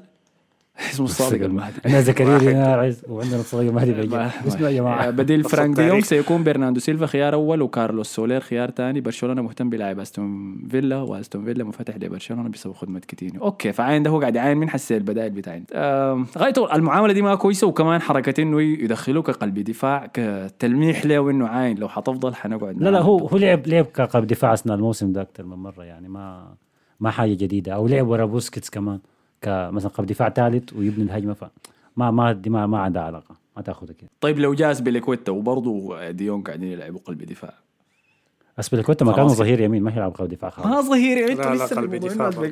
اسمه 0.81 1.07
الصادق 1.07 1.45
المهدي. 1.45 1.77
أنا 1.87 2.01
زكريا 2.01 2.67
عز 2.67 3.03
وعندنا 3.09 3.41
الصديق 3.41 3.73
مهدي 3.73 3.93
بيجي. 3.93 4.17
اسمع 4.17 4.69
يا 4.69 4.81
جماعة. 4.81 5.11
بديل 5.11 5.45
قصة 5.45 5.57
فرانك 5.57 5.77
ديونج 5.77 5.91
تاريخ. 5.91 6.05
سيكون 6.05 6.45
برناندو 6.45 6.81
سيلفا 6.81 7.07
خيار 7.07 7.35
أول 7.35 7.63
وكارلوس 7.63 8.09
سولير 8.15 8.41
خيار 8.41 8.71
ثاني 8.71 9.01
برشلونة 9.01 9.43
مهتم 9.43 9.71
بلاعب 9.71 9.99
أستون 9.99 10.59
فيلا 10.71 10.97
وأستون 10.97 11.45
فيلا 11.45 11.65
منفتح 11.65 11.97
لبرشلونة 11.97 12.49
بسبب 12.49 12.75
خدمة 12.75 13.01
كوتينيو 13.01 13.43
أوكي 13.43 13.73
فعاين 13.73 14.03
ده 14.03 14.11
هو 14.11 14.21
قاعد 14.21 14.37
يعاين. 14.37 14.57
من 14.57 14.71
حس 14.71 14.93
البدائل 14.93 15.31
بتاعين 15.31 15.65
غايته 16.39 16.75
المعاملة 16.75 17.13
دي 17.13 17.23
ما 17.23 17.35
كويسة 17.35 17.67
وكمان 17.67 18.01
حركة 18.01 18.43
إنه 18.43 18.63
يدخلوه 18.63 19.23
كقلب 19.23 19.59
دفاع 19.59 20.11
كتلميح 20.15 21.07
له 21.07 21.31
إنه 21.31 21.47
عاين. 21.47 21.79
لو 21.79 21.89
حتفضل 21.89 22.35
حنقعد 22.35 22.83
لا 22.83 22.91
لا. 22.91 23.01
هو 23.01 23.19
هو 23.19 23.37
لعب 23.39 23.67
لعب 23.67 23.85
كقلب 23.85 24.27
دفاع 24.27 24.55
اثناء 24.55 24.77
الموسم 24.77 25.13
ده 25.13 25.23
أكثر 25.23 25.45
من 25.45 25.57
مرة 25.57 25.85
يعني. 25.85 26.09
ما 26.09 26.55
ما 27.01 27.11
حاجة 27.11 27.35
جديدة. 27.35 27.73
أو 27.73 27.87
لعب 27.87 28.09
ورا 28.09 28.25
بوسكيتس 28.25 28.71
كمان. 28.71 28.99
كمثلا 29.45 29.91
قلب 29.91 30.07
دفاع 30.07 30.29
ثالث 30.29 30.73
ويبني 30.73 31.05
الهجمة 31.05 31.35
فما 31.35 32.11
ما 32.11 32.33
دي 32.33 32.51
ما, 32.51 32.67
ما 32.67 32.79
عندها 32.79 33.03
علاقة 33.03 33.37
ما 33.57 33.63
تأخذها 33.63 33.93
كده 33.93 34.09
طيب 34.21 34.39
لو 34.39 34.55
جا 34.55 34.81
ازبيليكويتا 34.81 35.33
وبرضه 35.33 36.11
ديونج 36.11 36.47
قاعدين 36.47 36.73
يلعبوا 36.73 37.01
قلب 37.05 37.23
دفاع 37.23 37.55
اسبليكويتا 38.61 39.05
ما 39.05 39.13
كان. 39.13 39.29
ظهير 39.29 39.61
يمين 39.61 39.83
ما 39.83 39.91
يلعب 39.93 40.13
قلب 40.15 40.29
دفاع 40.29 40.53
ما 40.59 40.65
خالص 40.65 40.89
ظهير 40.89 41.17
يعني 41.19 41.33
انت 41.33 41.41
لا، 41.41 41.55
لا، 41.55 41.65
لسه 41.65 41.77
قلب 41.77 41.95
دفاع 41.95 42.29
ده 42.29 42.37
ظهير. 42.37 42.51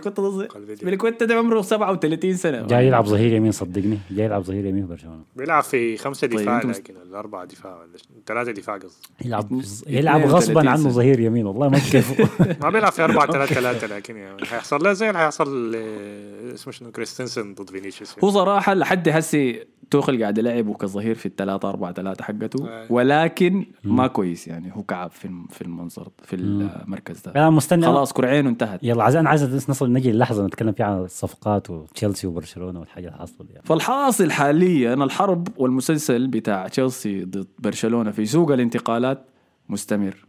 عمره 1.38 1.62
37 1.62 2.36
سنة. 2.36 2.66
جاي 2.66 2.86
يلعب 2.86 3.06
ظهير 3.06 3.32
يمين 3.32 3.52
صدقني 3.52 3.98
جاي 4.10 4.24
يلعب 4.26 4.42
ظهير 4.42 4.64
يمين 4.66 4.82
في 4.82 4.88
برشلونة. 4.90 5.20
بيلعب 5.36 5.62
في 5.62 5.96
خمسة 5.96 6.26
طيب، 6.26 6.38
دفاع 6.40 6.66
مست- 6.66 6.78
لكن 6.80 6.94
ولا 6.96 7.18
أربعة 7.18 7.44
دفاع 7.44 7.76
ولا 7.76 7.88
ثلاثة 8.26 8.50
دفاع 8.52 8.76
قصدي. 8.76 9.08
يلعب 9.24 9.44
اثنين 9.44 9.64
يلعب 9.98 10.20
غصبا 10.26 10.60
عنه 10.70 10.76
سنة. 10.82 10.90
ظهير 10.90 11.20
يمين 11.20 11.46
والله 11.46 11.68
ما 11.68 11.78
كيف 11.78 12.20
ما 12.64 12.70
بيلعب 12.70 12.92
في 12.92 13.04
4 13.04 13.26
3 13.32 13.54
3 13.54 13.86
لكن 13.86 14.16
يعني 14.16 14.42
هيحصل 14.42 14.84
له 14.84 14.92
زي 14.92 15.08
اللي 15.10 15.18
هيحصل 15.20 15.72
ل- 15.72 16.52
اسمه 16.54 16.72
شنو 16.72 16.90
كريستنسن 16.90 17.54
ضد 17.54 17.70
فينيسيوس 17.70 18.16
هو 18.24 18.30
صراحة 18.30 18.74
لحد 18.74 19.08
هسي 19.08 19.64
توخل 19.92 20.20
قاعد 20.22 20.38
يلعبه 20.38 20.74
كظهير 20.74 21.14
في 21.14 21.26
الثلاثة 21.26 21.68
أربعة 21.68 21.92
ثلاثة 21.92 22.24
حقته 22.24 22.68
آه. 22.68 22.86
ولكن 22.90 23.66
ما 23.84 24.06
كويس 24.06 24.48
يعني 24.48 24.76
هو 24.76 24.82
كعب 24.82 25.10
في 25.10 25.28
في 25.50 25.62
المنظر 25.62 26.08
في 26.24 26.36
المركز 26.36 27.20
ده. 27.20 27.32
أنا 27.36 27.50
مستني. 27.50 27.86
خلاص 27.86 28.12
كرعينه 28.12 28.48
انتهت. 28.48 28.80
يلا 28.82 29.04
عايز 29.04 29.16
أنا 29.16 29.28
عايز 29.28 29.70
نصل 29.70 29.92
نجي 29.92 30.10
اللحظه 30.10 30.46
نتكلم 30.46 30.72
فيها 30.72 30.86
عن 30.86 30.98
الصفقات 31.04 31.70
وتشيلسي 31.70 32.26
وبرشلونة 32.26 32.80
والحاجة 32.80 33.06
اللي 33.06 33.18
حصلت 33.18 33.50
يعني 33.50 33.66
فالحاصل 33.66 34.30
حاليا 34.30 34.94
الحرب 34.94 35.48
والمسلسل 35.56 36.26
بتاع 36.26 36.68
تشيلسي 36.68 37.24
ضد 37.24 37.48
برشلونة 37.58 38.10
في 38.10 38.26
سوق 38.26 38.52
الانتقالات 38.52 39.24
مستمر. 39.68 40.26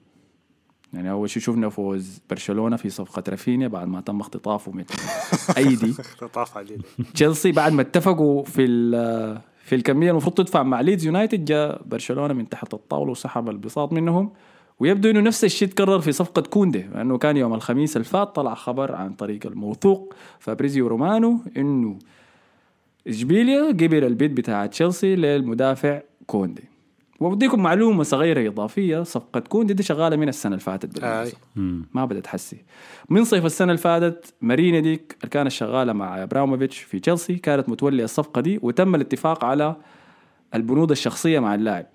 يعني 0.93 1.11
أول 1.11 1.29
شيء 1.29 1.41
شفنا 1.43 1.69
فوز 1.69 2.19
برشلونة 2.29 2.75
في 2.75 2.89
صفقة 2.89 3.23
رافينيا 3.29 3.67
بعد 3.67 3.87
ما 3.87 4.01
تم 4.01 4.19
اختطافه 4.19 4.71
من 4.71 4.83
أيدي. 5.57 5.93
طاف 6.33 6.57
عليه 6.57 6.77
تشيلسي 7.13 7.51
بعد 7.51 7.71
ما 7.73 7.81
اتفقوا 7.81 8.43
في 8.43 8.65
ال- 8.65 9.41
في 9.63 9.75
الكمية 9.75 10.11
المفروض 10.11 10.35
تدفع 10.35 10.63
مع 10.63 10.81
ليدز 10.81 11.05
يونايتد 11.05 11.45
جاء 11.45 11.81
برشلونة 11.85 12.33
من 12.33 12.49
تحت 12.49 12.73
الطاولة 12.73 13.11
وسحب 13.11 13.49
البساط 13.49 13.93
منهم. 13.93 14.31
ويبدو 14.79 15.09
إنه 15.09 15.19
نفس 15.19 15.43
الشيء 15.43 15.67
تكرر 15.67 15.99
في 15.99 16.11
صفقة 16.11 16.41
كوندي 16.41 16.85
لأنه 16.93 17.17
كان 17.17 17.37
يوم 17.37 17.53
الخميس 17.53 17.97
الفات 17.97 18.35
طلع 18.35 18.53
خبر 18.53 18.95
عن 18.95 19.13
طريق 19.13 19.45
الموثوق 19.45 20.13
فابريزيو 20.39 20.87
رومانو 20.87 21.39
إنه 21.57 21.99
إشبيليا 23.07 23.67
قبل 23.67 24.03
ال 24.03 24.11
bid 24.11 24.35
بتاع 24.35 24.65
تشيلسي 24.65 25.15
للمدافع 25.15 26.01
كوندي. 26.27 26.72
وبديكم 27.19 27.63
معلومة 27.63 28.03
صغيرة 28.03 28.47
إضافية 28.49 29.03
صفقة 29.03 29.39
كوندي 29.39 29.73
دي 29.73 29.83
شغالة 29.83 30.15
من 30.15 30.29
السنة 30.29 30.51
اللي 30.51 30.63
فاتت 30.63 30.93
بالمناسبة. 30.93 31.37
ما 31.93 32.05
بدأت 32.05 32.27
حسي. 32.27 32.57
من 33.09 33.23
صيف 33.23 33.45
السنة 33.45 33.71
اللي 33.71 33.81
فاتت 33.81 34.33
مارينا 34.41 34.79
ديك 34.79 35.15
اللي 35.19 35.29
كانت 35.29 35.51
شغالة 35.51 35.93
مع 35.93 36.23
ابراموفيتش 36.23 36.79
في 36.79 36.99
تشيلسي 36.99 37.35
كانت 37.35 37.69
متولية 37.69 38.03
الصفقة 38.03 38.41
دي 38.41 38.59
وتم 38.61 38.95
الاتفاق 38.95 39.45
على 39.45 39.75
البنود 40.55 40.91
الشخصية 40.91 41.39
مع 41.39 41.55
اللاعب 41.55 41.85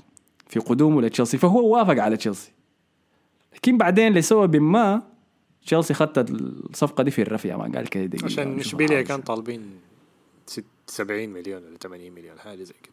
في 0.48 0.60
قدومه 0.60 1.02
لتشيلسي. 1.02 1.38
فهو 1.38 1.68
وافق 1.76 2.02
على 2.02 2.16
تشيلسي. 2.16 2.52
لكن 3.54 3.78
بعدين 3.78 4.12
لسبب 4.12 4.56
ما 4.56 5.02
تشيلسي 5.66 5.94
خدت 5.94 6.30
الصفقة 6.30 7.02
دي 7.04 7.10
في 7.10 7.22
الرفيع 7.22 7.56
ما 7.56 7.62
قال 7.74 7.88
كده. 7.88 8.18
عشان 8.24 8.58
إشبيليا 8.58 8.96
حاجة. 8.96 9.06
كان 9.06 9.20
طالبين 9.20 9.62
ست- 10.46 10.64
70 10.86 11.28
مليون 11.28 11.62
ولا 11.64 11.76
80 11.78 12.12
مليون 12.12 12.38
حاجة 12.38 12.62
زي 12.62 12.74
كده. 12.82 12.92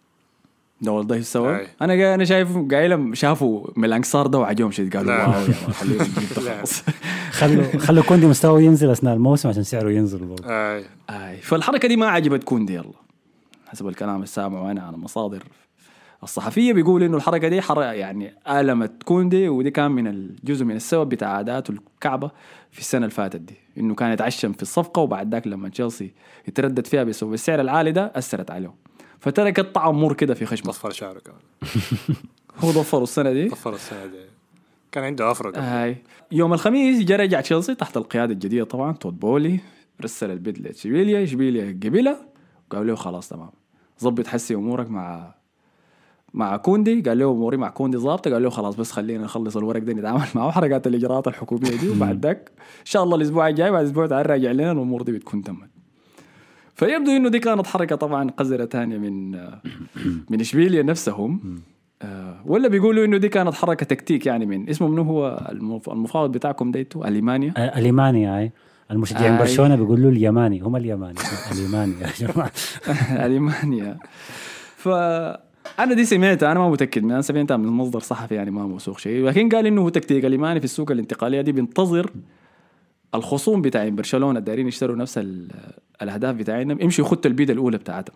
والله 0.87 1.17
السبب 1.17 1.45
أي. 1.45 1.67
أنا 1.81 1.93
قا- 1.93 2.13
أنا 2.15 2.25
شايف 2.25 2.57
قايلهم 2.71 3.13
شافوا 3.15 3.67
ملانكسار 3.75 4.27
ده 4.27 4.37
وعجبهم 4.39 4.71
شيء 4.71 4.89
قالوا؟ 4.89 5.11
لا. 5.17 5.27
واو 5.27 5.41
يا 5.41 5.47
لا. 5.97 6.03
خلاص. 6.35 6.83
خلوا 7.31 7.77
خلوا 7.77 8.03
كوندي 8.03 8.25
مستواه 8.25 8.61
ينزل 8.61 8.89
أثناء 8.91 9.13
الموسم 9.13 9.49
عشان 9.49 9.63
سعره 9.63 9.89
ينزل 9.91 10.25
برضه. 10.25 10.43
آه. 10.47 10.83
آي 11.09 11.37
فالحركة 11.37 11.87
دي 11.87 11.95
ما 11.97 12.07
عجبت 12.07 12.43
كوندي 12.43 12.73
يلا. 12.73 12.91
حسب 13.67 13.87
الكلام 13.87 14.15
اللي 14.15 14.25
سامعه 14.27 14.71
أنا 14.71 14.81
على 14.81 14.97
مصادر 14.97 15.43
الصحفية 16.23 16.73
بيقول 16.73 17.03
إنه 17.03 17.17
الحركة 17.17 17.47
دي 17.47 17.61
حر 17.61 17.81
يعني 17.81 18.33
آلمت 18.49 19.03
كوندي 19.03 19.49
ودي 19.49 19.71
كان 19.71 19.91
من 19.91 20.07
الجزء 20.07 20.65
من 20.65 20.75
السبب 20.75 21.09
بتاع 21.09 21.29
عاداته 21.29 21.71
الكعبة 21.71 22.31
في 22.71 22.79
السنة 22.79 23.01
اللي 23.05 23.15
فاتت 23.15 23.41
دي. 23.41 23.53
إنه 23.77 23.95
كان 23.95 24.11
يتعشم 24.11 24.53
في 24.53 24.61
الصفقة 24.61 25.01
وبعد 25.01 25.31
ذاك 25.33 25.47
لما 25.47 25.69
تشيلسي 25.69 26.11
يتردد 26.47 26.87
فيها 26.87 27.03
بسبب 27.03 27.33
السعر 27.33 27.61
العالي 27.61 27.91
ده 27.91 28.11
أثرت 28.15 28.51
عليه 28.51 28.73
فتركت 29.19 29.75
طعم 29.75 30.01
مر 30.01 30.13
كده 30.13 30.33
في 30.33 30.45
خشمه. 30.45 30.71
ضفر 30.71 30.91
شعره 30.91 31.19
كمان. 31.19 31.39
هو 32.59 32.71
ضفره 32.71 33.03
السنة 33.03 33.31
دي؟ 33.33 33.47
ضفر 33.47 33.73
السنة 33.73 34.05
دي. 34.05 34.17
كان 34.91 35.03
عنده 35.03 35.31
افرق 35.31 35.57
هاي. 35.57 35.97
يوم 36.31 36.53
الخميس 36.53 37.03
جا 37.03 37.15
رجع 37.15 37.41
تشيلسي 37.41 37.75
تحت 37.75 37.97
القيادة 37.97 38.33
الجديدة 38.33 38.65
طبعا 38.65 38.93
تود 38.93 39.19
بولي 39.19 39.59
رسل 40.03 40.31
البيد 40.31 40.57
لاشبيليا 40.57 41.23
اشبيليا 41.23 41.79
قبلها 41.83 42.19
وقالوا 42.69 42.85
له 42.87 42.95
خلاص 42.95 43.29
تمام. 43.29 43.49
ظبط 44.01 44.27
حسي 44.27 44.55
أمورك 44.55 44.89
مع 44.89 45.33
مع 46.33 46.57
كوندي. 46.57 47.01
قال 47.01 47.19
له 47.19 47.31
أموري 47.31 47.57
مع 47.57 47.69
كوندي 47.69 47.97
ظابطة. 47.97 48.31
قال 48.31 48.43
له 48.43 48.49
خلاص 48.49 48.75
بس 48.75 48.91
خلينا 48.91 49.23
نخلص 49.23 49.57
الورق 49.57 49.81
ده 49.81 49.93
نتعامل 49.93 50.25
معه. 50.35 50.51
حركات 50.51 50.87
الإجراءات 50.87 51.27
الحكومية 51.27 51.77
دي 51.77 51.89
وبعد 51.89 52.19
ذاك 52.25 52.51
إن 52.79 52.85
شاء 52.85 53.03
الله 53.03 53.15
الأسبوع 53.15 53.47
الجاي 53.47 53.71
بعد 53.71 53.85
أسبوع 53.85 54.07
تعال 54.07 54.29
راجع 54.29 54.51
لنا 54.51 54.71
الأمور 54.71 55.01
دي 55.01 55.11
بتكون 55.11 55.41
تمت. 55.43 55.69
فيبدو 56.75 57.11
إنه 57.11 57.29
دي 57.29 57.39
كانت 57.39 57.67
حركة 57.67 57.95
طبعا 57.95 58.29
قذرة 58.31 58.65
ثانية 58.65 58.97
من 58.97 59.31
من 60.31 60.39
إشبيليا 60.41 60.83
نفسهم. 60.83 61.61
آه، 62.01 62.41
ولا 62.45 62.67
بيقولوا 62.67 63.05
إنه 63.05 63.17
دي 63.17 63.29
كانت 63.29 63.53
حركة 63.53 63.85
تكتيك 63.85 64.25
يعني 64.25 64.45
من 64.45 64.69
اسمه 64.69 64.87
منو 64.87 65.01
هو 65.01 65.47
المف- 65.51 65.89
المفاوض 65.89 66.31
بتاعكم 66.31 66.71
ديتو 66.71 67.03
المانيا 67.05 67.53
آه، 67.57 67.77
اليماني 67.79 68.25
هاي 68.25 68.51
المشجعين 68.91 69.31
آي. 69.33 69.39
برشلونة 69.39 69.75
بيقولوا 69.75 70.11
اليماني 70.11 70.59
هم 70.61 70.75
اليماني 70.75 71.19
اليماني 71.51 71.93
يا 72.01 72.07
جماعة. 72.27 72.51
المانيا 73.25 73.97
فانا 74.77 75.93
دي 75.95 76.05
سمعتها 76.05 76.51
أنا 76.51 76.59
ما 76.59 76.69
متأكد 76.69 77.03
من 77.03 77.11
أنا 77.11 77.21
سمعتها 77.21 77.57
من 77.57 77.67
مصدر 77.67 77.99
صحفي 77.99 78.35
يعني 78.35 78.51
ما 78.51 78.67
موثوق 78.67 78.97
شيء. 78.99 79.25
لكن 79.25 79.49
قال 79.49 79.65
إنه 79.67 79.81
هو 79.81 79.89
تكتيك 79.89 80.25
أليماني 80.25 80.59
في 80.59 80.65
السوق 80.65 80.91
الانتقالية 80.91 81.41
دي 81.41 81.51
بينتظر 81.51 82.11
الخصوم 83.15 83.61
بتاعين 83.61 83.95
برشلونة 83.95 84.39
دايرين 84.39 84.67
يشتروا 84.67 84.95
نفس 84.95 85.17
ال- 85.17 85.51
الأهداف 86.01 86.35
بتاعتنا 86.35 86.83
يمشوا 86.83 87.05
يخطوا 87.05 87.31
البيدة 87.31 87.53
الأولى 87.53 87.77
بتاعتهم. 87.77 88.15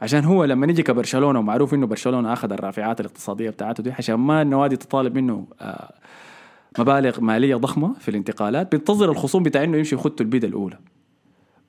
عشان 0.00 0.24
هو 0.24 0.44
لما 0.44 0.66
نيجي 0.66 0.82
كبرشلونة 0.82 1.38
ومعروف 1.38 1.74
إنه 1.74 1.86
برشلونة 1.86 2.32
أخذ 2.32 2.52
الرافعات 2.52 3.00
الاقتصادية 3.00 3.50
بتاعته 3.50 3.82
دي 3.82 3.90
عشان 3.92 4.14
ما 4.14 4.42
النوادي 4.42 4.76
تطالب 4.76 5.14
منه 5.14 5.46
آه، 5.60 5.94
مبالغ 6.78 7.20
مالية 7.20 7.56
ضخمة 7.56 7.92
في 8.00 8.08
الانتقالات 8.08 8.70
بينتظر 8.72 9.10
الخصوم 9.10 9.42
بتاع 9.42 9.64
إنه 9.64 9.76
يمشي 9.78 9.94
يخطوا 9.94 10.26
البيدة 10.26 10.48
الأولى. 10.48 10.78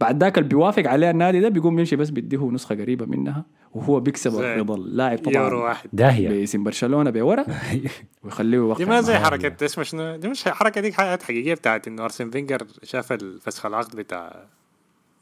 بعد 0.01 0.23
ذاك 0.23 0.37
اللي 0.37 0.49
بيوافق 0.49 0.87
عليها 0.87 1.11
النادي 1.11 1.39
ده 1.39 1.49
بيقوم 1.49 1.79
يمشي 1.79 1.95
بس 1.95 2.09
بيديه 2.09 2.49
نسخة 2.51 2.75
قريبة 2.75 3.05
منها. 3.05 3.45
وهو 3.73 3.99
بيكسب 3.99 4.31
زي 4.31 4.55
رضا 4.55 4.75
اللاعب 4.75 5.19
يورو 5.27 5.49
طبعا 5.49 5.63
واحد. 5.63 5.89
داهية. 5.93 6.29
باسم 6.29 6.63
برشلونة 6.63 7.09
بورق 7.09 7.45
ويخليه 8.23 8.57
يوقع 8.57 8.77
دي 8.77 8.85
ما 8.85 9.01
زي. 9.01 9.15
حركة 9.19 9.65
اسمه 9.65 9.83
شنو؟ 9.83 10.15
دي 10.15 10.27
مش 10.27 10.43
حركة 10.47 10.81
دي 10.81 10.93
حاجات 10.93 11.23
حقيقية 11.23 11.53
بتاعت 11.53 11.87
إنه 11.87 12.03
أرسن 12.03 12.29
فينجر 12.29 12.57
شاف 12.83 13.11
الفسخ 13.11 13.65
العقد 13.65 13.95
بتاع 13.95 14.43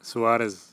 سواريز. 0.01 0.69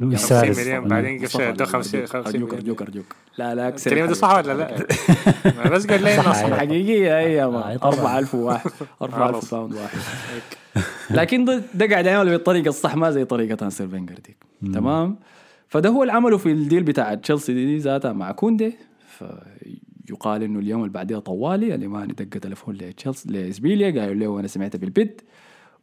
لويس 0.00 0.20
50 0.20 0.28
سواريز. 0.28 0.60
مليون 0.60 0.88
بعدين 0.88 1.22
قفش 1.24 1.36
ادوه 1.36 1.66
لا، 1.66 1.72
50 1.72 2.00
جوكر 2.00 2.22
50 2.22 2.40
جوكر 2.40 2.60
جوكر 2.60 2.90
جوكر 2.90 3.16
لا 3.38 3.54
لا 3.54 3.68
اكسر 3.68 3.90
الكلمة 3.90 4.08
دي 4.08 4.14
صح 4.14 4.34
ولا 4.34 4.52
لا؟ 4.54 4.76
بس 5.72 5.86
قال 5.86 6.02
لي 6.02 6.16
صح،. 6.16 6.50
حقيقية 6.56 7.18
هي 7.18 7.42
آه، 7.42 7.50
ما. 7.50 7.76
طبعاً. 7.76 7.92
4000 7.94 8.34
واحد. 8.34 8.70
4000 9.02 9.30
خلاص. 9.32 9.54
باوند 9.54 9.74
واحد. 9.74 9.98
لكن 11.10 11.44
ده, 11.74 11.86
قاعد 11.86 12.06
يعمل 12.06 12.30
بالطريقة 12.30 12.68
الصح 12.68 12.96
ما 12.96 13.10
زي 13.10 13.24
طريقة 13.24 13.64
هانسر 13.64 13.88
فينجر 13.88 14.14
ديك. 14.14 14.36
تمام؟ 14.74 15.16
فده 15.70 15.88
هو 15.88 16.02
اللي 16.02 16.12
عمله 16.12 16.36
في 16.36 16.52
الديل 16.52 16.82
بتاع 16.82 17.14
تشيلسي 17.14 17.54
دي, 17.54 17.66
دي 17.66 17.78
ذاتها 17.78 18.12
مع 18.12 18.32
كوندي. 18.32 18.74
فيقال 19.08 20.42
إنه 20.42 20.58
اليوم 20.58 20.80
اللي 20.80 20.92
بعدها 20.92 21.18
طوالي. 21.18 21.74
اليماني 21.74 22.12
دق 22.12 22.38
تليفون 22.38 22.74
لتشيلسي 22.74 23.28
لاسبيليا 23.32 24.00
قالوا 24.00 24.14
له 24.14 24.40
أنا 24.40 24.48
سمعت 24.48 24.76
بالبيت 24.76 25.22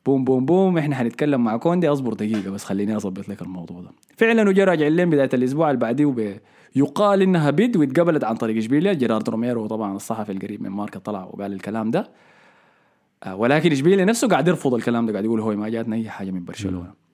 بوم 0.05 0.23
بوم 0.23 0.45
بوم. 0.45 0.77
إحنا 0.77 0.95
حنتكلم 0.95 1.43
مع 1.43 1.57
كوندي. 1.57 1.89
أصبر 1.89 2.13
دقيقة 2.13 2.51
بس 2.51 2.63
خليني 2.63 2.95
أظبط 2.95 3.29
لك 3.29 3.41
الموضوع 3.41 3.81
ده. 3.81 3.89
فعلا 4.17 4.49
وجا 4.49 4.65
راجع 4.65 4.87
لين 4.87 5.09
بداية 5.09 5.29
الأسبوع 5.33 5.69
اللي 5.69 5.79
بعديه 5.79 6.41
يقال 6.75 7.21
إنها 7.21 7.49
bid 7.49 7.77
واتقبلت 7.77 8.23
عن 8.23 8.35
طريق 8.35 8.57
اشبيليا 8.57 8.93
جيرارد 8.93 9.29
روميرو 9.29 9.67
طبعا 9.67 9.95
الصحفي 9.95 10.31
القريب 10.31 10.61
من 10.63 10.69
ماركا 10.69 10.99
طلع 10.99 11.23
وقال 11.23 11.53
الكلام 11.53 11.91
ده. 11.91 12.11
آه، 13.23 13.35
ولكن 13.35 13.71
اشبيليا 13.71 14.05
نفسه 14.05 14.27
قاعد 14.27 14.47
يرفض 14.47 14.73
الكلام 14.73 15.05
ده. 15.05 15.11
قاعد 15.11 15.25
يقول 15.25 15.39
هو 15.39 15.55
ما 15.55 15.69
جاتنا 15.69 15.95
أي 15.95 16.09
حاجة 16.09 16.31
من 16.31 16.45
برشلونة. 16.45 17.06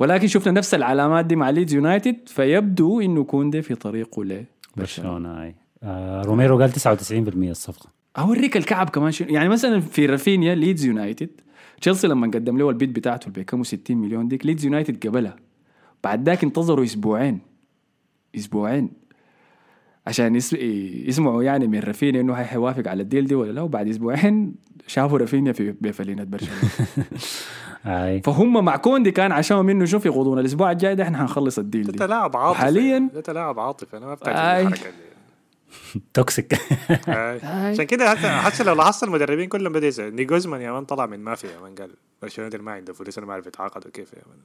ولكن 0.00 0.26
شفنا 0.26 0.52
نفس 0.52 0.74
العلامات 0.74 1.24
دي 1.24 1.36
مع 1.36 1.50
ليدز 1.50 1.74
يونايتد 1.74 2.16
فيبدو 2.26 3.00
إنه 3.00 3.24
كوندي 3.24 3.62
في 3.62 3.74
طريقه 3.74 4.24
ل 4.24 4.44
برشلونة 4.76 5.42
أي. 5.42 5.54
آه 5.82 6.22
روميرو 6.22 6.58
قال 6.58 6.72
99% 6.72 6.76
الصفقة. 7.36 7.88
أوريك 8.18 8.56
الكعب 8.56 8.90
كمان 8.90 9.12
شنو. 9.12 9.28
يعني 9.28 9.48
مثلا 9.48 9.80
في 9.80 10.06
رافينيا 10.06 10.54
ليدز 10.54 10.84
يونايتد 10.84 11.28
تشيلسي 11.80 12.06
لما 12.06 12.26
قدم 12.26 12.58
له 12.58 12.70
ال 12.70 12.75
bid 12.75 12.92
بتاعته 12.92 13.28
اللي 13.28 13.40
بكم 13.42 13.64
60 13.64 13.96
مليون 13.96 14.28
ديك 14.28 14.46
ليدز 14.46 14.64
يونايتد 14.64 15.06
قبلها. 15.06 15.36
بعد 16.04 16.28
ذاك 16.28 16.44
انتظروا 16.44 16.84
أسبوعين. 16.84 17.38
أسبوعين. 18.36 18.90
عشان 20.06 20.36
يس... 20.36 20.52
يسمعوا 20.52 21.42
يعني 21.42 21.66
من 21.66 21.78
رافينيا 21.78 22.20
إنه 22.20 22.34
حيوافق 22.34 22.88
على 22.88 23.02
الديل 23.02 23.26
دي 23.26 23.34
ولا 23.34 23.52
لا. 23.52 23.62
وبعد 23.62 23.88
أسبوعين 23.88 24.54
شافوا 24.86 25.18
رافينيا 25.18 25.52
في 25.52 25.74
فنيلة 25.80 26.24
برشلونة. 26.24 26.62
اي 27.86 28.20
فهم 28.22 28.64
مع 28.64 28.76
كوندي 28.76 29.10
كان 29.10 29.32
عشانهم 29.32 29.68
انه 29.68 29.84
شوف 29.84 30.02
في 30.02 30.08
غضون 30.08 30.38
الأسبوع 30.38 30.70
الجاي 30.72 30.94
ده 30.94 31.02
إحنا 31.04 31.18
حنخلص 31.18 31.58
الديل 31.58 31.82
ده 31.86 31.92
دي. 31.92 31.98
تلاعب 31.98 32.36
عاطفي. 32.36 32.60
حالياً- 32.62 33.14
ده 33.14 33.20
تلاعب 33.20 33.60
عاطفي. 33.60 33.96
أنا 33.96 34.06
ما. 34.06 34.14
بتعجبني 34.14 34.68
الحركه 34.74 34.90
دي. 34.90 36.00
toxic. 36.14 36.54
عشان 37.44 37.84
كده 37.84 38.14
حتى 38.40 38.64
لو 38.64 38.74
لاحظت 38.74 39.04
المدربين 39.04 39.48
كلهم 39.48 39.72
بدأ 39.72 39.86
يسأل 39.86 40.16
ناجلزمان 40.16 40.60
يا 40.60 40.72
man 40.72 40.84
طلع 40.84 41.06
من 41.06 41.20
ما 41.20 41.34
في 41.34 41.46
يا 41.46 41.60
man 41.60 41.74
قال. 41.74 41.90
برشلونة 42.22 42.50
ما 42.58 42.72
عنده 42.72 42.92
فلوس 42.92 43.18
أنا 43.18 43.26
ما 43.26 43.32
أعرف 43.32 43.46
يتعاقدوا 43.46 43.90
كيف 43.90 44.12
يا 44.12 44.22
man. 44.26 44.38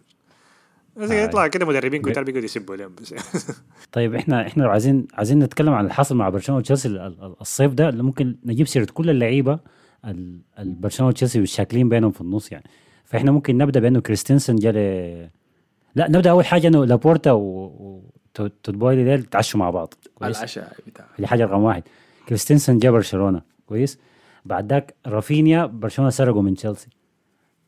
يطلع 1.24 1.48
كده 1.48 1.66
مدربين 1.66 2.02
كتار 2.02 2.24
بيقعدوا 2.24 2.46
يسبوا 2.46 2.76
لهم 2.76 2.96
بس. 3.02 3.14
طيب 3.92 4.16
إحنا 4.16 4.48
إحنا 4.48 4.64
لو 4.64 4.70
عايزين 4.70 5.08
عايزين 5.14 5.40
نتكلم 5.40 5.74
عن 5.74 5.82
اللي 5.84 5.94
حصل 5.94 6.16
مع 6.16 6.30
برشلونة 6.30 6.60
وتشيلسي 6.60 6.88
ال- 6.88 6.98
ال- 7.00 7.36
الصيف 7.42 7.74
ده 7.74 7.90
اللي 7.90 8.04
ممكن 8.04 8.36
نجيب 8.46 8.68
سيرة 8.68 8.88
كل 8.94 9.10
اللعيبة 9.10 9.60
ال- 10.06 10.40
ال- 10.60 10.74
برشلونة 10.76 11.10
وتشيلسي 11.10 11.40
والشاكلين 11.40 11.90
بينهم 11.90 12.12
في 12.12 12.22
النص 12.22 12.52
يعني. 12.52 12.66
فاحنا 13.06 13.32
ممكن 13.32 13.58
نبدأ 13.58 13.80
بأنه 13.80 14.00
كريستنسن 14.02 14.56
جا 14.56 14.72
ل- 14.72 15.30
لا 15.96 16.08
نبدأ 16.10 16.30
أول 16.32 16.46
حاجة 16.46 16.68
إنه 16.68 16.86
لابورتا 16.86 17.32
وتود 17.32 18.08
بويلي 18.08 19.04
ديل 19.04 19.24
تعشوا 19.24 19.60
مع 19.60 19.70
بعض. 19.70 19.94
كويس؟ 20.16 20.38
العشاء 20.38 20.74
بتاع. 20.88 21.06
دي 21.20 21.28
حاجة 21.28 21.46
رقم 21.46 21.64
واحد. 21.64 21.84
كريستنسن 22.30 22.78
جا 22.78 22.92
برشلونة. 22.92 23.42
كويس؟ 23.68 24.00
بعد 24.46 24.70
ذاك 24.74 24.94
رافينيا 25.08 25.66
برشلونة 25.66 26.10
سرقوا 26.12 26.42
من 26.42 26.56
تشيلسي. 26.56 26.88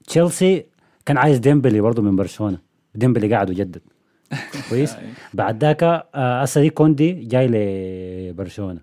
تشيلسي 0.07 0.65
كان 1.05 1.17
عايز 1.17 1.38
ديمبلي 1.39 1.81
برضه 1.81 2.01
من 2.01 2.15
برشلونة. 2.15 2.57
ديمبلي 2.95 3.33
قاعد 3.33 3.49
وجدد. 3.49 3.81
كويس؟ 4.69 4.95
بعد 5.33 5.63
ذاك 5.63 5.83
آه، 5.83 6.41
هسه 6.41 6.61
دي 6.61 6.69
كوندي 6.69 7.11
جاي 7.13 7.47
لبرشلونة. 7.47 8.79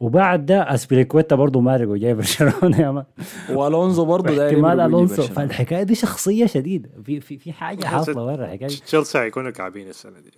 وبعد 0.00 0.46
ده 0.46 0.74
أسبريكويتا 0.74 1.36
برضه 1.36 1.60
مارق 1.60 1.88
وجاي 1.88 2.14
برشلونة 2.20 2.80
يا 2.80 2.90
man. 2.90 3.04
وألونزو 3.50 4.04
برضه 4.04 4.34
داير 4.36 4.50
احتمال 4.50 4.90
برشلونة. 4.90 5.30
فالحكاية 5.30 5.82
دي 5.82 5.94
شخصية 5.94 6.46
شديدة. 6.46 6.90
في 7.04 7.20
في 7.20 7.38
في 7.38 7.52
حاجة 7.52 7.84
حاصلة 7.84 8.24
ورا 8.24 8.44
الحكاية 8.44 8.68
دي. 8.68 8.76
تشيلسي 8.76 9.18
هيكونوا 9.18 9.50
كعبين 9.50 9.88
السنة 9.88 10.20
دي. 10.20 10.30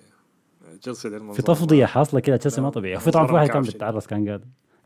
تشيلسي 0.83 1.09
ده 1.09 1.33
في 1.33 1.43
تفضيه 1.43 1.87
حاصلة 1.87 2.21
كده 2.21 2.37
تشيلسي 2.37 2.61
ما 2.61 2.71
طبيعي. 2.71 2.97
وفي 2.97 3.11
طبعا 3.11 3.27
في 3.27 3.33
واحد 3.33 3.49
كان. 3.49 3.63
بيتعرض 3.63 4.03
كان 4.03 4.29
قال 4.29 4.41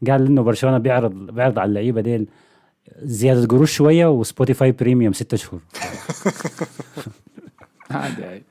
قال 0.09 0.27
إنه 0.27 0.43
برشلونة 0.43 0.79
بيعرض 0.79 1.12
بيعرض 1.14 1.59
على 1.59 1.68
اللعيبة 1.68 2.01
ديل 2.01 2.27
زيادة 3.03 3.47
قروش 3.47 3.73
شوية 3.77 4.07
و 4.07 4.15
Spotify 4.15 4.72
Premium 4.72 5.12
ستة 5.12 5.37
شهور. 5.37 5.61
عادي 7.91 8.43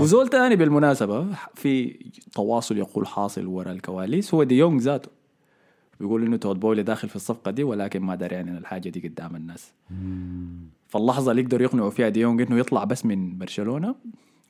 وزول 0.00 0.28
تاني 0.28 0.56
بالمناسبة 0.56 1.26
في 1.54 1.96
تواصل 2.34 2.78
يقول 2.78 3.06
حاصل 3.06 3.46
وراء 3.46 3.72
الكواليس 3.72 4.34
هو 4.34 4.42
دي 4.42 4.58
يونغ 4.58 4.80
ذاته. 4.80 5.08
بيقول 6.00 6.22
إنه 6.26 6.36
تود 6.36 6.60
بويلي 6.60 6.82
داخل 6.82 7.08
في 7.08 7.16
الصفقة 7.16 7.50
دي 7.50 7.64
ولكن 7.64 8.00
ما 8.00 8.14
داري 8.14 8.36
عن 8.36 8.56
الحاجة 8.56 8.88
دي 8.88 9.08
قدام 9.08 9.36
الناس. 9.36 9.72
فاللحظة 10.88 11.30
اللي 11.30 11.42
يقدروا 11.42 11.62
يقنعوا 11.62 11.90
فيها 11.90 12.08
دي 12.08 12.20
يونغ 12.20 12.42
إنه 12.42 12.58
يطلع 12.58 12.84
بس 12.84 13.06
من 13.06 13.38
برشلونة 13.38 13.94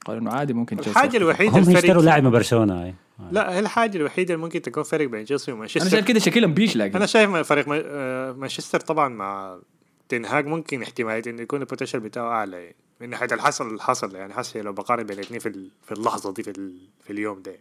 قالوا 0.05 0.21
إنه 0.23 0.31
عادي 0.31 0.53
ممكن 0.53 0.77
تشيلسي 0.77 0.91
الحاجة. 1.01 1.17
الوحيدة 1.17 1.59
هم 1.59 1.77
اشتروا 1.77 2.03
لاعب 2.03 2.23
من 2.25 2.31
برشلونة 2.31 2.83
هاي 2.83 2.95
لا 3.33 3.55
هي 3.55 3.59
الحاجة 3.59 3.97
الوحيدة 3.97 4.35
اللي 4.35 4.45
ممكن 4.45 4.63
تكون 4.63 4.83
فرق 4.83 5.07
بين 5.09 5.25
تشيلسي 5.25 5.51
أنا 5.51 5.57
ومانشستر 5.59 5.89
شايف 5.89 6.05
كده 6.05 6.19
شكلهم 6.19 6.55
بيش 6.55 6.77
لكن. 6.77 6.97
أنا 6.97 7.07
شايف 7.07 7.31
فريق 7.31 7.69
ما- 7.69 7.83
آه، 7.85 8.33
مانشستر 8.33 8.81
طبعا 8.81 9.09
مع 9.09 9.59
تنهاج 10.09 10.47
ممكن 10.47 10.83
احتمالية 10.83 11.31
إنه 11.31 11.43
يكون 11.43 11.61
ال 11.61 11.65
potential 11.65 12.01
بتاعه 12.01 12.29
أعلى 12.31 12.57
يعني 12.57 12.77
من 13.01 13.11
ناحية 13.11 13.29
الحصل 13.33 13.69
اللي 13.69 13.83
حصل 13.83 14.15
يعني 14.17 14.35
حسي 14.35 14.63
لو 14.63 14.73
بقارن 14.73 15.03
بين 15.05 15.17
الاثنين 15.19 15.41
في 15.41 15.49
ال- 15.49 15.71
في 15.83 15.93
اللحظة 15.93 16.33
دي 16.33 16.43
في 16.43 16.51
ال- 16.51 16.89
في 17.05 17.13
اليوم 17.13 17.43
ده. 17.43 17.57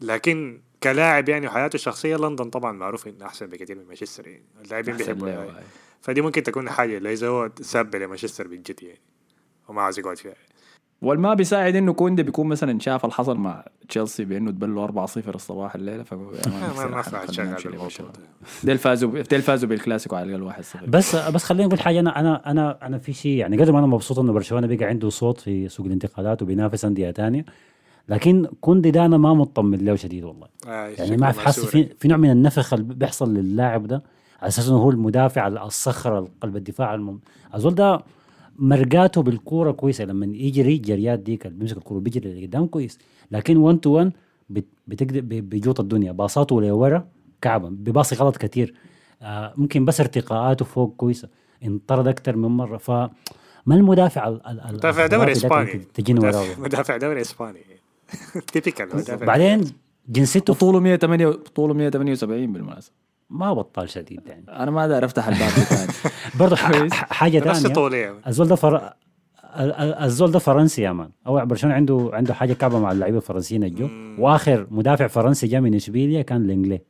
لكن 0.00 0.60
كلاعب 0.92 1.28
يعني 1.28 1.46
وحياته 1.46 1.74
الشخصية 1.74 2.16
لندن 2.16 2.50
طبعا 2.50 2.72
معروف 2.72 3.08
إنه 3.08 3.26
أحسن 3.26 3.46
بكثير 3.46 3.78
من 3.78 3.84
مانشستر 3.86 4.26
يعني. 4.28 4.42
اللاعبين 4.64 4.96
بيحبوا 4.96 5.28
يعني. 5.28 5.50
فدي 6.00 6.20
ممكن 6.20 6.42
تكون 6.42 6.70
حاجة 6.70 6.96
اللي 6.98 7.12
إذا 7.12 7.28
هو 7.28 7.50
ساب 7.60 7.96
لمانشستر 7.96 8.48
بجد 8.48 8.82
يعني. 8.82 9.00
وما 9.68 9.82
عايز 9.82 9.98
يقعد 9.98 10.18
فيها. 10.18 10.34
والما 11.02 11.34
بيساعد 11.34 11.76
إنه 11.76 11.92
كوندي 11.92 12.22
بيكون 12.22 12.46
مثلا 12.46 12.78
شاف 12.80 13.04
اللي 13.04 13.14
حصل 13.14 13.36
مع 13.36 13.64
تشيلسي 13.88 14.24
بإنه 14.24 14.50
اتبلوا 14.50 15.06
4-0 15.06 15.18
الصباح 15.34 15.74
الليلة 15.74 16.04
يا 16.12 16.16
man 16.16 16.90
ما 16.90 17.04
ما 17.12 17.88
شغال. 17.88 18.10
ديل 18.64 18.78
فازوا 18.78 19.22
ديل 19.22 19.42
فازوا 19.42 19.68
بالكلاسيكو 19.68 20.16
على 20.16 20.36
الأقل 20.36 20.62
1-0 20.62 20.84
بس 20.88 21.16
بس 21.16 21.44
خليني 21.44 21.66
نقول 21.66 21.80
حاجة 21.80 22.00
أنا 22.00 22.20
أنا 22.20 22.50
أنا 22.50 22.86
أنا 22.86 22.98
في 22.98 23.12
شيء 23.12 23.36
يعني 23.36 23.56
قدر 23.56 23.72
ما 23.72 23.78
أنا 23.78 23.86
مبسوط 23.86 24.18
إنه 24.18 24.32
برشلونة 24.32 24.66
بقى 24.66 24.84
عنده 24.84 25.08
صوت 25.08 25.40
في 25.40 25.68
سوق 25.68 25.86
الانتقالات 25.86 26.42
وبينافس 26.42 26.84
أندية 26.84 27.10
ثانية 27.10 27.44
لكن 28.08 28.46
كوندي 28.60 28.90
ده 28.90 29.04
أنا 29.06 29.16
ما 29.16 29.34
مطمن 29.34 29.78
له 29.84 29.94
شديد 29.96 30.24
والله. 30.24 30.46
آه، 30.68 30.86
يعني 30.88 31.16
ما 31.16 31.32
حاسس 31.32 31.64
في 31.64 31.84
في 31.98 32.08
نوع 32.08 32.16
من 32.16 32.30
النفخ 32.30 32.72
اللي 32.74 32.94
بيحصل 32.94 33.34
للاعب 33.34 33.86
ده 33.86 34.02
على 34.40 34.48
أساس 34.48 34.68
إنه 34.68 34.76
هو 34.76 34.90
المدافع 34.90 35.46
الصخرة 35.48 36.28
قلب 36.40 36.56
الدفاع 36.56 36.94
الم... 36.94 37.20
الزول 37.54 37.74
ده 37.74 38.00
مرقاته 38.58 39.22
بالكورة 39.22 39.70
كويسة. 39.72 40.04
لما 40.04 40.26
يجري 40.26 40.78
جريات 40.78 41.18
ديك 41.18 41.46
اللي 41.46 41.58
بيمسك 41.58 41.76
الكورة 41.76 41.98
بيجري 42.00 42.40
لقدام 42.44 42.66
كويس. 42.66 42.98
لكن 43.30 43.56
1 43.56 43.78
to 43.78 43.90
1 43.90 44.12
بتقدر 44.88 45.20
بيجوط 45.20 45.80
الدنيا. 45.80 46.12
باصاته 46.12 46.60
لورا 46.62 47.08
كعبة 47.40 47.68
بباصي 47.68 48.14
غلط 48.14 48.36
كتير. 48.36 48.74
آه 49.22 49.52
ممكن 49.56 49.84
بس 49.84 50.00
ارتقاءاته 50.00 50.64
فوق 50.64 50.94
كويسة. 50.96 51.28
انطرد 51.64 52.08
أكثر 52.08 52.36
من 52.36 52.48
مرة. 52.48 52.76
ف 52.76 52.90
ما 52.90 53.74
المدافع 53.74 54.28
ال- 54.28 54.46
ال- 54.46 54.60
ال- 54.60 54.74
مدافع 54.74 55.06
دوري 55.06 55.32
إسباني. 55.32 55.70
مدافع 56.58 56.96
دوري 56.96 57.20
إسباني. 57.20 57.60
typical 58.52 58.88
بعدين 59.26 59.64
جنسيته 60.08 60.54
طوله 60.54 60.80
108 60.80 61.30
طوله 61.54 61.74
178 61.74 62.52
بالمناسبة. 62.52 62.94
ما 63.30 63.52
بطال 63.54 63.90
شديد 63.90 64.20
يعني. 64.26 64.44
أنا 64.48 64.70
ما 64.70 64.80
أقدر 64.80 65.04
أفتح 65.04 65.28
الباب 65.28 65.48
ثاني 65.70 65.92
برضه 66.38 66.56
حاجة 66.92 67.38
نفس 67.48 67.66
ثانية. 67.66 68.14
الزول 68.26 68.48
ده 68.48 68.54
فر... 68.56 68.76
ال- 68.76 68.92
ال- 69.72 69.94
الزول 69.94 70.30
ده 70.30 70.38
فرنسي 70.38 70.82
يا 70.82 70.92
man. 70.92 71.10
أو 71.26 71.46
برشلونه 71.46 71.74
عنده 71.76 72.10
عنده 72.12 72.34
حاجة 72.34 72.52
كعبة 72.52 72.78
مع 72.78 72.92
اللعيبة 72.92 73.16
الفرنسيين 73.16 73.64
الجو. 73.64 73.88
وآخر 74.18 74.66
مدافع 74.70 75.06
فرنسي 75.06 75.46
جاء 75.46 75.60
من 75.60 75.74
إشبيليا 75.74 76.22
كان 76.22 76.46
لينجلي 76.46 76.80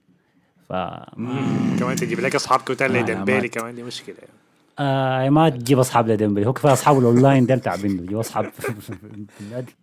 ف 0.68 0.72
كمان 1.80 1.96
تجيب 1.96 2.20
لك 2.20 2.34
أصحاب 2.34 2.60
كتار 2.60 2.90
آه، 2.90 2.92
لديمبيلي 3.02 3.40
مات. 3.40 3.58
كمان 3.58 3.74
دي 3.74 3.82
مشكلة. 3.82 4.16
آه 4.78 5.28
ما 5.28 5.48
تجيب 5.48 5.78
أصحاب 5.78 6.08
لديمبلي 6.08 6.46
هو 6.46 6.52
كفاية 6.52 6.72
أصحابه 6.72 6.98
الأونلاين 6.98 7.46
ده 7.46 7.56
تعبين. 7.56 7.96
له، 7.96 8.06
جيب 8.06 8.18
أصحاب. 8.18 8.46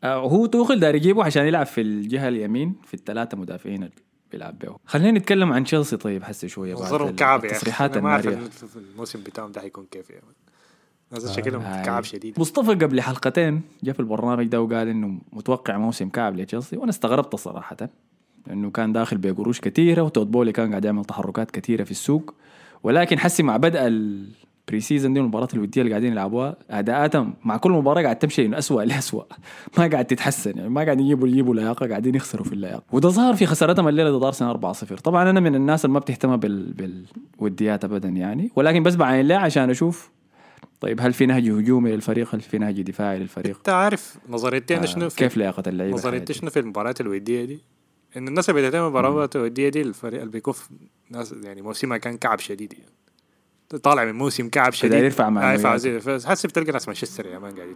آه، 0.04 0.16
هو 0.16 0.46
توخل 0.46 0.80
داير 0.80 0.96
يجيبه 0.96 1.24
عشان 1.24 1.46
يلعب 1.46 1.66
في 1.66 1.82
الجهة 1.82 2.28
اليمين 2.28 2.76
في 2.86 2.94
الثلاثة 2.94 3.38
مدافعين 3.38 3.90
بيلعب 4.32 4.60
بيهم. 4.60 4.78
خلينا 4.86 5.20
نتكلم 5.20 5.54
عن 5.54 5.64
تشيلسي 5.64 5.98
طيب 5.98 6.24
حسي 6.24 6.48
شوية 6.48 6.76
بعد 6.76 7.16
كعب 7.16 7.46
التصريحات 7.46 7.98
ما 7.98 8.10
أعرف 8.10 8.28
الموسم 8.76 9.24
بتاعهم 9.24 9.52
ده 9.52 9.62
حيكون 9.62 9.86
كيف 9.92 10.10
يعني. 10.10 10.24
ناس 11.12 11.32
شكلهم 11.36 11.62
هاي. 11.62 11.86
كعب 11.86 12.04
شديد. 12.04 12.40
مصطفى 12.40 12.72
قبل 12.72 13.02
حلقتين 13.02 13.62
جاء 13.84 13.94
في 13.94 14.00
البرنامج 14.00 14.48
ده 14.48 14.62
وقال 14.62 14.88
إنه 14.88 15.20
متوقع 15.34 15.78
موسم 15.78 16.10
كعب 16.10 16.38
لتشيلسي 16.38 16.78
وأنا 16.78 16.90
استغربت 16.90 17.36
صراحة. 17.36 17.78
لأنه 18.48 18.72
كان 18.72 18.94
داخل 18.94 19.18
بقروش 19.18 19.62
كثيره 19.62 20.02
وتود 20.02 20.28
بويلي 20.28 20.52
كان 20.52 20.70
قاعد 20.70 20.86
يعمل 20.86 21.06
تحركات 21.06 21.52
كثيره 21.52 21.84
في 21.84 21.92
السوق. 21.92 22.34
ولكن 22.84 23.20
حسي 23.20 23.44
مع 23.44 23.58
بدء 23.58 23.88
ال 24.68 24.82
pre-season 24.82 25.14
دي 25.14 25.20
المباريات 25.20 25.54
الودية 25.54 25.82
اللي 25.82 25.92
قاعدين 25.92 26.12
يلعبوها 26.12 26.56
اداءاتهم 26.70 27.34
مع 27.44 27.58
كل 27.58 27.72
مباراة 27.72 28.02
قاعد 28.02 28.20
تمشي 28.20 28.46
إنه 28.46 28.58
اسوء 28.58 28.84
لاسوء 28.84 29.26
ما 29.78 29.88
قاعد 29.88 30.06
تتحسن 30.06 30.58
يعني 30.58 30.70
ما 30.70 30.84
قاعد 30.84 31.00
يجيبوا 31.00 31.28
يجيبوا 31.28 31.56
لياقة 31.56 31.88
قاعدين 31.88 32.16
يخسروا 32.16 32.46
في 32.46 32.54
اللياقة. 32.54 32.84
وده 32.92 33.10
ظهر 33.10 33.36
في 33.36 33.46
خسارتهم 33.46 33.88
الليلة 33.88 34.18
ضد 34.18 34.24
أرسنال 34.24 34.74
4-0 34.74 34.94
طبعا 34.94 35.30
أنا 35.30 35.40
من 35.40 35.56
الناس 35.56 35.86
اللي 35.86 35.94
ما 35.94 36.00
بتهتم 36.00 36.38
بال... 36.38 36.74
بالوديات 37.40 37.84
ابدا 37.84 38.10
يعني 38.10 38.52
ولكن 38.56 38.84
بس 38.84 38.96
بعين 38.96 39.22
الله 39.22 39.36
عشان 39.36 39.70
أشوف 39.70 40.12
طيب 40.82 41.02
هل 41.02 41.14
في 41.14 41.26
نهج 41.26 41.50
هجومي 41.50 41.92
للفريق؟ 41.92 42.36
هل 42.36 42.42
في 42.42 42.58
نهج 42.58 42.82
دفاعي 42.82 43.20
للفريق؟ 43.20 43.58
أنت 43.58 43.70
عارف 43.70 44.18
نظريتين 44.30 44.78
آه 44.78 44.86
شنو 44.86 45.10
في 45.10 45.16
كيف 45.16 45.38
لياقة 45.38 45.64
اللعيبة 45.68 45.96
نظريتي؟ 45.96 46.34
شنو 46.34 46.50
في 46.50 46.60
المباريات 46.60 47.02
الودية 47.02 47.46
دي؟ 47.46 47.60
إن 48.18 48.28
الناس 48.28 48.50
اللي 48.50 48.62
بتهتم 48.62 48.80
بالمباريات 48.80 49.36
الودية 49.36 49.70
دي 49.70 49.82
الفريق 49.82 50.20
اللي 50.20 50.32
بيكف 50.32 50.70
ناس 51.10 51.36
يعني 51.44 51.62
موسمها 51.62 51.98
كان 51.98 52.18
كعب 52.18 52.40
شديد 52.40 52.74
يعني. 52.74 53.03
طالع 53.78 54.06
من 54.06 54.12
موسم 54.16 54.50
كعب 54.50 54.74
شديد. 54.74 55.04
يرفع 55.04 55.30
معنوياته. 55.30 55.70
آه، 55.70 55.76
يرفع 55.88 56.18
زي 56.18 56.28
حسب 56.30 56.50
تلقى 56.50 56.72
ناس 56.72 56.88
مانشستر 56.88 57.26
يا 57.26 57.40
مان 57.40 57.52
قاعد 57.56 57.76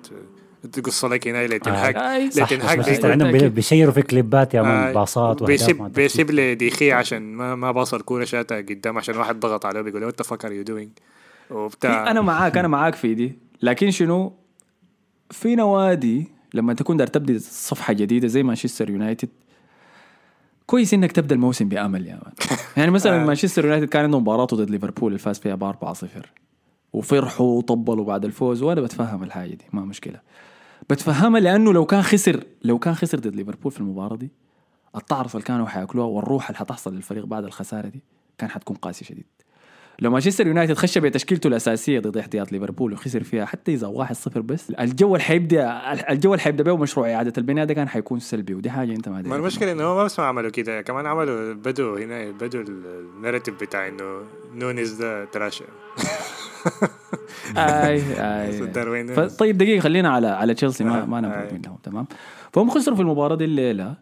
تقص 0.71 1.05
لك 1.05 1.27
هنا 1.27 1.47
ليتن 1.47 1.71
آه. 1.71 1.87
هاك 1.87 1.95
آي، 1.95 2.31
صح 2.31 2.51
ليتن 2.51 2.65
هاك 2.65 2.77
بس 2.77 2.85
دي- 2.85 2.89
مانشستر 2.91 3.11
عندهم 3.11 3.31
بي- 3.31 3.49
بيشيروا 3.49 3.93
في 3.93 4.01
كليبات 4.01 4.53
يا 4.53 4.59
آه، 4.59 4.63
مان 4.63 4.93
باصات 4.93 5.41
وأهداف 5.41 5.47
بيسيب 5.59 5.79
مع 5.79 5.87
بيسيب 5.87 6.31
لي 6.31 6.55
ديخي 6.55 6.91
عشان 6.91 7.21
ما 7.33 7.55
ما 7.55 7.71
باص 7.71 7.93
الكوره 7.93 8.23
شاتها 8.25 8.57
قدام 8.57 8.97
عشان 8.97 9.17
واحد 9.17 9.39
ضغط 9.39 9.65
عليه 9.65 9.81
بيقول 9.81 10.01
له 10.01 10.07
وات 10.07 10.21
فكر 10.21 10.51
يو 10.51 10.63
دوينج 10.63 10.89
وبتاع. 11.49 12.11
أنا 12.11 12.21
معاك 12.21 12.57
أنا 12.57 12.67
معاك 12.67 12.95
في 12.95 13.13
دي. 13.13 13.39
لكن 13.61 13.91
شنو؟ 13.91 14.33
في 15.31 15.55
نوادي 15.55 16.27
لما 16.53 16.73
تكون 16.73 16.97
دار 16.97 17.07
تبدي 17.07 17.39
صفحة 17.39 17.93
جديدة 17.93 18.27
زي 18.27 18.43
مانشستر 18.43 18.89
يونايتد 18.89 19.29
كويس 20.67 20.93
إنك 20.93 21.11
تبدأ 21.11 21.35
الموسم 21.35 21.69
بأمل 21.69 22.07
يا 22.07 22.13
مان. 22.13 22.33
يعني 22.77 22.91
مثلا 22.91 23.25
مانشستر 23.25 23.65
يونايتد 23.65 23.89
كان 23.89 24.03
عنده 24.03 24.19
مباراته 24.19 24.57
ضد 24.57 24.69
ليفربول 24.69 25.07
اللي 25.07 25.19
فاز 25.19 25.39
فيها 25.39 25.55
ب 25.55 25.73
4-0 25.73 26.05
وفرحوا 26.93 27.57
وطبلوا 27.57 28.05
بعد 28.05 28.25
الفوز 28.25 28.61
وأنا 28.61 28.81
بتفهم 28.81 29.23
الحاجة 29.23 29.53
دي 29.53 29.65
ما 29.73 29.81
مشكلة. 29.81 30.21
بتفهمها 30.89 31.39
لأنه 31.39 31.73
لو 31.73 31.85
كان 31.85 32.01
خسر 32.01 32.43
لو 32.63 32.79
كان 32.79 32.95
خسر 32.95 33.19
ضد 33.19 33.35
ليفربول 33.35 33.71
في 33.71 33.79
المباراة 33.79 34.15
دي 34.15 34.31
التعرف 34.95 35.35
اللي 35.35 35.45
كانوا 35.45 35.67
حياكلوها 35.67 36.07
والروح 36.07 36.47
اللي 36.49 36.57
حتحصل 36.59 36.95
للفريق 36.95 37.25
بعد 37.25 37.43
الخسارة 37.43 37.87
دي 37.87 38.03
كان 38.37 38.49
حتكون 38.49 38.75
قاسي 38.75 39.05
شديد. 39.05 39.25
لو 39.99 40.11
مانشستر 40.11 40.47
يونايتد 40.47 40.73
خش 40.73 40.97
بتشكيلته 40.97 41.47
الأساسية 41.47 41.99
ضد 41.99 42.17
احتياط 42.17 42.51
ليفربول 42.51 42.93
وخسر 42.93 43.23
فيها 43.23 43.45
حتى 43.45 43.73
إذا 43.73 44.07
1-0 44.35 44.37
بس 44.37 44.71
الجو 44.71 45.15
اللي 45.15 45.23
حيبدا 45.23 45.93
الجو 46.11 46.33
اللي 46.33 46.43
حيبدا 46.43 46.63
به 46.63 46.77
مشروع 46.77 47.13
اعاده 47.13 47.33
البناء 47.37 47.65
ده 47.65 47.73
كان 47.73 47.89
حيكون 47.89 48.19
سلبي 48.19 48.53
ودي 48.53 48.69
حاجة 48.69 48.91
أنت 48.91 49.09
ما 49.09 49.21
ما 49.21 49.35
المشكلة 49.35 49.71
إنه 49.71 49.83
ما 49.83 50.03
بس 50.03 50.19
ما 50.19 50.25
عملوا 50.25 50.49
كده 50.49 50.81
كمان 50.81 51.05
عملوا 51.05 51.53
بدوا 51.53 51.99
هنا 51.99 52.31
بدوا 52.31 52.61
الناريتيف 52.61 53.61
بتاع 53.61 53.87
إنه 53.87 54.21
نونيز 54.55 54.93
ده 54.93 55.25
تراشا 55.25 55.65
أي 57.57 58.01
أي 58.17 58.67
طيب 59.39 59.57
دقيقة 59.57 59.79
خلينا 59.79 60.09
على 60.09 60.27
على 60.27 60.53
تشيلسي 60.53 60.83
ما 60.83 61.01
آه، 61.01 61.05
ما 61.05 61.17
آه. 61.17 61.53
منهم 61.53 61.77
تمام؟ 61.83 62.07
فهم 62.53 62.69
خسروا 62.69 62.95
في 62.95 63.01
المباراة 63.01 63.35
دي 63.35 63.45
الليلة 63.45 63.95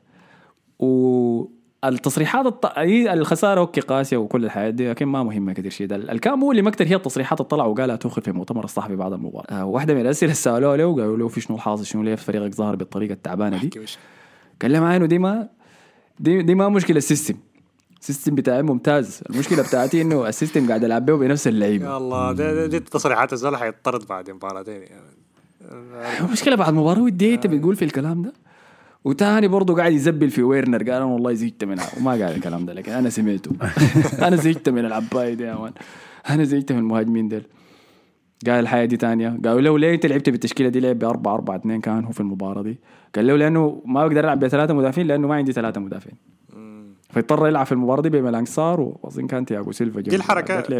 والتصريحات 1.86 2.46
الط... 2.46 2.66
الخسارة 2.78 3.60
okay 3.60 3.82
قاسية 3.82 4.18
وكل 4.18 4.46
الحياة 4.46 4.70
دي 4.70 4.90
لكن 4.90 5.06
ما 5.06 5.24
مهمة 5.24 5.54
كثير 5.54 5.72
شيء 5.72 5.88
ده 5.88 5.96
الكلام 5.96 6.44
هو 6.44 6.52
اللي 6.52 6.62
مكتر 6.62 6.86
هي 6.88 6.96
التصريحات 6.96 7.40
اللي 7.40 7.50
طلع 7.50 7.66
وقالها 7.66 7.96
توخل 7.96 8.22
في 8.22 8.28
المؤتمر 8.28 8.64
الصحفي 8.64 8.96
بعد 8.96 9.14
المباراه 9.14 9.46
آه 9.50 9.66
واحدة 9.66 9.94
من 9.94 10.02
الأسئلة 10.02 10.32
اللي 10.32 10.42
سألوها 10.42 10.78
له 10.78 10.96
قالوا 10.96 11.18
له 11.18 11.28
في 11.28 11.42
شنو 11.42 11.56
الحاصل 11.58 11.86
شنو 11.86 12.04
ليه 12.04 12.16
فريقك 12.16 12.56
ظهر 12.56 12.76
بالطريقة 12.76 13.14
التعبانة 13.14 13.58
دي؟ 13.58 13.70
قال 14.62 14.72
لهم 14.72 14.84
انه 14.84 15.06
دي 15.06 15.20
ما 15.20 15.48
دي, 16.20 16.42
دي 16.42 16.56
ما 16.56 16.70
مشكلة 16.70 16.98
ال 16.98 17.03
system 17.03 17.36
ال 18.00 18.05
system 18.05 18.36
بتاعي 18.36 18.62
ممتاز. 18.62 19.22
المشكلة 19.30 19.64
بتاعتي 19.64 20.02
إنه 20.02 20.28
ال 20.28 20.34
system 20.34 20.68
قاعد 20.68 20.84
ألعب 20.84 21.06
به 21.06 21.18
بنفس 21.18 21.48
اللعيبة. 21.48 21.86
يا 21.86 21.98
الله 21.98 22.32
ده- 22.32 22.66
دي 22.66 22.80
تصريحات 22.80 23.34
الزول 23.34 23.58
حيطرد 23.58 24.08
بعد 24.08 24.30
مباراتين 24.32 24.82
يعني 24.82 25.06
المشكلة 26.20 26.56
بعد 26.56 26.74
مباراة 26.74 27.02
وديه 27.02 27.36
انت 27.36 27.48
بتقول 27.48 27.76
في 27.76 27.86
الكلام 27.86 28.22
ده؟ 28.22 28.34
وتاني 29.06 29.48
برضه 29.48 29.76
قاعد 29.76 29.92
يزبل 29.92 30.30
في 30.30 30.44
ويرنر 30.44 30.78
قال 30.78 30.92
أنا 30.92 31.06
والله 31.06 31.34
زهقت 31.34 31.64
منها. 31.64 31.86
وما 31.98 32.12
قال 32.12 32.24
الكلام 32.24 32.66
ده 32.66 32.74
لكن 32.74 32.92
أنا 32.92 33.10
سمعته. 33.10 33.52
أنا 34.28 34.36
زهقت 34.36 34.70
من 34.70 34.86
اللعيبة 34.86 35.34
دي 35.34 35.44
يا 35.44 35.56
man. 35.56 35.74
أنا 36.30 36.44
زهقت 36.44 36.72
من 36.72 36.80
المهاجمين 36.80 37.28
ديل. 37.28 37.44
قال 38.46 38.60
الحياة 38.60 38.86
دي 38.86 38.98
تانية. 38.98 39.40
قالوا 39.46 39.62
له 39.62 39.80
ليه 39.80 39.94
انت 39.94 40.06
لعبت 40.06 40.30
بالتشكيلة 40.30 40.70
دي 40.70 40.80
لعب 40.80 41.00
ب 41.00 41.04
4 41.04 41.34
4 41.34 41.56
2 41.56 41.82
كان 41.82 42.06
هو 42.06 42.12
في 42.12 42.20
المباراة 42.20 42.62
دي. 42.62 42.80
قال 43.16 43.28
له 43.28 43.36
لأنه 43.36 43.82
ما 43.86 44.08
بقدر 44.08 44.20
ألعب 44.20 44.40
بثلاثة 44.40 44.74
مدافعين 44.74 45.08
لأنه 45.08 45.28
ما 45.28 45.36
عندي 45.36 45.52
ثلاثة 45.52 45.82
مدافعين. 45.82 46.18
فاضطر 47.10 47.48
يلعب 47.48 47.66
في 47.66 47.72
المباراة 47.72 48.02
دي 48.02 48.10
بمالانج 48.10 48.48
سار 48.48 48.82
وأظن 48.82 49.28
كان 49.28 49.46
تياجو 49.46 49.72
سيلفا 49.72 50.02
دي 50.02 50.16
الحركات. 50.16 50.72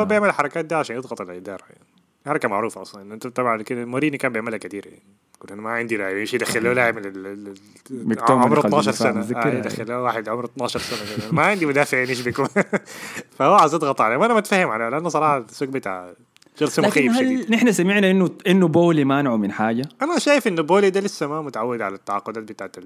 هو 0.00 0.04
بيعمل 0.04 0.28
الحركات 0.28 0.64
دي 0.64 0.74
عشان 0.74 0.96
يضغط 0.96 1.20
الإدارة 1.20 1.62
يعني. 1.70 1.93
حركة 2.26 2.48
معروفة 2.48 2.82
أصلا. 2.82 3.14
أنت 3.14 3.26
طبعا 3.26 3.62
كده 3.62 3.84
مورينيو 3.84 4.18
كان 4.18 4.32
بيعملها 4.32 4.58
كثير 4.58 4.86
يعني 4.86 5.02
قلت 5.40 5.52
أنا 5.52 5.62
ما 5.62 5.70
عندي 5.70 5.96
لاعب 5.96 6.16
يمشي 6.16 6.36
يدخل 6.36 6.64
له 6.64 6.72
لاعب 6.72 6.96
من 6.98 7.04
ال- 7.04 7.26
ال- 7.26 7.48
ال- 7.90 8.08
مكتوم 8.08 8.36
من 8.36 8.42
عمره 8.42 8.60
قلب 8.60 8.66
12 8.66 8.90
الدفاع، 8.90 9.12
سنة. 9.12 9.38
آه 9.42 9.46
يعني. 9.46 9.58
يدخل 9.58 9.88
له 9.88 10.00
واحد 10.02 10.28
عمره 10.28 10.44
12 10.46 10.80
سنة. 10.80 11.32
ما 11.32 11.42
عندي 11.42 11.66
مدافع 11.66 11.98
يشبكه 11.98 12.48
فهو 13.38 13.54
عايز 13.54 13.74
يضغط 13.74 14.00
عليه. 14.00 14.16
وأنا 14.16 14.34
متفهم 14.34 14.68
عليه 14.68 14.88
لأنه 14.88 15.08
صراحة 15.08 15.38
السوق 15.38 15.68
بتاع 15.68 16.12
تشيلسي 16.56 16.80
مخيف 16.82 17.12
هل 17.12 17.18
شديد. 17.18 17.50
نحن 17.50 17.72
سمعنا 17.72 18.10
انه 18.10 18.30
إنه 18.46 18.68
بولي 18.68 19.04
مانعه 19.04 19.36
من 19.36 19.52
حاجة؟ 19.52 19.88
أنا 20.02 20.18
شايف 20.18 20.46
إنه 20.48 20.62
بولي 20.62 20.90
ده 20.90 21.00
لسه 21.00 21.26
ما 21.26 21.42
متعود 21.42 21.82
على 21.82 21.94
التعاقدات 21.94 22.42
بتاعت 22.44 22.76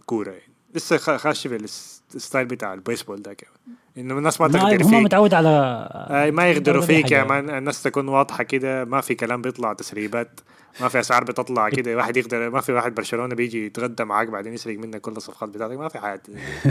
الكورة 0.00 0.30
يعني. 0.30 0.52
لسه 0.74 0.96
خ- 0.96 1.16
خاش 1.16 1.46
في 1.46 1.56
الس- 1.56 2.02
ال 2.14 2.19
style 2.19 2.46
بتاع 2.46 2.74
البيسبول 2.74 3.22
ده 3.22 3.34
كمان 3.34 3.76
إنه 3.98 4.18
الناس 4.18 4.40
ما 4.40 4.48
تقدر 4.48 4.60
ما 4.60 4.72
هم 4.84 4.90
فيك 4.90 5.04
متعود 5.04 5.34
على 5.34 6.30
ما 6.32 6.50
يقدروا 6.50 6.82
فيك 6.82 7.10
يا. 7.10 7.24
مان 7.24 7.50
الناس 7.50 7.82
تكون 7.82 8.08
واضحة 8.08 8.44
كده 8.44 8.84
ما 8.84 9.00
في 9.00 9.14
كلام 9.14 9.42
بيطلع 9.42 9.72
تسريبات 9.72 10.40
ما 10.80 10.88
في 10.88 11.00
أسعار 11.00 11.24
بتطلع 11.24 11.68
كده 11.68 11.96
واحد 11.96 12.16
يقدر 12.16 12.50
ما 12.50 12.60
في 12.60 12.72
واحد 12.72 12.94
برشلونة 12.94 13.34
بيجي 13.34 13.66
يتغدى 13.66 14.04
معاك 14.04 14.28
بعدين 14.28 14.52
يسرق 14.54 14.78
منك 14.78 15.00
كل 15.00 15.12
الصفقات 15.12 15.48
بتاعتك 15.48 15.76
ما 15.76 15.88
في 15.88 15.98
حاجة. 15.98 16.22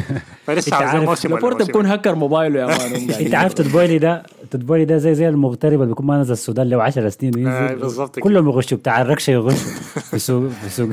فلسه 0.45 0.75
عايزين 0.75 0.95
عارف 0.97 1.09
موسم 1.09 1.29
لابورتا. 1.29 1.63
بكون 1.65 1.85
هكر 1.85 2.15
موبايله 2.15 2.59
يا 2.59 2.65
man 2.65 2.95
أنت 3.25 3.35
عارف 3.35 3.53
تود 3.53 3.72
بولي 3.72 3.97
ده 3.99 4.23
تود 4.51 4.66
بولي 4.66 4.85
ده 4.85 4.97
زي 4.97 5.15
زي 5.15 5.29
المغترب 5.29 5.73
اللي 5.73 5.85
بيكون 5.85 6.05
ما 6.05 6.17
نزل 6.21 6.33
السودان 6.33 6.69
له 6.69 6.83
10 6.83 7.09
سنين 7.09 7.47
آه، 7.47 7.61
وينزل 7.61 7.75
بالظبط. 7.79 8.19
كلهم 8.19 8.47
يغشوا 8.49 8.77
بتاع 8.77 9.01
الركشة 9.01 9.31
يغشوا. 9.31 9.71
في 10.11 10.19
سوق 10.19 10.49
في 10.49 10.69
سوق 10.69 10.89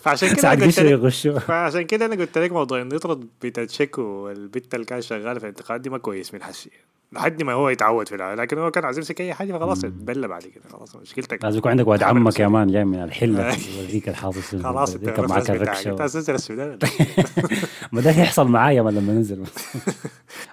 فعشان 0.00 0.28
كده 0.28 0.38
ساعات 0.42 0.58
أنا 0.58 0.66
قلت 0.66 0.74
قشره 0.78 0.84
لك 0.86 0.90
يغشوا. 0.92 1.38
فعشان 1.38 1.82
كده 1.82 2.06
أنا 2.06 2.14
قلت 2.16 2.38
لك 2.38 2.52
موضوع 2.52 2.82
انه 2.82 2.94
يطرد 2.94 3.26
بيتا 3.42 3.64
تشيك 3.64 3.98
والبت 3.98 4.74
اللي 4.74 4.86
كان 4.86 5.00
شغاله 5.00 5.38
في 5.38 5.44
الانتقاد 5.44 5.82
دي 5.82 5.90
ما 5.90 5.98
كويس 5.98 6.34
من 6.34 6.42
حسي 6.42 6.70
لحد 7.12 7.42
ما 7.42 7.52
هو 7.52 7.68
يتعود 7.68 8.08
في 8.08 8.14
العالم. 8.14 8.40
لكن 8.40 8.58
هو 8.58 8.70
كان 8.70 8.84
عايز 8.84 8.98
يمسك 8.98 9.20
أي 9.20 9.34
حاجة 9.34 9.52
فخلاص 9.52 9.84
اتبلى 9.84 10.28
بعد 10.28 10.42
كده 10.42 10.64
خلاص 10.72 10.96
مشكلتك 10.96 11.44
لازم 11.44 11.58
يكون 11.58 11.70
عندك 11.70 11.86
واد 11.86 12.02
عمك. 12.02 12.40
يا 12.40 12.48
مان 12.48 12.72
جاي 12.72 12.84
من 12.84 13.02
الحلة 13.02 13.56
يوريك 13.78 14.12
شنو. 14.12 14.62
خلاص 14.62 14.94
انت 14.94 15.20
معاك 15.20 15.50
انت 15.50 15.50
الركشة. 15.50 16.04
أساسا 16.04 16.34
السودان 16.34 16.78
ما 17.92 18.00
ده 18.00 18.10
هيحصل 18.10 18.48
معايا 18.48 18.82
ما 18.82 18.90
لما 18.90 19.12
ننزل. 19.12 19.44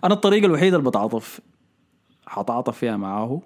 أنا 0.04 0.14
الطريقة 0.14 0.46
الوحيده 0.46 0.78
اللي 0.78 0.90
بتعاطف 0.90 1.40
حتعاطف 2.28 2.78
فيها 2.78 2.98
معاه 2.98 3.42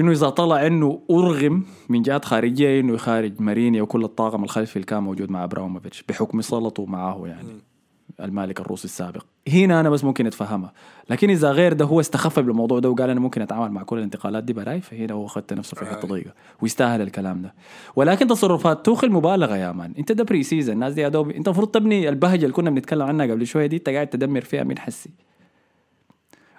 إنه 0.00 0.12
إذا 0.12 0.28
طلع 0.28 0.66
إنه 0.66 1.00
أرغم 1.10 1.62
من 1.88 2.02
جهات 2.02 2.24
خارجية 2.24 2.80
إنه 2.80 2.94
يخارج 2.94 3.40
مارينا 3.40 3.82
وكل 3.82 4.04
الطاقم 4.04 4.44
الخلفي 4.44 4.76
اللي 4.76 4.86
كان 4.86 5.02
موجود 5.02 5.30
مع 5.30 5.44
أبراموفيتش 5.44 6.02
بحكم 6.02 6.40
صلته 6.40 6.86
معاه 6.86 7.22
يعني. 7.26 7.48
المالك 8.20 8.60
الروسي 8.60 8.84
السابق. 8.84 9.22
هنا 9.48 9.80
أنا 9.80 9.90
بس 9.90 10.04
ممكن 10.04 10.26
أتفهمها. 10.26 10.72
لكن 11.10 11.30
إذا 11.30 11.50
غير 11.50 11.72
ده 11.72 11.84
هو 11.84 12.00
استخف 12.00 12.38
بالموضوع 12.38 12.78
ده 12.78 12.90
وقال 12.90 13.10
أنا 13.10 13.20
ممكن 13.20 13.42
أتعامل 13.42 13.70
مع 13.70 13.82
كل 13.82 13.98
الانتقالات 13.98 14.44
دي 14.44 14.52
براي 14.52 14.80
فهنا 14.80 15.14
هو 15.14 15.26
خدت 15.26 15.52
نفسه 15.52 15.74
في 15.74 15.86
حتة 15.86 16.08
ضيقة 16.08 16.30
ويستاهل 16.62 17.00
الكلام 17.00 17.42
ده. 17.42 17.54
ولكن 17.96 18.26
تصرفات 18.26 18.86
توخل 18.86 19.10
مبالغه 19.10 19.56
يا 19.56 19.72
man. 19.72 19.92
أنت 19.98 20.12
ده 20.12 20.24
pre-season 20.24 20.74
الناس 20.74 20.94
دي 20.94 21.00
يا 21.00 21.08
دوب 21.08 21.30
أنت 21.30 21.48
المفروض 21.48 21.68
تبني 21.68 22.08
البهجة 22.08 22.42
اللي 22.42 22.52
كنا 22.52 22.70
بنتكلم 22.70 23.02
عنها 23.02 23.26
قبل 23.26 23.46
شوية 23.46 23.66
دي 23.66 23.76
أنت 23.76 23.88
قاعد 23.88 24.06
تدمر 24.06 24.40
فيها 24.40 24.64
من 24.64 24.78
حسي. 24.78 25.10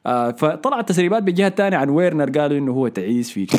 آه 0.06 0.32
فطلعت 0.32 0.89
تسريبات 0.89 1.24
بالجهة 1.24 1.48
الثانية 1.48 1.78
عن 1.78 1.89
ويرنر 1.89 2.30
قالوا 2.30 2.58
إنه 2.58 2.72
هو 2.72 2.88
تعيس 2.88 3.32
في. 3.32 3.48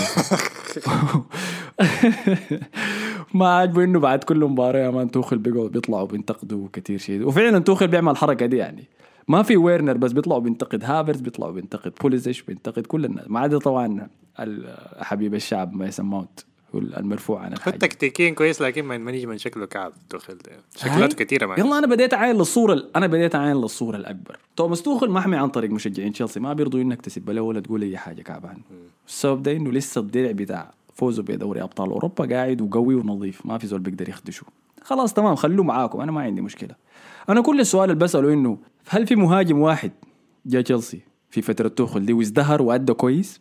ما 3.35 3.49
عجبه 3.49 3.85
إنه 3.85 4.01
بعد 4.01 4.24
كل 4.24 4.45
مباراة 4.45 4.81
يا 4.81 4.91
man 4.91 5.11
توخل 5.11 5.39
بيقعدوا 5.39 5.68
بيطلعوا 5.68 6.07
بينتقدوا 6.07 6.68
كثير 6.72 6.99
شيء 6.99 7.26
وفعلا 7.26 7.59
توخل 7.59 7.89
بيعمل 7.89 8.12
الحركه 8.12 8.47
دي 8.47 8.57
يعني. 8.57 8.85
ما 9.29 9.43
في 9.43 9.57
ويرنر 9.57 9.97
بس 9.97 10.12
بيطلعوا 10.12 10.41
بينتقد 10.41 10.85
هافرز 10.85 11.20
بيطلعوا 11.20 11.53
بينتقد 11.53 11.93
بوليسيتش 12.03 12.43
بينتقد 12.43 12.87
كل 12.87 13.05
الناس. 13.05 13.24
ما 13.29 13.41
عدا 13.41 13.59
طبعا 13.59 14.09
ال- 14.41 14.76
حبيب 15.05 15.35
الشعب 15.35 15.74
ميسن 15.74 16.05
ماونت 16.05 16.41
هو 16.74 16.79
المرفوع 16.79 17.41
عن 17.41 17.53
الحاجة. 17.53 17.76
تكتيكيا 17.76 18.31
كويس 18.31 18.62
لكن 18.62 18.83
man 18.84 18.99
management 18.99 19.41
شكله 19.41 19.66
كعب 19.66 19.93
توخل 20.11 20.39
شكلاته. 20.76 21.16
كثيره 21.16 21.47
ما 21.47 21.55
يلا 21.59 21.79
أنا 21.79 21.87
بديت 21.87 22.14
اعاين 22.14 22.37
للصورة 22.37 22.85
أنا 22.97 23.07
بديت 23.07 23.35
اعاين 23.35 23.57
للصورة 23.57 23.97
الأكبر. 23.97 24.39
توماس 24.57 24.83
توخل 24.83 25.11
محمي 25.11 25.37
عن 25.37 25.49
طريق 25.49 25.70
مشجعين 25.70 26.12
تشيلسي. 26.12 26.41
ما 26.41 26.53
بيرضوا 26.53 26.81
إنك 26.81 27.01
تسب 27.03 27.31
له 27.31 27.41
ولا 27.41 27.61
تقول 27.61 27.83
أي 27.83 27.97
حاجة 27.97 28.22
كعبان. 28.22 28.59
السبب 29.09 29.43
ده 29.43 29.53
إنه 29.53 29.70
لسه 29.72 30.01
الدرع 30.01 30.31
بتاع 30.31 30.74
فوزه 30.99 31.22
بدوري 31.22 31.62
أبطال 31.62 31.90
أوروبا 31.90 32.34
قاعد 32.34 32.61
وقوي 32.61 32.94
ونظيف 32.94 33.46
ما 33.46 33.59
في 33.59 33.66
زول 33.66 33.80
بيقدر 33.80 34.09
يخدشه 34.09 34.44
خلاص 34.82 35.12
تمام 35.14 35.34
خلوه 35.34 35.64
معاكم 35.64 36.01
أنا 36.01 36.12
ما 36.12 36.20
عندي 36.20 36.40
مشكلة. 36.40 36.74
أنا 37.28 37.40
كل 37.40 37.61
السؤال 37.61 37.90
اللي 37.90 38.05
بسأله 38.05 38.32
إنه 38.32 38.59
هل 38.88 39.07
في 39.07 39.16
مهاجم 39.16 39.59
واحد 39.59 39.92
جاء 40.46 40.62
تشيلسي 40.62 41.01
في 41.30 41.42
فترة 41.42 41.68
توخل 41.68 42.07
دي 42.07 42.12
وازدهر 42.12 42.62
وأدى 42.62 42.92
كويس؟ 42.92 43.40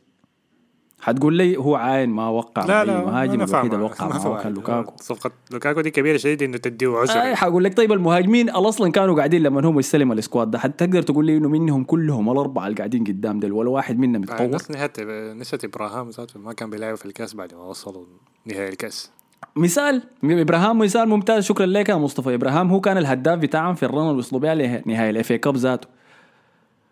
حتقول 1.02 1.34
لي 1.34 1.58
هو 1.58 1.76
عاين 1.76 2.10
ما 2.10 2.30
وقع 2.30 2.66
لا 2.66 2.74
مع 2.76 2.84
لا 2.84 3.06
مهاجم 3.06 3.42
الوحيد. 3.42 3.74
اللي 3.74 3.86
وقع 3.86 4.08
معه. 4.08 4.44
كان 4.44 4.54
لوكاكو. 4.54 4.94
صفقة 4.98 5.32
لوكاكو 5.52 5.82
دي 5.82 5.92
كبيرة 5.92 6.18
شديد 6.18 6.44
إنه 6.44 6.58
تديه 6.58 6.98
عذر. 6.98 7.22
اي 7.22 7.36
حقول 7.36 7.64
لك 7.64 7.78
طيب 7.78 7.92
المهاجمين 7.92 8.50
أصلا 8.50 8.92
كانوا 8.92 9.16
قاعدين 9.16 9.44
لما 9.44 9.70
هم 9.70 9.80
يستلموا 9.80 10.16
ال 10.16 10.22
squad 10.22 10.52
ده 10.52 10.60
حتى 10.60 10.88
تقدر 10.88 11.02
تقول 11.02 11.26
لي 11.26 11.38
إنه 11.38 11.50
منهم 11.50 11.84
كلهم 11.84 12.32
الأربعة 12.32 12.68
اللي 12.68 12.78
قاعدين 12.78 13.04
قدام 13.04 13.40
ديل 13.40 13.52
ولا 13.52 13.70
واحد 13.70 14.00
منهم 14.00 14.24
يتطور 14.24 14.46
الناس 14.46 14.72
نسيت 14.72 15.00
نسيت 15.40 15.64
إبراهام 15.64 16.10
ذاته 16.10 16.40
ما 16.40 16.54
كان 16.54 16.70
بيلعب 16.70 16.96
في 16.96 17.06
الكاس 17.06 17.34
بعد 17.34 17.54
ما 17.54 17.64
وصلوا 17.64 18.06
نهائي 18.46 18.70
الكاس. 18.70 19.12
مثال؟ 19.56 20.04
إبراهام 20.24 20.78
مثال 20.78 21.10
ممتاز 21.10 21.44
شكرا 21.44 21.66
لك 21.66 21.90
يا 21.90 21.96
مصطفى. 21.96 22.34
إبراهام 22.34 22.72
هو 22.72 22.82
كان 22.82 22.98
الهداف 22.98 23.40
بتاعهم 23.40 23.76
في 23.76 23.84
ال 23.84 23.90
run 23.90 24.08
اللي 24.08 24.18
وصلوا 24.18 24.42
بها 24.42 24.56
لنهائي 24.56 25.10
ال 25.10 25.18
FA 25.18 25.34
Cup 25.34 25.58
ذاته. 25.58 25.88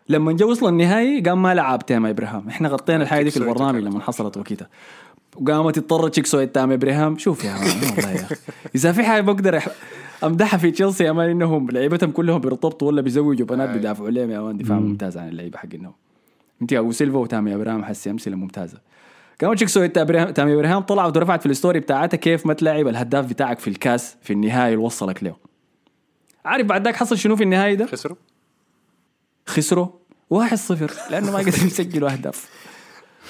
لما 0.08 0.32
جا 0.32 0.44
وصل 0.44 0.68
النهائي 0.68 1.20
قام 1.20 1.42
ما 1.42 1.54
لعب 1.54 1.86
تامي 1.86 2.06
إبراهام. 2.06 2.48
إحنا 2.48 2.68
غطينا 2.68 3.02
الحاجة 3.02 3.22
دي 3.22 3.30
في 3.30 3.38
تشيك 3.38 3.48
البرنامج 3.48 3.80
سويت 3.80 3.92
لما 3.92 4.00
حصلت 4.00 4.36
وكيتها 4.36 4.68
وقامت 5.36 5.78
اضطرت 5.78 6.12
تشيكسو 6.12 6.44
تامي 6.44 6.72
إبراهام. 6.72 7.18
شوف 7.18 7.44
يا 7.44 7.52
man 7.52 7.90
والله 7.96 8.10
يا 8.10 8.24
أخي. 8.24 8.36
إذا 8.74 8.92
في 8.92 9.04
حاجة 9.04 9.20
بقدر 9.20 9.62
أمدحها 10.24 10.58
في 10.58 10.70
تشيلسي 10.70 11.04
يا 11.04 11.12
man 11.12 11.30
إنهم 11.30 11.70
لعيبتهم 11.70 12.10
كلهم 12.10 12.38
بيرتبطوا 12.38 12.88
ولا 12.88 13.02
بيزوجوا 13.02 13.46
بنات. 13.46 13.70
بيدافعوا 13.70 14.08
عليهم. 14.08 14.30
يا 14.30 14.40
man 14.40 14.56
دفاع 14.56 14.78
ممتاز 14.78 15.18
عن 15.18 15.28
اللعيبة 15.28 15.58
حقهم 15.58 15.92
أنت 16.62 16.72
أبو 16.72 16.92
سيلفا 16.92 17.18
وتامي 17.18 17.54
إبراهام 17.54 17.84
حسي 17.84 18.10
أمثلة 18.10 18.36
ممتازة. 18.36 18.78
كمان 19.38 19.56
تشيكسو 19.56 19.86
تامي 19.86 20.32
تامي 20.32 20.54
إبراهام 20.54 20.82
طلعت 20.82 21.16
ورفعت 21.16 21.40
في 21.40 21.46
ال 21.46 21.52
story 21.52 21.80
بتاعتها 21.80 22.16
كيف 22.16 22.46
ما 22.46 22.54
تلعب 22.54 22.88
الهداف 22.88 23.26
بتاعك 23.26 23.58
في 23.58 23.68
الكاس 23.68 24.16
في 24.22 24.32
النهائي 24.32 24.74
اللي 24.74 24.84
وصلك 24.84 25.22
له. 25.22 25.36
عارف 26.44 26.66
بعد 26.66 26.84
ذاك 26.84 26.96
حصل 26.96 27.18
شنو 27.18 27.36
في 27.36 27.42
النهائي 27.42 27.76
ده؟ 27.76 27.86
خسروا. 27.86 28.16
خسروا 29.46 29.86
1-0 30.34 31.10
لأنه 31.10 31.32
ما 31.32 31.38
قدروا 31.38 31.66
يسجلوا 31.66 32.10
اهداف 32.10 32.48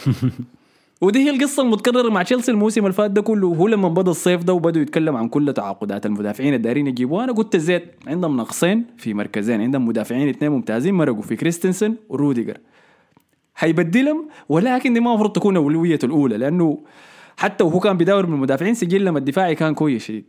ودي 1.01 1.19
هي 1.19 1.31
القصة 1.31 1.63
المتكررة 1.63 2.11
مع 2.11 2.23
تشيلسي 2.23 2.51
الموسم 2.51 2.81
اللي 2.81 2.93
فات 2.93 3.11
ده 3.11 3.23
كله. 3.23 3.47
وهو 3.47 3.69
لما 3.69 3.89
بدأ 3.89 4.11
الصيف 4.11 4.43
ده 4.43 4.53
وبدوا 4.53 4.83
يتكلم 4.83 5.17
عن 5.17 5.29
كل 5.29 5.53
تعاقدات 5.53 6.07
المدافعين 6.07 6.55
الدارين 6.55 6.87
يجيبوها. 6.87 7.25
أنا 7.25 7.33
قلت 7.33 7.57
زيت 7.57 7.95
عندهم 8.07 8.37
نقصين 8.37 8.87
في 8.99 9.15
مركزين. 9.15 9.61
عندهم 9.61 9.87
مدافعين 9.87 10.29
اثنين 10.29 10.51
ممتازين 10.51 10.95
مرقوا 10.95 11.23
في 11.23 11.37
كريستنسن 11.37 11.95
وروديجر. 12.09 12.59
حيبدلهم 13.55 14.29
ولكن 14.49 14.93
دي 14.93 15.01
ما 15.01 15.11
المفروض 15.11 15.33
تكون 15.33 15.57
اولويته 15.57 16.07
الأولى 16.07 16.37
لأنه 16.37 16.79
حتى 17.37 17.65
وهو 17.65 17.81
كان 17.81 17.97
بيداور 17.97 18.27
من 18.27 18.35
المدافعين 18.35 18.75
سجلهم 18.75 19.17
الدفاعي 19.17 19.55
كان 19.55 19.75
كويس. 19.75 20.05
شديد 20.05 20.25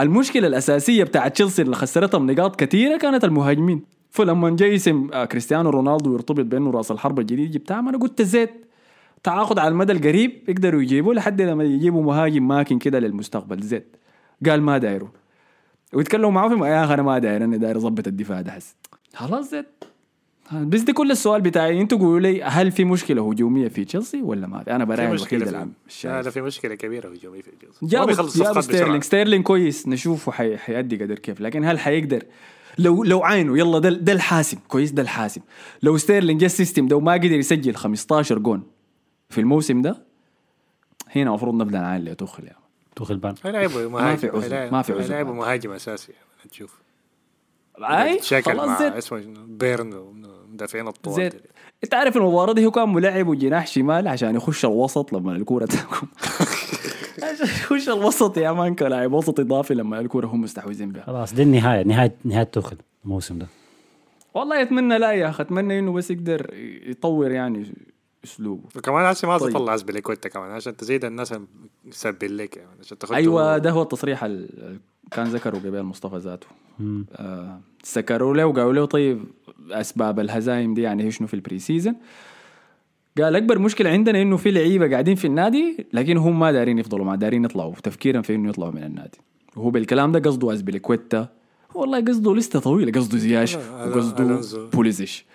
المشكلة 0.00 0.46
الأساسية 0.46 1.04
بتاعت 1.04 1.34
تشيلسي 1.34 1.62
اللي 1.62 1.76
خسرتهم 1.76 2.30
نقاط 2.30 2.56
كثيرة 2.56 2.96
كانت 2.96 3.24
المهاجمين. 3.24 3.82
فلما 4.12 4.50
جاي 4.50 4.74
اسم 4.74 5.08
آه، 5.12 5.24
كريستيانو 5.24 5.70
رونالدو 5.70 6.12
يرتبط 6.12 6.44
بأنه 6.44 6.70
رأس 6.70 6.90
الحرب 6.90 7.18
الجديد 7.18 7.50
جبتها. 7.50 7.80
أنا 7.80 7.98
قلت 7.98 8.22
زيت. 8.22 8.50
تعاقد 9.22 9.58
على 9.58 9.68
المدى 9.68 9.92
القريب 9.92 10.42
يقدروا 10.48 10.82
يجيبوا 10.82 11.14
لحد 11.14 11.42
لما 11.42 11.64
يجيبوا 11.64 12.02
مهاجم 12.02 12.48
ماكن 12.48 12.78
كده 12.78 12.98
للمستقبل. 12.98 13.62
زيت. 13.62 13.96
قال 14.46 14.62
ما 14.62 14.78
دايروا. 14.78 15.08
ويتكلموا 15.92 16.30
معاه 16.30 16.48
في 16.48 16.54
يا 16.54 16.84
أخي 16.84 16.94
أنا 16.94 17.02
ما 17.02 17.18
داير 17.18 17.44
أنا 17.44 17.56
داير 17.56 17.76
أظبط 17.76 18.06
الدفاع 18.06 18.40
ده 18.40 18.58
خلاص 19.14 19.50
زيت. 19.50 19.84
بس 20.52 20.80
دي 20.80 20.92
كل 20.92 21.10
السؤال 21.10 21.40
بتاعي. 21.40 21.80
أنتوا 21.80 21.98
قولوا 21.98 22.20
لي 22.20 22.42
هل 22.42 22.70
في 22.70 22.84
مشكلة 22.84 23.30
هجومية 23.30 23.68
في 23.68 23.84
تشيلسي 23.84 24.22
ولا 24.22 24.46
ما 24.46 24.62
في؟ 24.62 24.70
أنا 24.70 24.84
في 24.84 24.90
براي 24.90 25.12
الوحيد 25.12 25.42
العام. 25.42 25.72
لا 26.04 26.30
في 26.30 26.40
مشكلة 26.40 26.74
كبيرة 26.74 27.08
هجومية 27.08 27.42
في 27.42 27.50
تشيلسي. 27.50 27.86
جابوا 27.86 28.60
ستيرلينج 28.60 29.02
ستيرلينج 29.02 29.44
كويس 29.44 29.88
نشوفه 29.88 30.32
حي... 30.32 30.56
حيأدي 30.56 30.96
قدر 30.96 31.18
كيف. 31.18 31.40
لكن 31.40 31.64
هل 31.64 31.78
حيقدر؟ 31.78 32.22
لو 32.78 33.04
لو 33.04 33.24
عينه 33.24 33.58
يلا 33.58 33.78
ده 33.78 33.88
ده 33.90 34.12
الحاسم 34.12 34.58
كويس 34.68 34.90
ده 34.90 35.02
الحاسم 35.02 35.40
لو 35.82 35.96
ستيرلينج 35.96 36.40
جا 36.40 36.46
ال 36.46 36.52
system 36.52 36.88
ده 36.88 36.96
وما 36.96 37.12
قدر 37.12 37.32
يسجل 37.32 37.74
15 37.74 38.38
جون 38.38 38.62
في 39.30 39.40
الموسم 39.40 39.82
ده 39.82 40.02
هنا 41.16 41.30
المفروض 41.30 41.54
نبدأ 41.54 41.78
نعاين 41.80 42.04
لتوخل 42.04 42.44
يعني 42.44 42.58
توخل 42.96 43.16
بان. 43.16 43.34
هيلعبوا 43.44 43.88
ما 43.88 44.16
في 44.16 44.28
عذر، 44.28 44.44
هيلعب- 44.44 44.72
ما 44.72 44.82
في 44.82 44.92
عذر. 44.92 45.02
هيلعبوا 45.02 45.34
مهاجم 45.34 45.70
أساسي 45.70 46.12
يعني 46.12 46.50
تشوف. 46.50 46.82
أي؟ 47.80 48.22
شكل 48.22 48.42
خلاص 48.52 48.80
مع 48.80 48.98
اسمه؟ 48.98 49.22
بيرن 49.46 49.92
ومدافعين 49.94 50.88
الطوال 50.88 51.16
زيت. 51.16 51.34
انت 51.84 51.94
عارف 51.94 52.16
المباراة 52.16 52.52
دي 52.52 52.66
هو 52.66 52.70
كان 52.70 52.88
ملعب 52.92 53.28
وجناح 53.28 53.66
شمال 53.66 54.08
عشان 54.08 54.34
يخش 54.34 54.64
الوسط 54.64 55.12
لما 55.12 55.32
الكورة 55.32 55.66
تكون 55.66 56.08
عشان 57.44 57.54
يخش 57.54 57.88
الوسط 57.88 58.36
يا 58.38 58.52
مان 58.52 58.74
كلاعب 58.74 59.12
وسط 59.12 59.40
إضافي 59.40 59.74
لما 59.74 60.00
الكورة 60.00 60.26
هم 60.26 60.40
مستحوذين 60.40 60.92
بها. 60.92 61.02
خلاص 61.02 61.34
دي 61.34 61.42
النهاية. 61.42 61.82
نهاية 61.82 62.14
نهاية 62.24 62.44
توخل 62.44 62.76
الموسم 63.04 63.38
ده. 63.38 63.46
والله 64.34 64.62
أتمنى 64.62 64.98
لا 64.98 65.12
يا 65.12 65.28
أخي. 65.28 65.42
أتمنى 65.42 65.78
إنه 65.78 65.92
بس 65.92 66.10
يقدر 66.10 66.50
يطور 66.86 67.30
يعني 67.30 67.74
أسلوبه. 68.24 68.62
وكمان 68.76 69.04
هسه 69.04 69.28
ما 69.28 69.38
طيب. 69.38 69.50
تطلع 69.50 69.74
اسبليكويتا 69.74 70.28
كمان 70.28 70.50
عشان 70.50 70.76
تزيد 70.76 71.04
الناس 71.04 71.34
مسبل 71.84 72.38
لك 72.38 72.56
يعني 72.56 72.70
عشان 72.80 72.98
تاخد 72.98 73.14
أيوه 73.14 73.58
ده 73.58 73.70
هو 73.70 73.82
التصريح 73.82 74.24
اللي 74.24 74.78
كان 75.10 75.26
ذكره 75.26 75.58
قبل 75.58 75.82
مصطفى 75.82 76.16
ذاته. 76.16 76.46
آه 77.16 77.60
سكروا 77.82 78.34
له 78.34 78.46
وقالوا 78.46 78.72
له 78.72 78.84
طيب 78.84 79.24
أسباب 79.70 80.20
الهزايم 80.20 80.74
دي 80.74 80.82
يعني 80.82 81.10
شنو 81.10 81.26
في 81.26 81.34
ال 81.34 81.58
pre-season 81.58 81.96
قال 83.18 83.36
أكبر 83.36 83.58
مشكلة 83.58 83.90
عندنا 83.90 84.22
إنه 84.22 84.36
في 84.36 84.50
لعيبة 84.50 84.90
قاعدين 84.90 85.14
في 85.14 85.26
النادي 85.26 85.86
لكن 85.92 86.16
هم 86.16 86.38
ما 86.38 86.52
دارين 86.52 86.78
يفضلوا 86.78 87.04
ما 87.04 87.16
دارين 87.16 87.44
يطلعوا. 87.44 87.74
تفكيرا 87.82 88.22
في 88.22 88.34
إنه 88.34 88.48
يطلعوا 88.48 88.72
من 88.72 88.82
النادي. 88.82 89.18
وهو 89.56 89.70
بالكلام 89.70 90.12
ده 90.12 90.18
قصده 90.30 90.52
اسبليكويتا 90.54 91.28
والله 91.74 92.00
قصده 92.00 92.34
لسته 92.34 92.60
طويلة 92.60 92.92
قصده 92.92 93.18
زياش 93.18 93.56
وقصده. 93.56 94.40
بوليسيتش. 94.72 95.26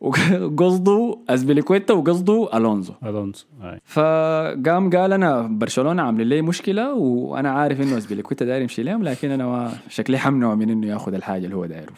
وقصده 0.00 1.18
اسبليكويتا 1.28 1.94
وقصده 1.94 2.48
ألونزو. 2.54 2.92
الونسو 3.04 3.46
هاي. 3.60 3.80
فقام 3.84 4.90
قال 4.90 5.12
أنا 5.12 5.42
برشلونة 5.42 6.02
عاملين 6.02 6.28
لي 6.28 6.42
مشكلة 6.42 6.94
وأنا 6.94 7.50
عارف 7.50 7.80
إنه 7.80 7.98
اسبليكويتا 7.98 8.44
داير 8.44 8.62
يمشي 8.62 8.82
لهم 8.82 9.02
لكن 9.02 9.30
أنا 9.30 9.46
ما 9.46 9.72
شكلي 9.88 10.18
حمنع 10.18 10.54
من 10.54 10.70
إنه 10.70 10.86
ياخذ 10.86 11.14
الحاجة 11.14 11.44
اللي 11.44 11.56
هو 11.56 11.66
دايره. 11.66 11.92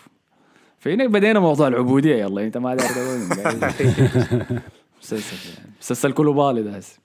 فهنا 0.78 1.07
بدينا 1.07 1.41
موضوع 1.41 1.68
العبودية 1.68 2.16
يلا 2.16 2.45
أنت 2.47 2.59
ما 2.59 2.74
داير 2.74 2.91
مسلسل 5.03 5.51
يعني. 5.59 5.71
مسلسل 5.81 6.13
كله 6.13 6.33
بالي 6.33 6.63
ده 6.63 6.77
هسه. 6.77 6.99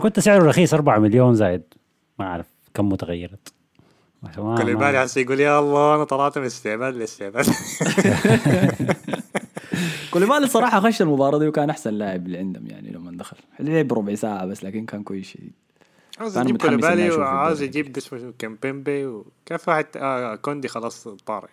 كنت 0.00 0.20
سعره 0.20 0.44
رخيص؟ 0.48 0.74
4 0.74 0.98
مليون 0.98 1.34
زائد 1.34 1.62
ما 2.18 2.24
أعرف 2.26 2.46
كم 2.74 2.88
متغيرت. 2.88 3.52
كل 4.36 4.76
بالي 4.76 4.98
هسه 5.04 5.20
يقول 5.20 5.40
يا 5.40 5.58
الله 5.58 5.94
أنا 5.94 6.04
طلعت 6.04 6.38
من 6.38 6.44
استعباد 6.44 6.94
لاستعباد 6.94 7.46
كوليبالي 10.12 10.38
الصراحه 10.44 10.80
خش 10.80 11.02
المباراة 11.02 11.38
دي 11.38 11.48
وكان 11.48 11.70
أحسن 11.70 11.94
لاعب 11.94 12.26
اللي 12.26 12.38
عندهم 12.38 12.66
يعني 12.66 12.90
لما 12.90 13.10
دخل. 13.16 13.36
لعب 13.60 13.92
ربع 13.92 14.14
ساعة 14.14 14.46
بس 14.46 14.64
لكن 14.64 14.86
كان 14.86 15.02
كويس 15.02 15.26
شديد. 15.26 15.52
عاوز 16.18 16.38
يجيب 16.38 16.56
كوليبالي 16.56 17.10
وعاوز. 17.10 17.62
يجيب 17.62 17.96
اسمه 17.96 18.32
كمبيمبي 18.38 19.06
وكان 19.06 19.58
في 19.58 19.70
واحد؟ 19.70 19.86
آه 19.96 20.34
كوندي 20.34 20.68
خلاص 20.68 21.08
طار 21.08 21.50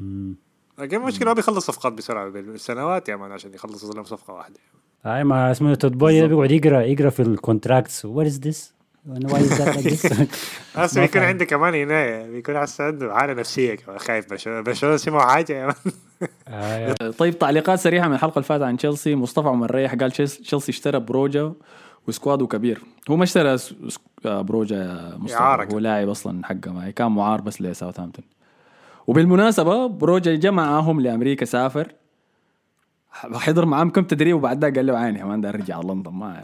مم. 0.00 0.34
لكن 0.78 0.96
المشكلة 0.96 1.28
ما 1.28 1.32
بيخلص 1.32 1.66
صفقات 1.66 1.92
بسرعة 1.92 2.28
بالسنوات 2.28 3.08
يا 3.08 3.16
man 3.16 3.32
عشان 3.32 3.54
يخلص 3.54 3.84
لهم 3.84 4.04
صفقة 4.04 4.34
واحدة. 4.34 4.60
هاي 5.06 5.24
ما 5.24 5.50
اسمه 5.50 5.74
تود 5.74 5.98
بولي 5.98 6.20
ده 6.20 6.26
بيقعد 6.26 6.50
يقرا 6.50 6.80
يقرأ 6.82 7.10
في 7.10 7.22
ال 7.22 7.30
contracts 7.30 8.04
what 8.04 8.26
is 8.26 8.40
this 8.40 8.74
why 9.06 9.40
is 9.40 9.52
that 9.52 10.28
هسه 10.74 11.00
بيكون 11.00 11.22
عندي 11.22 11.46
كمان 11.46 11.74
عناية 11.74 12.26
بيكون 12.26 12.56
عنده 12.80 13.14
حاله 13.14 13.32
نفسية 13.32 13.74
كمان. 13.74 13.98
خايف 13.98 14.30
برشلونه 14.30 14.60
برشلونة 14.60 14.96
سمعوا 14.96 15.30
حاجة 15.30 15.52
يا 15.52 15.66
man. 15.66 15.74
طيب 17.18 17.38
تعليقات 17.38 17.78
سريعة 17.78 18.08
من 18.08 18.14
الحلقة 18.14 18.32
اللي 18.32 18.44
فاتت 18.44 18.62
عن 18.62 18.76
تشيلسي 18.76 19.14
مصطفى 19.14 19.48
عمر 19.48 19.74
ريح 19.74 19.94
قال 19.94 20.10
تشيلسي 20.10 20.72
اشترى 20.72 21.00
بروجا 21.00 21.52
و 22.08 22.13
squad 22.13 22.41
ه 22.41 22.46
كبير 22.46 22.82
هو 23.10 23.16
ما 23.16 23.24
اشترى 23.24 23.56
آه، 24.26 24.42
بروجا 24.42 24.76
يا 24.76 25.16
مصطفى. 25.18 25.68
هو 25.72 25.78
لاعب 25.78 26.08
أصلا 26.08 26.46
حقه 26.46 26.72
معي 26.72 26.92
كان 26.92 27.12
معار 27.12 27.40
بس 27.40 27.62
لساوثهامبتون. 27.62 28.24
وبالمناسبة 29.06 29.86
بروجا 29.86 30.34
جا 30.34 30.50
معاهم 30.50 31.00
لأمريكا 31.00 31.44
سافر. 31.46 31.92
حضر 33.34 33.66
معاهم 33.66 33.90
كم 33.90 34.02
تدريب 34.02 34.36
وبعد 34.36 34.60
ذاك 34.64 34.76
قال 34.76 34.86
له 34.86 34.98
عيني 34.98 35.18
يا 35.18 35.24
man 35.24 35.40
ده 35.40 35.48
ارجع 35.48 35.80
لندن 35.80 36.10
ما 36.12 36.42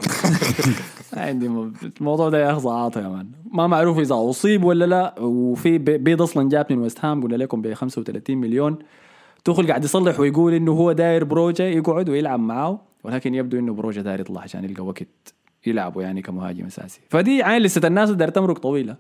عندي. 1.16 1.48
م- 1.48 1.72
الموضوع 2.00 2.28
ده 2.28 2.38
يا 2.42 2.52
أخي 2.52 2.60
ضعاطه 2.60 3.00
يا 3.00 3.08
man. 3.08 3.26
ما 3.52 3.66
معروف 3.66 3.98
إذا 3.98 4.14
أصيب 4.14 4.64
ولا 4.64 4.84
لا 4.84 5.14
وفي 5.20 5.78
بي- 5.78 5.98
bid 5.98 6.22
أصلا 6.22 6.48
جاب 6.48 6.66
من 6.72 6.78
ويست 6.78 7.04
هام 7.04 7.22
قلنا 7.22 7.36
لكم 7.36 7.62
ب 7.62 7.74
35 7.74 8.36
مليون. 8.38 8.78
توخيل 9.44 9.66
قاعد 9.68 9.84
يصلح 9.84 10.20
ويقول 10.20 10.54
إنه 10.54 10.72
هو 10.72 10.92
داير 10.92 11.24
بروجا 11.24 11.64
يقعد 11.68 12.08
ويلعب 12.08 12.40
معاه 12.40 12.80
ولكن 13.04 13.34
يبدو 13.34 13.58
إنه 13.58 13.72
بروجا 13.74 14.02
داير 14.02 14.20
يطلع 14.20 14.40
عشان 14.40 14.64
يلقى 14.64 14.84
وقت 14.86 15.34
يلعبوا 15.66 16.02
يعني 16.02 16.22
كمهاجم 16.22 16.66
أساسي. 16.66 17.00
فدي 17.10 17.42
عين 17.42 17.62
لسه 17.62 17.86
الناس 17.86 18.10
داير 18.10 18.30
تمرق 18.30 18.58
طويلة. 18.58 18.96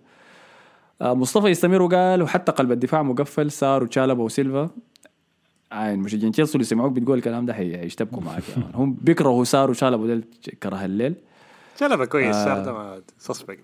آه، 1.02 1.14
مصطفى 1.14 1.46
يستمر 1.48 1.82
وقال 1.82 2.22
وحتى 2.22 2.52
قلب 2.52 2.72
الدفاع 2.72 3.02
مقفل 3.02 3.50
سار 3.50 3.82
وتشالبا 3.82 4.22
وسيلفا. 4.22 4.70
عين 5.72 5.98
مشجعين 5.98 6.32
تشيلسي 6.32 6.54
اللي 6.54 6.64
سمعوك 6.64 6.92
بتقول 6.92 7.18
الكلام 7.18 7.46
ده 7.46 7.54
حي- 7.54 7.78
حيشتبكوا 7.78 8.22
معك 8.22 8.42
يا 8.48 8.62
man. 8.62 8.70
هم 8.74 8.92
بيكرهوا 9.00 9.44
سار 9.44 9.70
وشالبا 9.70 10.06
ده 10.14 10.22
كره 10.62 10.84
الليل. 10.84 11.14
شالبا 11.80 12.04
كويس 12.04 12.36
سار 12.36 12.64
ده 12.64 12.72
ما 12.72 13.02
suspect 13.18 13.60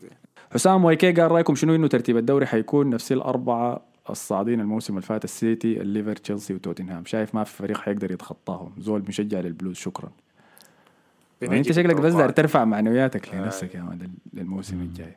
حسام 0.53 0.85
وايكي 0.85 1.13
قال 1.13 1.31
رأيكم 1.31 1.55
شنو 1.55 1.75
إنه 1.75 1.87
ترتيب 1.87 2.17
الدوري 2.17 2.47
حيكون 2.47 2.91
نفس 2.91 3.13
الأربعة 3.13 3.81
الصاعدين 4.11 4.61
الموسم 4.61 4.93
اللي 4.97 5.07
فات 5.07 5.25
السيتي 5.25 5.81
الليفر 5.81 6.17
تشيلسي 6.17 6.55
وتوتنهام؟ 6.55 7.05
شايف 7.05 7.35
ما 7.35 7.45
في 7.45 7.57
فريق 7.57 7.77
حيقدر 7.77 8.13
يتخطاهم. 8.13 8.73
زول 8.79 9.05
مشجع 9.09 9.41
للبلوز 9.41 9.77
شكرا. 9.77 10.11
يعني 11.43 11.59
انت 11.59 11.73
شكلك 11.73 11.97
بس 11.97 12.35
ترفع 12.35 12.65
معنوياتك 12.65 13.35
لنفسك 13.35 13.75
يا 13.75 13.81
man 13.83 14.11
للموسم 14.35 14.81
الجاي. 14.81 15.17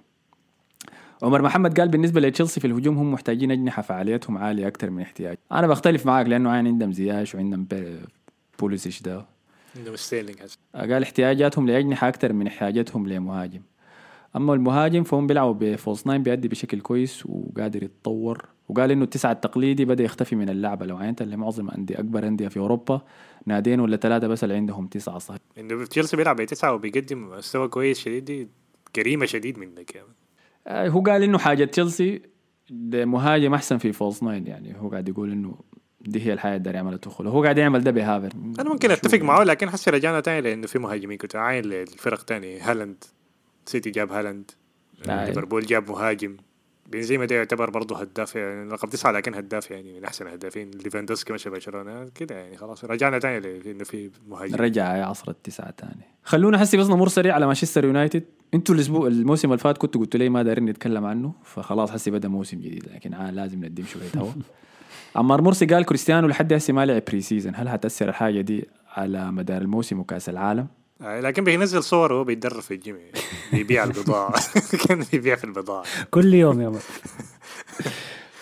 عمر 1.24 1.41
محمد 1.41 1.80
قال 1.80 1.89
بالنسبة 1.89 2.22
لتشيلسي 2.22 2.59
في 2.59 2.67
الهجوم 2.67 2.97
هم 2.97 3.11
محتاجين 3.11 3.51
أجنحة 3.51 3.82
فعاليتهم 3.82 4.38
عالية 4.38 4.67
أكثر 4.67 4.89
من 4.89 5.01
احتياج. 5.01 5.38
أنا 5.51 5.67
بختلف 5.67 6.05
معاك 6.05 6.28
لأنه 6.28 6.49
عين 6.49 6.67
عندهم 6.67 6.91
زياش 6.91 7.36
وعندهم 7.36 7.67
بوليسيتش 8.60 9.02
ده. 9.01 9.26
عندهم 9.78 9.95
ستيرلينج 9.95 10.38
قال 10.76 11.03
احتياجاتهم 11.03 11.67
لأجنحة 11.67 12.07
أكثر 12.07 12.34
من 12.34 12.47
احتياجاتهم 12.47 13.07
لمهاجم. 13.07 13.61
أما 14.36 14.53
المهاجم 14.53 15.03
فهم 15.03 15.28
بيلعبوا 15.28 15.53
ب 15.60 15.68
false 15.68 16.08
nine 16.08 16.24
بيأدي 16.24 16.47
بشكل 16.47 16.82
كويس 16.82 17.26
وقادر 17.26 17.84
يتطور. 17.84 18.45
وقال 18.69 18.91
إنه 18.91 19.03
التسعه 19.03 19.32
التقليدي 19.32 19.86
بدأ 19.86 20.03
يختفي 20.03 20.36
من 20.36 20.49
اللعبة. 20.49 20.86
لو 20.86 20.97
عينت 20.97 21.22
اللي 21.22 21.38
معظم 21.38 21.69
انديه 21.69 21.99
أكبر 21.99 22.28
أندية 22.28 22.47
في 22.47 22.59
أوروبا 22.59 23.01
نادين 23.45 23.80
ولا 23.80 23.97
ثلاثة 23.97 24.28
بس 24.28 24.43
اللي 24.43 24.55
عندهم 24.55 24.88
تسعة 24.88 25.17
صح. 25.17 25.36
إنه 25.57 25.86
تشيلسي 25.86 26.17
بيلعب 26.17 26.36
بتسعة 26.36 26.74
وبيقدم 26.74 27.30
مستوى 27.30 27.67
كويس 27.67 27.99
شديد. 27.99 28.26
دي 28.26 28.47
جريمة 28.95 29.26
شديد 29.26 29.59
منك. 29.59 29.97
آه، 29.97 30.20
هو 30.68 31.01
قال 31.01 31.24
إنه 31.24 31.38
حاجة 31.38 31.66
تشيلسي 31.66 32.22
مهاجم 32.93 33.53
أحسن 33.53 33.78
في 33.78 33.91
false 33.91 34.24
nine 34.24 34.47
يعني 34.47 34.76
هو 34.80 34.89
قاعد 34.89 35.09
يقول 35.09 35.32
إنه 35.32 35.55
دي 36.01 36.26
هي 36.26 36.34
الحاجة 36.34 36.55
اللي 36.55 36.72
يعملها 36.72 36.97
توخيل 36.97 37.28
هو 37.28 37.43
قاعد 37.43 37.57
يعمل 37.57 37.84
ده 37.84 37.91
بهافيرتز. 37.91 38.32
أنا 38.59 38.70
ممكن 38.70 38.91
أتفق 38.91 39.20
معه 39.20 39.43
لكن 39.43 39.70
حسي 39.70 39.91
رجعنا 39.91 40.20
تاني 40.20 40.41
لإنه 40.41 40.68
في 40.68 40.80
مهاجمين 40.80 41.18
كنت 41.18 41.36
عاين 41.36 41.66
للفرق 41.66 42.24
تاني 42.24 42.59
هالاند. 42.59 43.03
سيتي 43.66 43.89
جاب 43.89 44.12
هالاند. 44.12 44.51
آه. 45.09 45.26
ليفربول 45.26 45.66
جاب 45.66 45.89
مهاجم. 45.91 46.38
بنزيما 46.92 47.26
ده 47.26 47.36
يعتبر 47.36 47.70
برضه 47.70 48.00
هداف 48.00 48.36
يعني 48.36 48.72
رقم 48.72 48.88
تسعة 48.88 49.12
لكن 49.12 49.34
هداف 49.36 49.72
يعني 49.72 49.94
من 49.94 50.06
أحسن 50.06 50.28
الهدافين. 50.28 50.72
ليفاندوسكي 50.72 51.34
مشى 51.34 51.50
برشلونة 51.50 52.10
كده 52.16 52.36
يعني 52.36 52.58
خلاص. 52.58 52.86
رجعنا 52.86 53.20
تاني 53.20 53.39
لأنه 53.39 53.84
في 53.84 54.10
مهاجم. 54.28 54.56
رجع 54.56 54.98
يا 54.98 55.06
عصر 55.06 55.32
التسعة 55.32 55.72
تاني. 55.72 56.06
خلونا 56.24 56.58
حسي 56.58 56.78
بس 56.78 56.88
نمر 56.88 57.08
سريع 57.08 57.36
على 57.36 57.46
مانشستر 57.46 57.86
يونايتد. 57.86 58.24
أنتوا 58.54 58.76
الأسبوع 58.76 59.08
الموسم 59.08 59.48
اللي 59.48 59.58
فات 59.58 59.78
كنتوا 59.78 60.02
قلتوا 60.02 60.20
لي 60.20 60.30
ما 60.30 60.44
دايرين 60.44 60.66
نتكلم 60.66 61.06
عنه 61.06 61.34
فخلاص 61.44 61.92
حسي 61.92 62.12
بدأ 62.12 62.28
موسم 62.28 62.58
جديد 62.60 62.86
لكن 62.96 63.14
آه 63.14 63.32
لازم 63.32 63.66
نديم 63.66 63.86
شوية 63.86 64.22
هوا. 64.24 64.32
عمار 65.16 65.42
مرسي 65.42 65.66
قال 65.66 65.86
كريستيانو 65.86 66.28
لحد 66.28 66.54
هسه 66.54 66.74
ما 66.74 66.86
لعب 66.86 67.02
pre-season 67.08 67.54
هل 67.56 67.68
هتاثر 67.68 68.10
الحاجة 68.10 68.42
دي 68.42 68.68
على 68.88 69.32
مدار 69.32 69.62
الموسم 69.62 70.00
وكأس 70.00 70.30
العالم؟ 70.30 70.68
آه، 71.02 71.20
لكن 71.20 71.43
بينزل 71.43 71.84
صور 71.84 72.14
وهو 72.14 72.24
بيتدرب 72.24 72.60
في 72.60 72.74
الجيم 72.74 72.97
يعني. 72.97 73.12
بيبيع 73.54 73.84
البضاعة 73.89 74.34
كان 74.88 75.06
بيبيع 75.12 75.36
في 75.36 75.43
البضاعة 75.43 75.86
كل 76.12 76.34
يوم 76.34 76.62
يا 76.62 76.70
man 76.70 76.82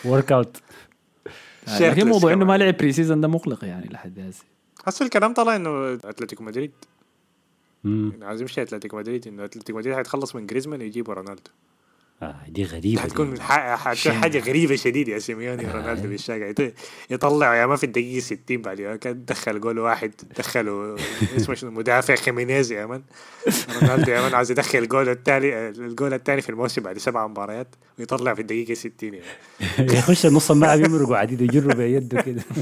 workout 0.05 0.57
لكن 1.80 2.07
موضوع 2.07 2.34
إنه 2.34 2.45
ما. 2.45 2.57
لعب 2.57 2.78
pre-season 2.78 3.22
ده 3.22 3.28
مقلق 3.28 3.66
يعني 3.66 3.89
لحد 3.89 4.20
هسه 4.20 4.43
هسه 4.86 5.05
الكلام 5.05 5.34
طلع 5.34 5.55
إنه 5.55 5.93
أتلتيكو 5.93 6.43
مدريد. 6.43 6.72
يعني 7.84 8.26
عايز 8.26 8.41
يمشي 8.41 8.62
أتلتيكو 8.62 8.97
مدريد 8.97 9.28
إنه 9.28 9.45
أتلتيكو 9.45 9.78
مدريد 9.78 9.95
حيتخلص 9.95 10.36
من 10.36 10.47
جريزمان 10.47 10.82
يجيبوا 10.82 11.14
رونالدو 11.14 11.51
آه 12.22 12.36
دي 12.47 12.63
غريبة 12.63 13.01
حتكون 13.01 13.34
دي. 13.34 13.41
حتكون 13.41 14.13
حاجة 14.22 14.39
غريبة 14.39 14.76
شديد 14.76 15.07
يا 15.07 15.20
سيميوني 15.20 15.72
رونالدو 15.72 16.07
بالشارع 16.09 16.51
يط- 16.51 16.72
يطلع 17.09 17.55
يا 17.55 17.65
ما 17.65 17.76
في 17.76 17.84
الدقيقة 17.84 18.20
60 18.20 18.61
بعد 18.61 18.82
كان 19.01 19.26
دخل 19.26 19.59
جول 19.59 19.80
واحد 19.80 20.11
دخلوا 20.38 20.97
اسمه 21.38 21.55
شنو؟ 21.55 21.72
مدافع 21.72 22.15
خيمينيز 22.15 22.72
يا 22.72 22.86
man 22.86 23.01
رونالدو 23.82 24.11
يا 24.11 24.22
man 24.22 24.34
عايز 24.34 24.51
يدخل 24.51 24.78
الجول 24.80 25.09
الثاني 25.09 25.70
الجول 25.70 26.13
الثاني 26.13 26.41
في 26.41 26.49
الموسم 26.49 26.82
بعد 26.82 26.97
سبع 26.97 27.28
مباريات 27.28 27.67
ويطلع 27.99 28.34
في 28.34 28.41
الدقيقة 28.41 28.74
60 28.74 28.91
يعني. 29.01 29.24
يخش 29.97 30.26
النص 30.26 30.51
الملعب 30.51 30.80
يمرق 30.80 31.09
وعديد 31.09 31.41
يجره 31.41 31.74
بيده 31.74 32.22
كده. 32.22 32.43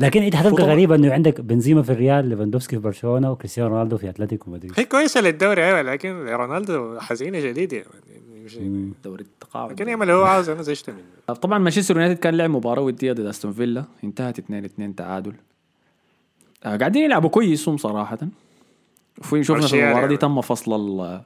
لكن 0.00 0.22
انت 0.22 0.36
حتبقى 0.36 0.62
غريبه 0.64 0.94
إنه 0.94 1.12
عندك 1.12 1.40
بنزيما 1.40 1.82
في 1.82 1.92
الريال 1.92 2.28
ليفاندوفسكي 2.28 2.76
في 2.76 2.82
برشلونة 2.82 3.30
وكريستيانو 3.32 3.68
رونالدو 3.70 3.96
في 3.96 4.08
أتلتيكو 4.10 4.50
مدريد. 4.50 4.72
هي 4.76 4.84
كويسة 4.84 5.20
للدوري 5.20 5.64
أيوه 5.64 5.82
لكن 5.82 6.26
رونالدو 6.28 6.98
حزينة 7.00 7.40
شديد 7.40 7.72
يعني 7.72 7.86
مش- 8.44 8.58
دوري 9.04 9.22
التقاعد. 9.24 9.72
لكن 9.72 9.88
يعمل 9.88 10.02
اللي 10.02 10.12
هو 10.12 10.24
عاوز 10.24 10.48
أنا 10.48 10.62
زعجت 10.62 10.90
منه 10.90 11.34
طبعا 11.34 11.58
مانشستر 11.58 11.94
يونايتد 11.96 12.18
كان 12.20 12.34
لعب 12.34 12.50
مباراة 12.50 12.82
ودية 12.82 13.12
ضد 13.12 13.20
أستون 13.26 13.52
فيلا 13.52 13.84
انتهت 14.04 14.38
2 14.38 14.64
2 14.64 14.94
تعادل. 14.94 15.32
آه 16.64 16.76
قاعدين 16.76 17.02
يلعبوا 17.04 17.30
كويس 17.30 17.68
هم 17.68 17.76
صراحة. 17.76 18.18
وفي 19.18 19.44
شفنا 19.44 19.66
في 19.66 19.76
يعني. 19.76 19.88
المباراة 19.90 20.08
دي 20.08 20.16
تم 20.16 20.40
فصل 20.40 20.74
ال- 21.00 21.20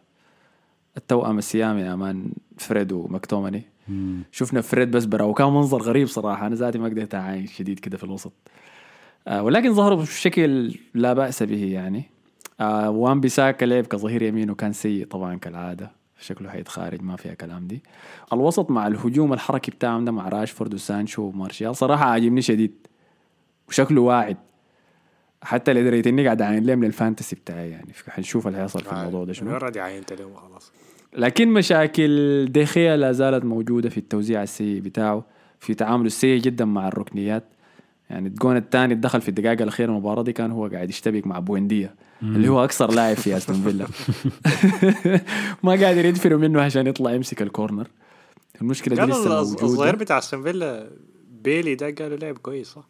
التوأم 0.96 1.38
السيامي 1.38 1.80
يا 1.80 1.94
man 1.94 2.26
فريد 2.58 2.92
وماكتوميناي 2.92 3.62
مم. 3.88 4.22
شفنا 4.32 4.60
فريد 4.60 4.90
بس 4.90 5.04
برا 5.04 5.24
وكان 5.24 5.46
منظر 5.46 5.82
غريب 5.82 6.06
صراحة. 6.06 6.46
أنا 6.46 6.54
ذاتي 6.54 6.78
ما 6.78 6.84
قدرت 6.88 7.14
أعاين 7.14 7.46
شديد 7.46 7.78
كده 7.78 7.96
في 7.96 8.04
الوسط. 8.04 8.32
آه 9.28 9.42
ولكن 9.42 9.74
ظهروا 9.74 9.98
بشكل 9.98 10.74
لا 10.94 11.12
بأس 11.12 11.42
به 11.42 11.64
يعني. 11.64 12.04
آه 12.60 12.90
وان 12.90 13.20
بيساكا 13.20 13.64
لعب 13.64 13.86
كظهير 13.86 14.22
يمين 14.22 14.50
وكان 14.50 14.72
سيء 14.72 15.06
طبعا 15.06 15.34
كالعادة. 15.34 15.90
شكله 16.20 16.50
حيتخارج 16.50 17.02
ما 17.02 17.16
فيها 17.16 17.34
كلام 17.34 17.66
دي. 17.66 17.82
الوسط 18.32 18.70
مع 18.70 18.86
الهجوم 18.86 19.32
الحركي 19.32 19.70
بتاعهم 19.70 20.04
ده 20.04 20.12
مع 20.12 20.28
راشفورد 20.28 20.74
وسانشو 20.74 21.22
ومارشال 21.22 21.76
صراحة 21.76 22.04
عاجبني 22.04 22.42
شديد. 22.42 22.74
وشكله 23.68 24.00
واعد. 24.00 24.36
حتى 25.42 25.72
لدرجه 25.72 26.08
إني 26.08 26.24
قاعد 26.24 26.42
أعاين 26.42 26.62
ليه 26.62 26.74
من 26.74 26.84
الفانتسي 26.84 27.36
بتاعي 27.36 27.70
يعني. 27.70 27.92
حنشوف 28.08 28.46
اللي 28.46 28.58
هيحصل 28.58 28.80
في 28.80 28.92
الموضوع 28.92 29.24
ده 29.24 29.32
شنو. 29.32 29.50
مجرد 29.50 29.78
عينت 29.78 30.12
اليوم 30.12 30.34
خلاص 30.34 30.72
لكن 31.16 31.48
مشاكل 31.48 32.44
ديخيا 32.50 32.96
لا 32.96 33.12
زالت 33.12 33.44
موجودة 33.44 33.88
في 33.88 33.98
التوزيع 33.98 34.42
السيء 34.42 34.80
بتاعه 34.80 35.24
في 35.60 35.74
تعامله 35.74 36.06
السيء 36.06 36.40
جدا 36.40 36.64
مع 36.64 36.88
الركنيات. 36.88 37.44
يعني 38.10 38.28
الجون 38.28 38.56
الثاني 38.56 38.94
دخل 38.94 39.20
في 39.20 39.28
الدقائق 39.28 39.62
الأخيرة 39.62 39.90
من 39.90 39.96
المباراة 39.96 40.22
دي 40.22 40.32
كان 40.32 40.50
هو 40.50 40.66
قاعد 40.66 40.88
يشتبك 40.90 41.26
مع 41.26 41.38
بوينديا 41.38 41.94
اللي 42.22 42.48
هو 42.48 42.64
أكثر 42.64 42.90
لاعب 42.92 43.16
في 43.16 43.36
أستون 43.36 43.56
فيلا. 43.62 43.86
ما 45.64 45.70
قادر 45.70 46.04
يدفروا 46.04 46.38
منه 46.38 46.62
عشان 46.62 46.86
يطلع 46.86 47.12
يمسك 47.12 47.42
ال 47.42 47.48
corner. 47.48 47.86
المشكلة 48.62 49.04
دي 49.06 49.12
لسه 49.12 49.42
الظ- 49.44 49.62
الظهير 49.62 49.96
بتاع 49.96 50.18
أستون 50.18 50.42
فيلا 50.42 50.90
بيلي 51.44 51.74
ده 51.74 51.90
قالوا 51.90 52.16
لعب 52.16 52.38
كويس 52.38 52.66
صح؟ 52.68 52.88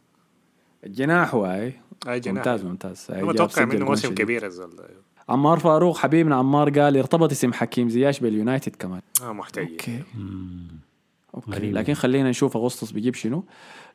الجناح 0.87 1.35
هو 1.35 1.45
هاي 1.45 1.72
أي 2.09 2.20
جناح. 2.20 2.37
ممتاز 2.37 2.64
ممتاز. 2.64 3.07
متوقع 3.11 3.64
منه 3.64 3.85
موسم. 3.85 4.14
كبير 4.14 4.47
الزول 4.47 4.70
عمار 5.29 5.59
فاروق 5.59 5.97
حبيبنا 5.97 6.37
عمار 6.37 6.70
قال 6.81 6.97
ارتبط 6.97 7.31
اسم 7.31 7.53
حكيم 7.53 7.89
زياش 7.89 8.20
باليونايتد 8.20 8.77
كمان. 8.77 9.01
آه 9.22 9.33
محتاج 9.33 9.68
okay. 9.71 10.03
okay. 11.35 11.51
غريبة. 11.51 11.81
لكن 11.81 11.95
خلينا 11.95 12.31
نشوف 12.31 12.57
أغسطس 12.57 12.91
بيجيب 12.91 13.14
شنو. 13.14 13.45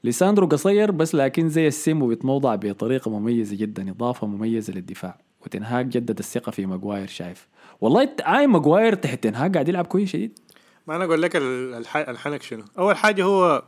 ليساندرو 0.03 0.47
قصير 0.47 0.91
بس 0.91 1.15
لكن 1.15 1.49
زي 1.49 1.67
السم 1.67 2.01
وبيتموضع 2.01 2.55
بطريقة 2.55 3.11
مميزة 3.11 3.55
جدا 3.55 3.89
إضافة 3.91 4.27
مميزة 4.27 4.73
للدفاع. 4.73 5.17
وتنهاج 5.45 5.89
جدد 5.89 6.19
الثقة 6.19 6.49
في 6.51 6.65
ماجواير 6.65 7.07
شايف. 7.07 7.47
والله 7.81 8.01
الت- 8.01 8.21
آي 8.21 8.47
ماجواير 8.47 8.93
تحت 8.95 9.23
تنهاج 9.23 9.53
قاعد 9.53 9.69
يلعب 9.69 9.85
كويس 9.87 10.09
شديد. 10.09 10.39
ما 10.87 10.95
أنا 10.95 11.03
أقول 11.05 11.21
لك 11.21 11.35
ال- 11.35 11.73
الح... 11.73 11.97
الحنك 11.97 12.41
شنو؟ 12.41 12.63
أول 12.79 12.97
حاجة 12.97 13.23
هو 13.23 13.63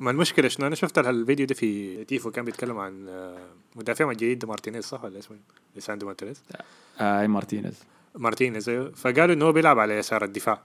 ما 0.00 0.10
المشكلة 0.10 0.48
شنو؟ 0.48 0.66
أنا 0.66 0.74
شفت 0.74 0.98
الفيديو 0.98 1.46
ده 1.46 1.54
في 1.54 2.04
تيفو 2.04 2.30
كان 2.30 2.44
بيتكلم 2.44 2.78
عن 2.78 3.08
آه، 3.08 3.38
مدافعهم 3.76 4.10
الجديد 4.10 4.38
ده 4.38 4.48
مارتينيز 4.48 4.84
صح 4.84 5.04
ولا 5.04 5.18
اسمه؟ 5.18 5.36
ليساندرو 5.74 6.06
مارتينيز. 6.08 6.42
أي 7.00 7.28
مارتينيز. 7.28 7.82
مارتينيز 8.14 8.68
أيوه. 8.68 8.90
فقالوا 8.90 9.34
إنه 9.34 9.44
هو 9.44 9.52
بيلعب 9.52 9.78
على 9.78 9.94
يسار 9.98 10.24
الدفاع. 10.24 10.62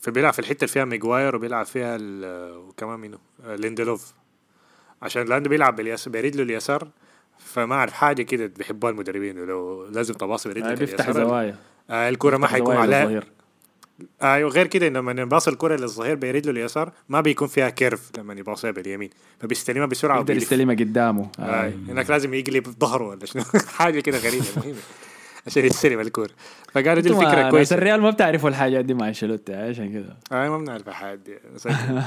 فبيلعب 0.00 0.32
في 0.32 0.38
الحتة 0.38 0.64
اللي 0.64 0.72
فيها 0.72 0.84
ميجواير 0.84 1.36
وبيلعب 1.36 1.66
فيها 1.66 1.98
وكمان 2.56 3.00
منو 3.00 3.18
آه، 3.44 3.56
ليندلوف. 3.56 4.12
عشان 5.02 5.22
لأنه 5.22 5.48
بيلعب 5.48 5.76
باليسار 5.76 6.12
برجله 6.12 6.42
اليسار 6.42 6.88
فما 7.38 7.74
أعرف 7.74 7.92
حاجة 7.92 8.22
كده 8.22 8.46
بيحبوها 8.46 8.92
المدربين 8.92 9.38
ولو 9.38 9.86
لازم 9.86 10.14
تباصي 10.14 10.48
برجلك 10.48 10.66
آي 10.66 10.74
بيفتح 10.74 11.10
زوايا. 11.10 11.56
آه 11.90 12.08
الكرة 12.08 12.36
ما 12.36 12.46
حيكون 12.46 12.76
عليها. 12.76 13.22
أيوه 14.22 14.50
غير 14.50 14.66
كده 14.66 14.88
لما 14.88 15.22
يباص 15.22 15.48
الكرة 15.48 15.76
للظهير 15.76 16.14
برجله 16.14 16.50
اليسار 16.50 16.92
ما 17.08 17.20
بيكون 17.20 17.48
فيها 17.48 17.68
curve 17.68 18.10
لما 18.18 18.34
يباصيها 18.34 18.70
باليمين 18.70 19.10
فبيستلمها 19.40 19.86
بسرعة 19.86 20.16
يقدر 20.16 20.32
وبيلف. 20.32 20.42
يستلمها 20.42 20.74
قدامه 20.74 21.28
آه. 21.38 21.64
آي. 21.64 21.72
هناك 21.88 22.10
لازم 22.10 22.34
يقلب 22.34 22.66
ظهره 22.80 23.08
ولا 23.08 23.26
شنو 23.26 23.42
حاجة 23.78 24.00
كده 24.00 24.18
غريبة 24.18 24.46
مهمة 24.56 24.78
عشان 25.46 25.64
يستلم 25.64 26.00
الكوره 26.00 26.30
فقالوا 26.72 27.02
دي 27.02 27.08
الفكرة 27.08 27.50
كويسة 27.50 27.76
الريال 27.76 28.00
ما 28.00 28.10
بتعرفوا 28.10 28.48
الحاجات 28.48 28.84
دي 28.84 28.94
مع 28.94 29.08
أنشيلوتي 29.08 29.54
عشان 29.54 29.92
كده 29.92 30.16
آه 30.32 30.48
ما 30.48 30.58
بنعرف 30.58 30.88
حاجة 30.88 31.14
دي 31.14 31.38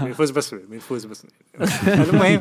بيفوز 0.04 0.32
بس 0.32 0.54
بيفوز 0.54 1.06
بس 1.06 1.26
المهم 1.88 2.40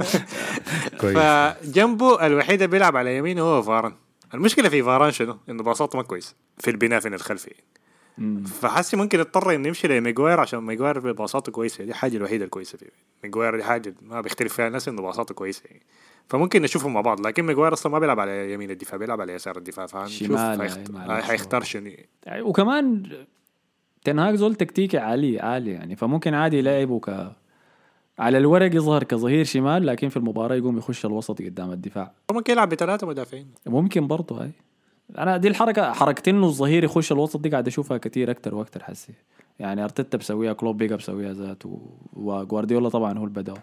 كويس 1.01 1.17
فجنبه 1.17 2.27
الوحيد 2.27 2.55
اللي 2.55 2.67
بيلعب 2.67 2.97
على 2.97 3.17
يمينه 3.17 3.43
هو 3.43 3.63
فاران 3.63 3.93
المشكلة 4.35 4.69
في 4.69 4.83
فاران 4.83 5.13
شنو؟ 5.13 5.39
إنه 5.49 5.63
باصاته 5.63 5.97
ما 5.97 6.03
كويس 6.03 6.35
في 6.59 6.71
البناء 6.71 7.01
في 7.01 7.09
الخلفي. 7.09 7.55
فحسي 8.47 8.97
ممكن 8.97 9.21
يضطر 9.21 9.55
انه 9.55 9.69
يمشي 9.69 9.89
لميجوير 9.89 10.41
عشان 10.41 10.61
ميجوير 10.61 11.13
باصاته 11.13 11.53
كويسة. 11.53 11.85
دي 11.85 11.91
الحاجة 11.91 12.17
الوحيدة 12.17 12.45
الكويسة 12.45 12.79
فيه. 12.79 12.87
ميجوير 13.25 13.57
دي 13.57 13.65
حاجة 13.65 13.95
ما 14.03 14.21
بيختلف 14.21 14.55
فيها 14.55 14.67
الناس 14.67 14.89
انه 14.89 15.03
باصاته 15.03 15.35
كويسة. 15.35 15.63
يعني 15.65 15.83
فممكن 16.29 16.63
نشوفهم 16.63 16.95
مع 16.95 17.01
بعض 17.01 17.27
لكن 17.27 17.47
ميجوير 17.47 17.73
أصلا 17.73 17.93
ما 17.93 17.99
بيلعب 17.99 18.21
على 18.21 18.53
يمين 18.53 18.71
الدفاع 18.71 18.99
بيلعب 18.99 19.21
على 19.21 19.33
يسار 19.33 19.57
الدفاع 19.57 19.87
فهنشوف. 19.87 20.39
حيختار 21.09 21.63
شنو 21.63 21.91
وكمان 22.29 23.03
تنهاج 24.05 24.35
زول 24.35 24.55
تكتيكي 24.55 24.99
عالي 24.99 25.41
عالي 25.41 25.71
يعني. 25.71 25.97
فممكن 25.97 26.35
عادي 26.35 26.59
يلعبه 26.59 27.01
ك 27.01 27.33
على 28.19 28.39
الورق 28.39 28.75
يظهر 28.75 29.05
كظهير 29.05 29.45
شمال 29.45 29.87
لكن 29.87 30.09
في 30.09 30.17
المباراة 30.17 30.57
يقوم 30.57 30.79
يخش 30.79 31.07
الوسط 31.07 31.43
قدام 31.43 31.73
الدفاع. 31.73 32.13
ممكن 32.33 32.53
يلعب 32.53 32.69
بثلاثة 32.69 33.07
مدافعين. 33.07 33.51
ممكن 33.67 34.07
برضه 34.07 34.43
هاي. 34.43 34.51
أنا 35.19 35.37
دي 35.37 35.49
الحركة 35.49 35.93
حركه 35.93 36.31
إنه 36.31 36.47
الظهير 36.47 36.85
يخش 36.85 37.13
الوسط 37.13 37.41
دي 37.41 37.49
قاعد 37.49 37.67
أشوفها 37.67 37.99
كتير 37.99 38.31
أكتر 38.31 38.55
وأكتر 38.55 38.83
حسي. 38.83 39.13
يعني 39.59 39.85
أرتيتا 39.85 40.19
بسويها 40.19 40.53
كلوب 40.53 40.79
بيجا 40.79 40.97
بسويها 40.97 41.33
ذاته 41.33 41.97
وجوارديولا 42.13 42.89
طبعا 42.89 43.19
هو 43.19 43.25
اللي 43.25 43.35
بدأ 43.35 43.55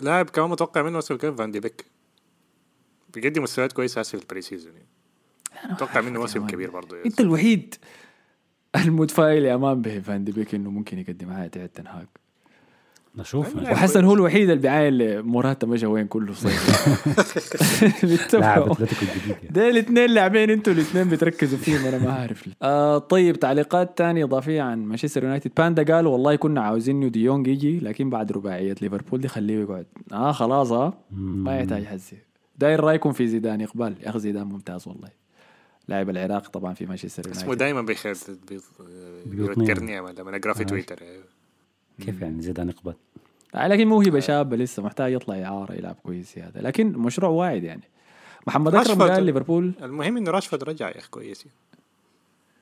لاعب 0.00 0.30
كمان 0.30 0.50
متوقع 0.50 0.82
منه 0.82 0.98
اسمه 0.98 1.16
كيف؟ 1.18 1.34
فان 1.34 1.50
دي 1.50 1.60
بيك 1.60 1.84
بيقدم 3.14 3.42
مستويات 3.42 3.72
كويسة 3.72 4.00
هسه 4.00 4.18
في 4.18 4.24
ال 4.24 4.40
pre-season 4.42 4.72
أتوقع 5.64 6.00
منه 6.00 6.20
موسم 6.20 6.46
كبير 6.46 6.70
برضه. 6.70 6.96
أنت 7.06 7.20
الوحيد 7.20 7.74
المتفائل 8.76 9.44
يا 9.44 9.56
man 9.56 9.82
ب 9.82 10.00
فان 10.00 10.24
دي 10.24 10.32
بيك 10.32 10.54
إنه 10.54 10.70
ممكن 10.70 10.98
يقدم 10.98 11.32
حاجة 11.32 11.48
تحت 11.48 11.76
تنهاج 11.76 12.06
نشوف 13.16 13.56
لا، 13.56 13.72
وحسن 13.72 14.04
هو 14.04 14.14
الوحيد 14.14 14.50
اللي 14.50 14.62
بيعاين 14.62 14.88
اللي 14.88 15.22
موراتا 15.22 15.66
مشى 15.66 15.86
وين 15.86 16.06
كله 16.06 16.32
صيف 16.34 16.88
لاعب 17.80 17.92
بيتفقوا 18.10 18.72
اتلتيكو 18.72 19.02
الجديد 19.02 19.30
يعني. 19.30 19.48
ده 19.50 19.68
الاثنين 19.70 20.10
لاعبين 20.10 20.50
أنتوا 20.50 20.72
الاثنين 20.72 21.08
بتركزوا 21.08 21.58
فيهم 21.58 21.86
أنا 21.86 21.98
ما 21.98 22.12
عارف 22.12 22.46
ليه. 22.46 22.54
آه 22.62 22.98
طيب 22.98 23.36
تعليقات 23.40 23.98
تانية 23.98 24.24
إضافية 24.24 24.62
عن 24.62 24.84
مانشستر 24.84 25.24
يونايتد. 25.24 25.50
باندا 25.56 25.94
قال 25.94 26.06
والله 26.06 26.36
كنا 26.36 26.60
عاوزين 26.60 27.10
ديونج 27.10 27.46
يجي 27.46 27.80
لكن 27.80 28.10
بعد 28.10 28.32
رباعية 28.32 28.74
ليفربول 28.82 29.20
دي 29.20 29.28
خليه 29.28 29.60
يقعد. 29.60 29.86
آه 30.12 30.32
خلاص 30.32 30.72
آه. 30.72 30.94
ما 31.16 31.58
يحتاج 31.58 31.84
حزي 31.84 32.16
داير 32.58 32.80
رأيكم 32.80 33.12
في 33.12 33.26
زيدان؟ 33.28 33.62
إقبال. 33.62 33.94
يا 34.02 34.08
أخي 34.10 34.18
زيدان 34.18 34.46
ممتاز 34.46 34.88
والله. 34.88 35.08
لاعب 35.88 36.10
العراق 36.10 36.48
طبعا 36.48 36.74
في 36.74 36.86
مانشستر 36.86 37.22
اسمه 37.22 37.40
يونايتد. 37.42 37.58
دائما 37.58 37.82
بيخير 37.82 38.14
بيوترني 39.26 39.98
لما 39.98 40.36
اقرا 40.36 40.52
في 40.52 40.64
تويتر. 40.64 40.98
كيف 42.00 42.22
يعني 42.22 42.42
زيدان 42.42 42.68
يقبل؟ 42.68 42.94
آه 43.54 43.66
لكن 43.68 43.88
موهبة 43.88 44.20
شابة 44.20 44.56
لسه 44.56 44.82
محتاج 44.82 45.12
يطلع 45.12 45.42
إعارة 45.42 45.72
يلعب 45.72 45.94
كويس 46.02 46.38
هذا 46.38 46.60
لكن 46.60 46.92
مشروع 46.92 47.30
واعد 47.30 47.64
يعني. 47.64 47.82
محمد 48.46 48.74
أكرم. 48.74 49.02
قال 49.02 49.22
ليفربول 49.22 49.72
المهم 49.82 50.16
إنه 50.16 50.30
راشفورد 50.30 50.64
رجع 50.64 50.88
يا 50.88 50.98
أخي 50.98 51.08
كويس. 51.10 51.46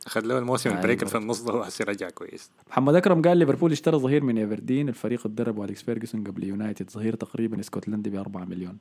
أخذ 0.07 0.20
له 0.20 0.39
الموسم 0.39 0.70
آه، 0.70 0.76
ال 0.76 0.81
break. 0.81 1.09
في 1.09 1.18
النص 1.18 1.43
ده 1.43 1.53
وهسه 1.55 1.85
رجع 1.85 2.11
كويس. 2.11 2.51
محمد 2.70 2.95
أكرم 2.95 3.22
قال 3.22 3.37
ليفربول 3.37 3.72
اشترى 3.72 3.97
ظهير 3.97 4.24
من 4.24 4.39
ابردين 4.38 4.88
الفريق 4.89 5.26
اتدرب 5.26 5.62
اليكس 5.62 5.83
فيرجسون 5.83 6.24
قبل 6.24 6.45
يونايتد. 6.45 6.91
ظهير 6.91 7.14
تقريبا 7.14 7.61
إسكتلندي 7.61 8.11
ب 8.11 8.14
4 8.14 8.45
مليون. 8.45 8.78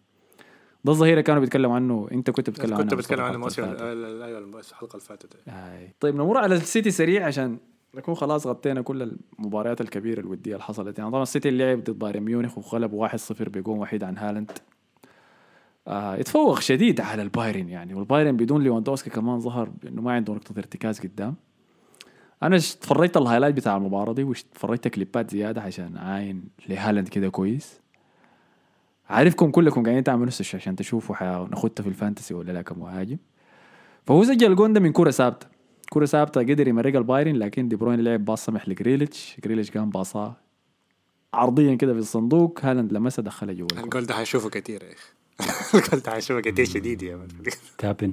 ده 0.85 0.91
الظهير 0.91 1.13
اللي 1.13 1.23
كانوا 1.23 1.41
بيتكلموا 1.41 1.75
عنه. 1.75 2.07
أنت 2.11 2.29
كنت 2.29 2.49
بتتكلم 2.49 2.73
عنه 2.73 2.83
كنت 2.83 2.93
بتكلم 2.93 3.21
عن 3.21 3.37
مصطفى 3.37 3.61
الموسم 3.63 4.69
الحلقة 4.71 4.91
اللي 4.95 5.05
فاتت. 5.05 5.35
آي. 5.47 5.93
طيب 5.99 6.15
نمر 6.15 6.37
على 6.37 6.55
السيتي 6.55 6.91
سريع 6.91 7.25
عشان 7.25 7.57
نكون 7.95 8.15
خلاص 8.15 8.47
غطينا 8.47 8.81
كل 8.81 9.17
المباريات 9.39 9.81
الكبيرة 9.81 10.19
الودية 10.19 10.51
اللي 10.53 10.63
حصلت. 10.63 10.99
يعني 10.99 11.11
طبعا 11.11 11.23
السيتي 11.23 11.51
لعب 11.51 11.79
ضد 11.83 11.99
بايرن 11.99 12.19
ميونخ 12.23 12.57
وغلب 12.57 13.07
1-0 13.07 13.15
بجون 13.49 13.79
وحيد 13.79 14.03
عن 14.03 14.17
هالاند. 14.17 14.51
آه 15.87 16.15
يتفوق 16.15 16.59
شديد 16.59 17.01
على 17.01 17.21
البايرن 17.21 17.69
يعني 17.69 17.93
والبايرن 17.93 18.37
بدون 18.37 18.63
ليواندوسكي 18.63 19.09
كمان 19.09 19.39
ظهر 19.39 19.71
انه 19.87 20.01
ما 20.01 20.11
عنده 20.11 20.33
نقطة 20.33 20.53
ارتكاز 20.57 20.99
قدام. 20.99 21.35
أنا 22.43 22.55
اتفرجت 22.55 23.17
ال 23.17 23.21
highlight 23.21 23.55
بتاع 23.55 23.77
المباراة 23.77 24.13
دي 24.13 24.23
واتفرجت 24.23 24.87
كليبات 24.87 25.31
زيادة 25.31 25.61
عشان 25.61 25.97
اعاين 25.97 26.43
لهالاند 26.69 27.07
كده 27.07 27.29
كويس. 27.29 27.81
عارفكم 29.09 29.51
كلكم 29.51 29.83
قاعدين 29.83 30.03
تعملوا 30.03 30.25
نفس 30.25 30.55
عشان 30.55 30.75
تشوفوا 30.75 31.15
حناخدها 31.15 31.83
في 31.83 31.87
ال 31.89 31.95
fantasy 31.95 32.33
ولا 32.33 32.51
لا 32.51 32.61
كمهاجم. 32.61 33.17
فهو 34.05 34.23
سجل 34.23 34.51
الجون 34.51 34.73
ده 34.73 34.79
من 34.79 34.91
كرة 34.91 35.11
ثابتة. 35.11 35.50
كرة 35.93 36.05
ثابتة 36.05 36.41
قدر 36.41 36.67
يمرق 36.67 36.95
البايرن 36.95 37.35
لكن 37.35 37.67
دي 37.67 37.75
بروين 37.75 37.99
لعب 37.99 38.25
باص 38.25 38.45
سمح 38.45 38.69
لجريليتش. 38.69 39.37
جريليتش 39.43 39.71
قام 39.71 39.89
باصاه 39.89 40.35
عرضيا 41.33 41.75
كده 41.75 41.93
في 41.93 41.99
الصندوق. 41.99 42.59
هالاند 42.63 42.93
لمسها 42.93 43.23
دخلها 43.23 43.53
جوا 43.53 43.67
الجول. 43.83 44.05
ده 44.05 44.13
حشوفه 44.13 44.49
كتير 44.49 44.83
يا 44.83 44.93
أخي. 44.93 45.11
الجول 45.83 45.99
ده 45.99 46.11
حشوفه 46.11 46.41
كتير 46.41 46.65
شديد 46.65 47.01
يا. 47.03 47.27
كابن 47.77 48.11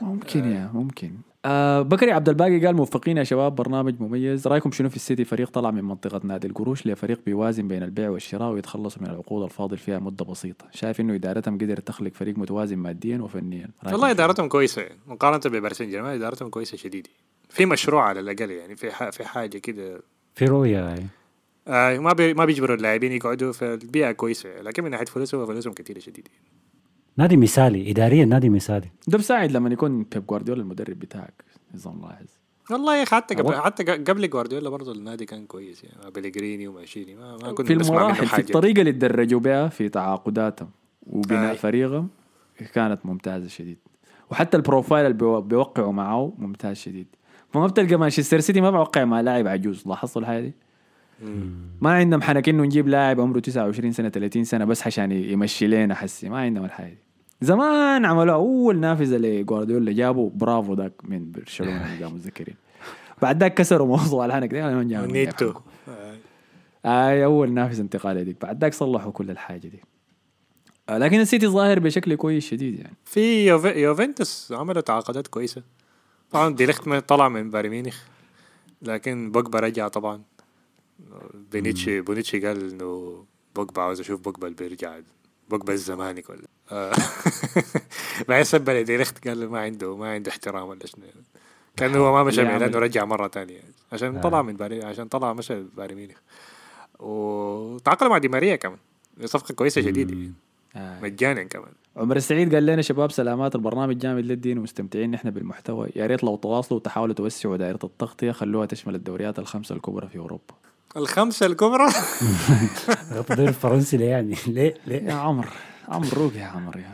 ممكن 0.00 0.44
يا 0.44 0.70
ممكن. 0.74 1.10
آه 1.44 1.82
بكري 1.82 2.12
عبد 2.12 2.28
الباقي 2.28 2.66
قال 2.66 2.76
موفقين 2.76 3.16
يا 3.16 3.24
شباب 3.24 3.54
برنامج 3.54 4.00
مميز. 4.00 4.46
رأيكم 4.48 4.70
شنو 4.70 4.88
في 4.88 4.96
السيتي؟ 4.96 5.24
فريق 5.24 5.50
طلع 5.50 5.70
من 5.70 5.84
منطقة 5.84 6.20
نادي 6.24 6.46
القروش 6.46 6.86
لفريق 6.86 7.20
بيوازن 7.26 7.68
بين 7.68 7.82
البيع 7.82 8.10
والشراء 8.10 8.52
ويتخلصوا 8.52 9.02
من 9.02 9.08
العقود 9.10 9.42
الفاضل 9.44 9.76
فيها 9.76 9.98
مدة 9.98 10.24
بسيطة. 10.24 10.66
شايف 10.72 11.00
إنه 11.00 11.14
إدارتهم 11.14 11.54
قدرت 11.58 11.86
تخلق 11.88 12.12
فريق 12.14 12.38
متوازن 12.38 12.76
ماديا 12.76 13.18
وفنيا. 13.18 13.70
والله؟ 13.86 14.10
إدارتهم 14.10 14.48
كويسة. 14.48 14.82
يعني. 14.82 14.98
مقارنة 15.06 15.40
بباريس 15.58 15.78
سان 15.78 15.88
جيرمان 15.90 16.14
إدارتهم 16.14 16.48
كويسة 16.50 16.76
شديد. 16.76 17.06
في 17.48 17.66
مشروع 17.66 18.04
على 18.04 18.20
الأقل 18.20 18.50
يعني 18.50 18.76
في 18.76 18.90
ح- 18.90 19.10
في 19.10 19.24
حاجة 19.24 19.58
كده. 19.58 20.00
في 20.34 20.44
رؤية 20.44 20.92
هاي 20.92 21.02
آه 21.68 21.98
ما 21.98 22.12
بي 22.12 22.34
ما 22.34 22.44
بيجبروا 22.44 22.76
اللاعبين 22.76 23.12
يقعدوا 23.12 23.52
في 23.52 23.74
البيئه 23.74 24.12
كويسة. 24.12 24.60
لكن 24.62 24.84
من 24.84 24.90
ناحية 24.90 25.04
فلوسهم 25.04 25.46
فلوسهم 25.46 25.72
كثيره 25.72 25.98
شديد 25.98 26.28
نادي 27.18 27.36
مثالي 27.36 27.90
اداريا 27.90 28.24
نادي 28.24 28.48
مثالي. 28.48 28.88
ده 29.08 29.18
بساعد 29.18 29.52
لما 29.52 29.70
يكون 29.70 30.02
بيب 30.02 30.26
جوارديولا 30.26 30.62
المدرب 30.62 30.98
بتاعك 30.98 31.44
نظام 31.74 32.00
لاحظ. 32.02 32.26
والله 32.70 32.96
يا 32.96 33.02
أخي 33.02 33.16
حتى 33.16 33.34
قبل 33.34 33.54
حتى 33.54 33.84
ق- 33.84 34.10
قبل 34.10 34.30
جوارديولا 34.30 34.70
برضه 34.70 34.92
النادي 34.92 35.24
كان 35.24 35.46
كويس 35.46 35.84
يعني 35.84 35.96
مع 36.04 36.08
بيليجريني 36.08 36.68
وماشيني 36.68 37.14
ما, 37.14 37.36
ما 37.42 37.52
كنا 37.52 37.66
في 37.66 37.72
المراحل 37.90 38.26
في 38.26 38.38
الطريقة 38.38 38.80
اللي 38.80 38.92
تدرجوا 38.92 39.40
بها 39.40 39.68
في 39.68 39.88
تعاقداتهم 39.88 40.70
وبناء 41.06 41.50
آي. 41.50 41.56
فريقهم 41.56 42.08
كانت 42.74 43.06
ممتازة 43.06 43.48
شديد. 43.48 43.78
وحتى 44.30 44.56
ال 44.56 44.62
profile 44.62 45.06
اللي 45.06 45.16
بيو- 45.18 45.40
بيوقعوا 45.40 45.92
معاه 45.92 46.32
ممتاز 46.38 46.76
شديد. 46.76 47.06
فما 47.52 47.66
بتلقى 47.66 47.96
مانشستر 47.96 48.40
سيتي 48.40 48.60
ما 48.60 48.70
بوقع 48.70 49.04
مع 49.04 49.20
لاعب 49.20 49.46
عجوز. 49.46 49.82
لاحظتوا 49.86 50.22
الحاجة 50.22 50.40
دي؟ 50.40 50.52
ما 51.80 51.90
عندهم 51.90 52.22
حنك 52.22 52.48
إنه 52.48 52.62
نجيب 52.62 52.88
لاعب 52.88 53.20
عمره 53.20 53.40
29 53.40 53.92
سنة 53.92 54.08
30 54.08 54.44
سنة 54.44 54.64
بس 54.64 54.86
عشان 54.86 55.12
يمشي 55.12 55.66
لنا 55.66 55.94
حسي. 55.94 56.28
ما 56.28 56.38
عندهم 56.38 56.64
الحاجة 56.64 56.88
دي. 56.88 57.07
زمان 57.40 58.04
عملوا 58.04 58.34
أول 58.34 58.80
نافذة 58.80 59.16
لجوارديولا 59.16 59.92
جابوا 59.92 60.30
برافو 60.34 60.74
ذاك 60.74 60.92
من 61.04 61.32
برشلونة 61.32 61.86
اللي 61.86 62.04
قاموا 62.04 62.18
متذكرين 62.18 62.56
بعد 63.22 63.40
ذاك 63.40 63.54
كسروا 63.54 63.86
موضوع 63.86 64.26
الحنك 64.26 64.54
ده 64.54 64.74
ما 64.74 64.84
جابوا 64.84 65.06
نيتو 65.06 65.52
آي 66.86 67.24
أول 67.24 67.52
نافذة 67.52 67.80
انتقالية 67.80 68.22
ديك 68.22 68.36
بعد 68.42 68.60
ذاك 68.60 68.74
صلحوا 68.74 69.12
كل 69.12 69.30
الحاجة 69.30 69.68
دي. 69.68 69.80
آه، 70.88 70.98
لكن 70.98 71.20
السيتي 71.20 71.46
ظاهر 71.46 71.78
بشكل 71.78 72.14
كويس 72.14 72.46
شديد 72.46 72.78
يعني. 72.78 72.96
في. 73.04 73.46
يوفنتوس 73.76 74.52
عملوا 74.52 74.80
تعاقدات 74.80 75.26
كويسة. 75.26 75.62
طبعا 76.30 76.54
ديليخت 76.54 76.88
ما 76.88 77.00
طلع 77.00 77.28
من 77.28 77.50
بايرن 77.50 77.70
ميونخ 77.70 78.02
لكن 78.82 79.30
بوجبا 79.30 79.60
رجع 79.60 79.88
طبعا. 79.88 80.22
بونيتشي 81.52 82.00
بونيتشي 82.00 82.46
قال 82.46 82.70
إنه 82.70 83.24
بوجبا 83.56 83.82
عاوز 83.82 84.00
أشوف 84.00 84.20
بوجبا 84.20 84.46
اللي 84.46 84.56
بيرجع. 84.56 84.98
بوجبا 85.48 85.72
الزمانك 85.72 86.30
ولا 86.30 86.42
آه. 86.72 86.92
بعدين 88.28 88.44
سب 88.44 88.70
ديليخت 88.70 89.28
قال 89.28 89.40
له 89.40 89.46
ما 89.46 89.60
عنده 89.60 89.96
ما 89.96 90.12
عنده 90.12 90.30
احترام 90.30 90.68
ولا 90.68 90.86
شنو. 90.86 91.04
كان 91.76 91.94
هو 91.96 92.12
ما 92.12 92.22
مشى 92.24 92.42
ميلان 92.42 92.62
عمل- 92.62 92.76
ورجع 92.76 93.04
مرة 93.04 93.26
تانية. 93.26 93.60
عشان 93.92 94.16
آه. 94.16 94.20
طلع 94.20 94.42
من 94.42 94.56
باري 94.56 94.84
عشان 94.84 95.08
طلع 95.08 95.32
مشى 95.32 95.62
بايرن 95.76 95.94
ميونخ. 95.94 96.16
وتعاقد 96.98 98.06
مع 98.06 98.18
دي 98.18 98.28
ماريا 98.28 98.56
كمان. 98.56 98.78
صفقة 99.24 99.54
كويسة 99.54 99.80
يعني. 99.80 100.32
آه. 100.76 101.00
مجانا 101.00 101.42
كمان. 101.42 101.72
عمر 101.96 102.16
السعيد 102.16 102.54
قال 102.54 102.66
لنا 102.66 102.82
شباب 102.82 103.10
سلامات 103.12 103.54
البرنامج 103.54 103.98
جامد 103.98 104.24
للدين 104.24 104.58
ومستمتعين 104.58 105.10
نحن 105.10 105.30
بالمحتوى. 105.30 105.88
يا 105.96 106.06
ريت 106.06 106.24
لو 106.24 106.36
تواصلوا 106.36 106.80
وتحاولوا 106.80 107.14
توسعوا 107.14 107.56
دائرة 107.56 107.78
التغطية 107.84 108.32
خلوها 108.32 108.66
تشمل 108.66 108.94
الدوريات 108.94 109.38
الخمسة 109.38 109.74
الكبرى 109.74 110.08
في 110.08 110.18
أوروبا. 110.18 110.54
الخمسة 110.96 111.46
الكبرى؟ 111.46 111.86
الدوري 113.12 113.48
الفرنسي 113.48 113.96
ليه 113.96 114.08
يعني؟ 114.08 114.34
ليه؟ 114.56 114.74
ليه؟ 114.86 115.02
يا 115.02 115.12
عمر 115.12 115.48
عمر 115.88 116.08
روق 116.14 116.36
يا 116.36 116.44
عمر 116.44 116.76
يا 116.76 116.90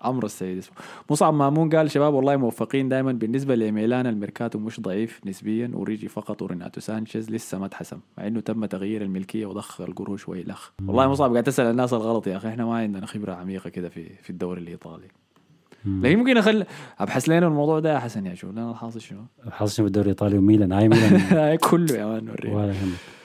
عمرو. 0.00 0.26
السيد 0.26 0.58
اسمه. 0.58 0.74
مصعب 1.10 1.34
مامون 1.34 1.70
قال 1.70 1.90
شباب 1.90 2.14
والله 2.14 2.36
موفقين 2.36 2.88
دائما 2.88 3.12
بالنسبة 3.12 3.54
لميلان 3.54 4.06
الميركاتو 4.06 4.58
مش 4.58 4.80
ضعيف 4.80 5.20
نسبيا 5.26 5.70
اوريجي 5.74 6.08
فقط 6.08 6.42
وريناتو 6.42 6.80
سانشيز 6.80 7.30
لسه 7.30 7.58
ما 7.58 7.66
اتحسم 7.66 7.98
مع 8.18 8.26
إنه 8.26 8.40
تم 8.40 8.64
تغيير 8.64 9.02
الملكية 9.02 9.46
وضخ 9.46 9.80
القروش 9.80 10.28
والخ 10.28 10.70
والله 10.86 11.08
مصعب 11.08 11.30
قاعد 11.32 11.44
تسأل 11.44 11.66
الناس 11.66 11.92
الغلط 11.92 12.26
يا 12.26 12.36
أخي. 12.36 12.48
إحنا 12.48 12.64
ما 12.64 12.76
عندنا 12.76 13.06
خبرة 13.06 13.32
عميقة 13.32 13.70
كده 13.70 13.88
في 13.88 14.08
في 14.22 14.30
الدوري 14.30 14.60
الإيطالي. 14.60 15.08
لكن 15.86 16.18
ممكن 16.18 16.36
اخل 16.36 16.64
أبحث 16.98 17.28
لنا 17.28 17.46
الموضوع 17.46 17.78
ده 17.80 17.94
يا 17.94 17.98
حسن 17.98 18.26
يا 18.26 18.34
شو 18.34 18.50
لنا 18.50 18.70
الحاصل 18.70 19.00
شنو؟ 19.00 19.20
حاصل 19.50 19.82
بالدوري 19.82 20.04
الإيطالي؟ 20.04 20.38
وميلان 20.38 20.72
هاي 20.72 20.88
ميلان. 20.88 21.56
كله 21.70 21.94
يا 21.94 22.06
man 22.06 22.28
ولا 22.48 22.66
يهمك. 22.72 23.15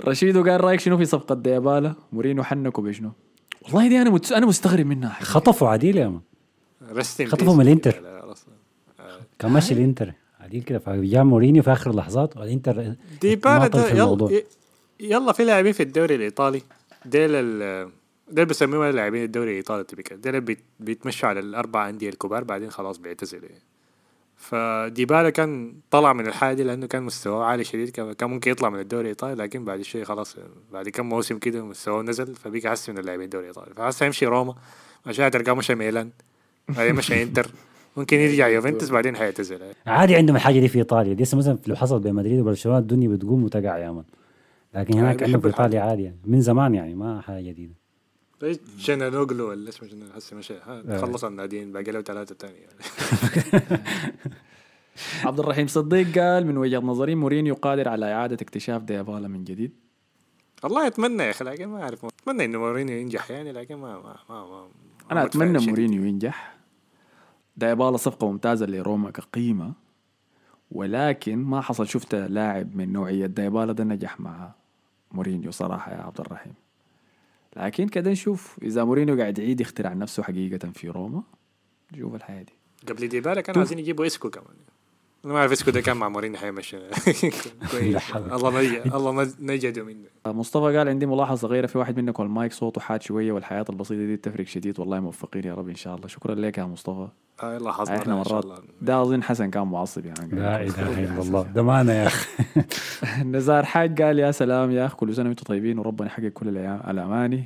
رشيدو 0.00 0.44
قال 0.44 0.64
رأيك 0.64 0.80
شنو 0.80 0.96
في 0.98 1.04
صفقة 1.04 1.34
ديبالا؟ 1.34 1.94
مورينيو 2.12 2.42
حنكوا 2.42 2.84
بشنو؟ 2.84 3.10
والله 3.62 3.88
دي 3.88 4.02
أنا 4.02 4.10
مت... 4.10 4.32
أنا 4.32 4.46
مستغرب 4.46 4.86
منها. 4.86 5.08
حقيقة. 5.08 5.24
خطفوا 5.28 5.68
عديل 5.68 5.96
يا 5.96 6.08
man. 6.08 6.20
خطفوا 7.26 7.54
من 7.54 7.60
الإنتر. 7.60 8.02
كان 9.38 9.50
ماشي 9.50 9.74
الإنتر. 9.74 10.12
عديل 10.40 10.62
كده. 10.62 10.78
فجاء 10.78 11.24
مورينيو 11.24 11.62
في 11.62 11.72
آخر 11.72 11.90
اللحظات 11.90 12.36
والانتر 12.36 12.94
ديبالا 13.20 13.66
ده 13.66 13.82
في 13.82 13.92
الموضوع. 13.92 14.30
يلا, 14.30 14.42
يلا 15.00 15.32
في 15.32 15.44
لاعبين 15.44 15.72
في 15.72 15.82
الدوري 15.82 16.14
الإيطالي. 16.14 16.62
ديل 17.06 17.30
ال 17.34 17.88
ديل 18.30 18.46
بيسموها 18.46 18.92
لاعبين 18.92 19.24
الدوري 19.24 19.50
الإيطالي 19.50 19.84
تبقى 19.84 20.16
ديل 20.16 20.40
بيت- 20.40 20.64
بيتمشوا 20.80 21.28
على 21.28 21.40
الأربع 21.40 21.88
أندية 21.88 22.08
الكبار 22.08 22.44
بعدين 22.44 22.70
خلاص 22.70 22.98
بيعتزلوا. 22.98 23.48
يعني. 23.48 23.62
فديبالا 24.44 25.30
كان 25.30 25.74
طلع 25.90 26.12
من 26.12 26.26
الحاجة 26.26 26.54
دي 26.54 26.62
لأنه 26.62 26.86
كان 26.86 27.02
مستواه 27.02 27.44
عالي 27.44 27.64
شديد 27.64 27.90
كان 27.90 28.30
ممكن 28.30 28.50
يطلع 28.50 28.70
من 28.70 28.80
الدوري 28.80 29.02
الإيطالي 29.02 29.34
لكن 29.34 29.64
بعد 29.64 29.82
شوي 29.82 30.04
خلاص 30.04 30.36
بعد 30.72 30.88
كم 30.88 31.08
موسم 31.08 31.38
كده 31.38 31.64
مستواه 31.64 32.02
نزل 32.02 32.34
فبقى 32.34 32.68
احسن 32.68 32.92
من 32.92 32.98
اللاعبين 32.98 33.24
الدوري 33.24 33.44
الإيطالي. 33.44 33.74
فهسه 33.74 34.06
يمشي 34.06 34.26
روما 34.26 34.54
عشان 35.06 35.30
تلقاه 35.30 35.54
مشى 35.54 35.74
ميلان 35.74 36.10
بعدين 36.68 36.94
مشى 36.94 37.14
إنتر. 37.22 37.50
ممكن 37.96 38.16
يرجع 38.16 38.48
يوفنتوس 38.48 38.90
بعدين 38.90 39.16
حيعتزل 39.16 39.60
عادي 39.86 40.16
عندهم 40.16 40.36
الحاجة 40.36 40.60
دي 40.60 40.68
في 40.68 40.78
إيطاليا. 40.78 41.14
دي 41.14 41.22
مثلا 41.22 41.58
لو 41.66 41.76
حصل 41.76 42.00
بين 42.00 42.14
مدريد 42.14 42.40
وبرشلونة 42.40 42.78
الدنيا 42.78 43.08
بتقوم 43.08 43.44
وتقع 43.44 43.78
يا 43.78 43.90
man. 43.90 44.04
لكن 44.74 44.98
هناك 44.98 45.22
عندهم 45.22 45.40
في 45.40 45.46
بيحب 45.46 45.46
إيطاليا 45.46 45.80
عادي 45.80 46.02
يعني. 46.02 46.16
من 46.24 46.40
زمان 46.40 46.74
يعني 46.74 46.94
ما 46.94 47.20
حاجة 47.20 47.40
جديدة. 47.40 47.74
زي 48.44 48.60
جنانوغلو 48.78 49.48
ولا 49.48 49.68
اسمه 49.68 49.88
جنان 49.88 50.08
هسه 50.16 50.36
مشى 50.36 50.54
آه. 50.54 50.96
خلص 50.98 51.24
الناديين 51.24 51.72
باقي 51.72 51.92
له 51.92 52.00
ثلاثة 52.02 52.34
ثانية. 52.34 52.66
عبد 55.24 55.40
الرحيم 55.40 55.66
صديق 55.66 56.18
قال 56.18 56.46
من 56.46 56.56
وجهة 56.58 56.78
نظري 56.78 57.14
مورينيو 57.14 57.54
قادر 57.54 57.88
على 57.88 58.12
إعادة 58.12 58.34
اكتشاف 58.42 58.82
ديابالا 58.82 59.28
من 59.28 59.44
جديد. 59.44 59.72
والله 60.64 60.86
اتمنى 60.86 61.22
يا 61.22 61.30
أخي 61.30 61.44
لكن 61.44 61.66
ما 61.66 61.82
أعرف 61.82 62.04
أتمنى 62.04 62.44
انه 62.44 62.58
مورينيو 62.58 62.96
ينجح 62.98 63.30
يعني 63.30 63.52
لكن 63.52 63.74
ما 63.74 63.98
ما 63.98 64.16
ما, 64.28 64.68
ما 65.10 65.24
أتمنى 65.24 65.58
شديد. 65.58 65.68
مورينيو 65.68 66.04
ينجح. 66.04 66.56
ديابالا 67.56 67.96
صفقة 67.96 68.30
ممتازة 68.30 68.66
لروما 68.66 69.10
كقيمة 69.10 69.72
ولكن 70.70 71.38
ما 71.38 71.60
حصل. 71.60 71.86
شفت 71.88 72.14
لاعب 72.14 72.76
من 72.76 72.92
نوعية 72.92 73.26
ديبالا 73.26 73.72
ده 73.72 73.84
نجح 73.84 74.20
مع 74.20 74.52
مورينيو 75.12 75.50
صراحة 75.50 75.92
يا 75.92 76.02
عبد 76.02 76.20
الرحيم. 76.20 76.54
لكن 77.56 77.88
كده 77.88 78.10
نشوف. 78.10 78.58
إذا 78.62 78.84
مورينيو 78.84 79.16
قاعد 79.16 79.38
يعيد 79.38 79.60
يخترع 79.60 79.92
نفسه 79.92 80.22
حقيقة 80.22 80.70
في 80.70 80.88
روما 80.88 81.22
نشوف 81.92 82.14
الحياة 82.14 82.42
دي. 82.42 82.52
قبل 82.88 83.08
ديبالا 83.08 83.40
كانوا 83.40 83.60
عايزين 83.60 83.78
يجيبوا 83.78 84.06
اسكو 84.06 84.30
كمان. 84.30 84.56
ما 85.24 85.38
أعرف 85.38 85.52
اسكو 85.52 85.70
ده 85.70 85.80
كان 85.80 85.96
مع 85.96 86.08
مورينيو 86.08 86.38
حيمشي 86.38 86.76
كويس. 87.70 87.94
لا 87.94 87.98
حول. 87.98 88.32
الله 88.32 88.60
نجى 88.60 88.82
الله 88.94 89.12
نج- 89.24 89.34
نجدوا 89.40 89.84
منه 89.86 90.04
مصطفى 90.26 90.76
قال 90.78 90.88
عندي 90.88 91.06
ملاحظة 91.06 91.34
صغيرة 91.48 91.66
في 91.66 91.78
واحد 91.78 92.00
منكم 92.00 92.22
المايك 92.22 92.52
صوته 92.52 92.80
حاد 92.80 93.02
شوية 93.02 93.32
والحياة 93.32 93.64
البسيطة 93.70 94.06
دي 94.06 94.16
تفرق 94.16 94.46
شديد 94.46 94.80
والله 94.80 95.00
موفقين 95.00 95.44
يا 95.44 95.54
رب 95.54 95.68
إن 95.68 95.74
شاء 95.74 95.94
الله. 95.96 96.06
شكرا 96.08 96.34
لك 96.34 96.58
يا 96.58 96.64
مصطفى. 96.64 97.08
آه 97.42 97.54
يلا 97.54 97.72
حظنا 97.72 97.96
إحنا 97.98 98.18
إن 98.18 98.24
شاء 98.24 98.32
مرات 98.34 98.44
الله. 98.44 98.58
ده 98.82 99.02
أظن 99.02 99.22
حسن 99.22 99.50
كان 99.50 99.62
معصب 99.66 100.06
يعني. 100.06 100.34
لا 100.34 100.62
إله 100.62 101.04
إلا 101.04 101.22
الله. 101.22 101.42
ده 101.42 101.62
ما 101.62 101.80
أنا 101.80 101.94
يا 102.02 102.06
أخي. 102.06 102.28
نزار 103.24 103.64
حاج 103.64 104.02
قال 104.02 104.18
يا 104.18 104.30
سلام 104.30 104.70
يا 104.70 104.86
اخ 104.86 104.94
كل 104.94 105.14
سنة 105.14 105.28
وأنتم 105.28 105.44
طيبين 105.44 105.78
وربنا 105.78 106.06
يحقق 106.08 106.28
كل 106.28 106.46
الأيام- 106.46 106.88
الأماني. 106.88 107.44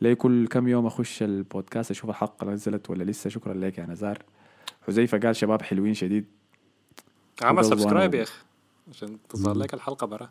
لي 0.00 0.14
كل 0.14 0.46
كم 0.46 0.68
يوم 0.68 0.86
أخش 0.86 1.22
البودكاست 1.22 1.90
أشوف 1.90 2.10
الحلقة 2.10 2.46
نزلت 2.50 2.90
ولا 2.90 3.04
لسه؟ 3.04 3.30
شكرا 3.30 3.54
لك 3.54 3.78
يا 3.78 3.86
نزار. 3.86 4.18
حذيفة 4.86 5.18
قال 5.18 5.36
شباب 5.36 5.62
حلوين 5.62 5.94
شديد. 5.94 6.24
عمل 7.42 7.58
وقال 7.58 7.66
subscribe 7.66 8.14
يا 8.14 8.22
أخي. 8.22 8.32
عشان 8.90 9.16
تظهر 9.28 9.54
لك 9.56 9.74
الحلقة 9.74 10.06
برا. 10.06 10.28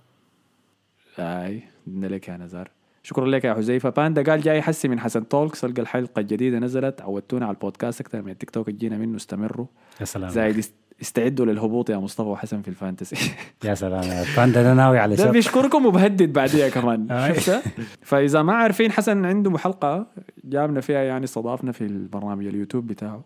اي 1.19 1.63
بدنا 1.87 2.07
لك 2.07 2.27
يا 2.27 2.37
نزار. 2.37 2.71
شكرا 3.03 3.27
لك 3.27 3.43
يا 3.43 3.53
حذيفة. 3.53 3.89
باندا 3.89 4.23
قال 4.31 4.41
جاي 4.41 4.61
حسي 4.61 4.87
من 4.87 4.99
حسن 4.99 5.27
تولكس 5.27 5.65
القى 5.65 5.81
الحلقة 5.81 6.19
الجديدة 6.19 6.59
نزلت. 6.59 7.01
عودتونا 7.01 7.45
على 7.45 7.53
البودكاست 7.55 8.01
أكثر 8.01 8.21
من 8.21 8.31
التيك 8.31 8.49
توك. 8.49 8.69
جينا 8.69 8.97
منه. 8.97 9.15
استمروا. 9.15 9.65
يا 9.99 10.05
سلام. 10.05 10.29
زايد 10.29 10.57
است- 10.57 10.73
استعدوا 11.01 11.45
للهبوط 11.45 11.89
يا 11.89 11.97
مصطفى 11.97 12.27
وحسن 12.29 12.61
في 12.61 12.67
ال 12.67 12.73
fantasy. 12.73 13.15
يا 13.65 13.73
سلام 13.73 14.03
يا 14.03 14.25
باندا 14.37 14.63
ده 14.63 14.73
ناوي 14.73 14.97
على 14.99 15.15
ده 15.15 15.23
شر 15.23 15.31
بيشكركم 15.31 15.85
وبهدد 15.85 16.33
بعديها 16.33 16.69
كمان. 16.69 17.07
فإذا 18.01 18.41
ما 18.41 18.53
عارفين 18.53 18.91
حسن 18.91 19.25
عنده 19.25 19.57
حلقه 19.57 20.07
جابنا 20.43 20.81
فيها 20.81 20.99
يعني 21.03 21.23
استضافنا 21.23 21.71
في 21.71 21.81
البرنامج 21.83 22.45
اليوتيوب 22.45 22.87
بتاعه. 22.87 23.23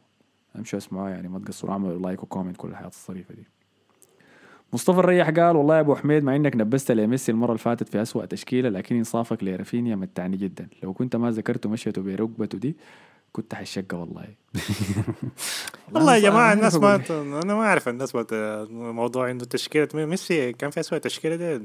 أمشوا 0.55 0.79
اسمعوها 0.79 1.09
يعني 1.09 1.27
ما 1.27 1.39
تقصروا. 1.39 1.71
اعملوا 1.73 1.99
like 1.99 2.23
و 2.23 2.28
comment 2.28 2.57
كل 2.57 2.67
الحياة 2.69 2.87
الصريفة 2.87 3.33
دي. 3.35 3.47
مصطفى 4.73 4.99
الريح 4.99 5.29
قال 5.29 5.55
والله 5.55 5.75
يا 5.75 5.79
أبو 5.79 5.95
حميد 5.95 6.23
مع 6.23 6.35
إنك 6.35 6.55
نبست 6.55 6.91
لميسي 6.91 7.31
المرة 7.31 7.47
اللي 7.47 7.57
فاتت 7.59 7.89
في 7.89 8.01
أسوأ 8.01 8.25
تشكيلة 8.25 8.69
لكن 8.69 8.95
إنصافك 8.95 9.43
لرافينيا 9.43 9.95
متعني 9.95 10.37
جدا 10.37 10.67
لو 10.83 10.93
كنت 10.93 11.15
ما 11.15 11.31
ذكرته 11.31 11.69
مشيته 11.69 12.01
بركبته 12.01 12.57
دي 12.57 12.75
كنت 13.31 13.55
حشقة 13.55 13.97
والله 13.97 14.25
والله 15.93 16.15
يا 16.15 16.19
جماعة 16.21 16.45
أنا 16.45 16.53
الناس 16.53 16.75
أعرف 16.83 17.11
ما. 17.11 17.41
أنا 17.43 17.55
ما 17.55 17.61
أعرف 17.61 17.89
الناس 17.89 18.17
موضوع 18.71 19.31
إنه 19.31 19.43
تشكيلة 19.43 19.87
ميسي 19.93 20.53
كان 20.53 20.69
في 20.69 20.79
اسوء 20.79 20.99
تشكيلة 20.99 21.35
دي 21.35 21.55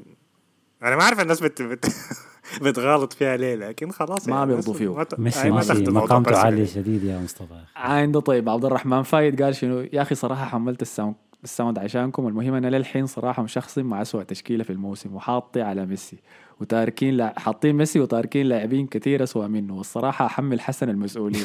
أنا 0.82 0.96
ما 0.96 1.02
أعرف 1.02 1.20
الناس 1.20 1.40
بت... 1.40 1.62
بت... 1.62 1.86
بتغالط 2.62 3.12
فيها 3.12 3.36
ليه 3.36 3.54
لكن 3.54 3.90
خلاص 3.90 4.28
ما 4.28 4.36
يعني 4.36 4.46
بيرضوا 4.46 4.74
فيه. 4.74 4.94
ما 4.94 5.04
ت- 5.04 5.20
ميسي 5.20 5.50
ما 5.50 5.60
مقامته. 5.88 6.38
عاليه 6.38 6.64
شديد 6.64 7.04
يا 7.04 7.18
مصطفى 7.18 7.60
عنده 7.76 8.20
طيب 8.20 8.48
عبد 8.48 8.64
الرحمن 8.64 9.02
فايد 9.02 9.42
قال 9.42 9.54
شنو 9.54 9.80
يا 9.92 10.02
أخي 10.02 10.14
صراحة 10.14 10.44
حملت 10.44 10.82
ال 10.82 10.88
sound 10.88 11.14
ال 11.44 11.50
sound 11.50 11.78
عشانكم. 11.78 12.28
المهم 12.28 12.54
أنا 12.54 12.76
للحين 12.76 13.06
صراحة 13.06 13.42
مشخصن 13.42 13.82
مع 13.84 14.02
اسوء 14.02 14.22
تشكيلة 14.22 14.64
في 14.64 14.70
الموسم 14.70 15.14
وحاطي 15.14 15.62
على 15.62 15.86
ميسي 15.86 16.16
وتاركين 16.60 17.14
لا 17.16 17.34
حاطين 17.36 17.76
ميسي 17.76 18.00
وتاركين 18.00 18.46
لاعبين 18.46 18.86
كثير 18.86 19.22
اسوء 19.22 19.46
منه 19.46 19.74
والصراحة 19.76 20.26
أحمل 20.26 20.60
حسن 20.60 20.88
المسؤولية. 20.88 21.40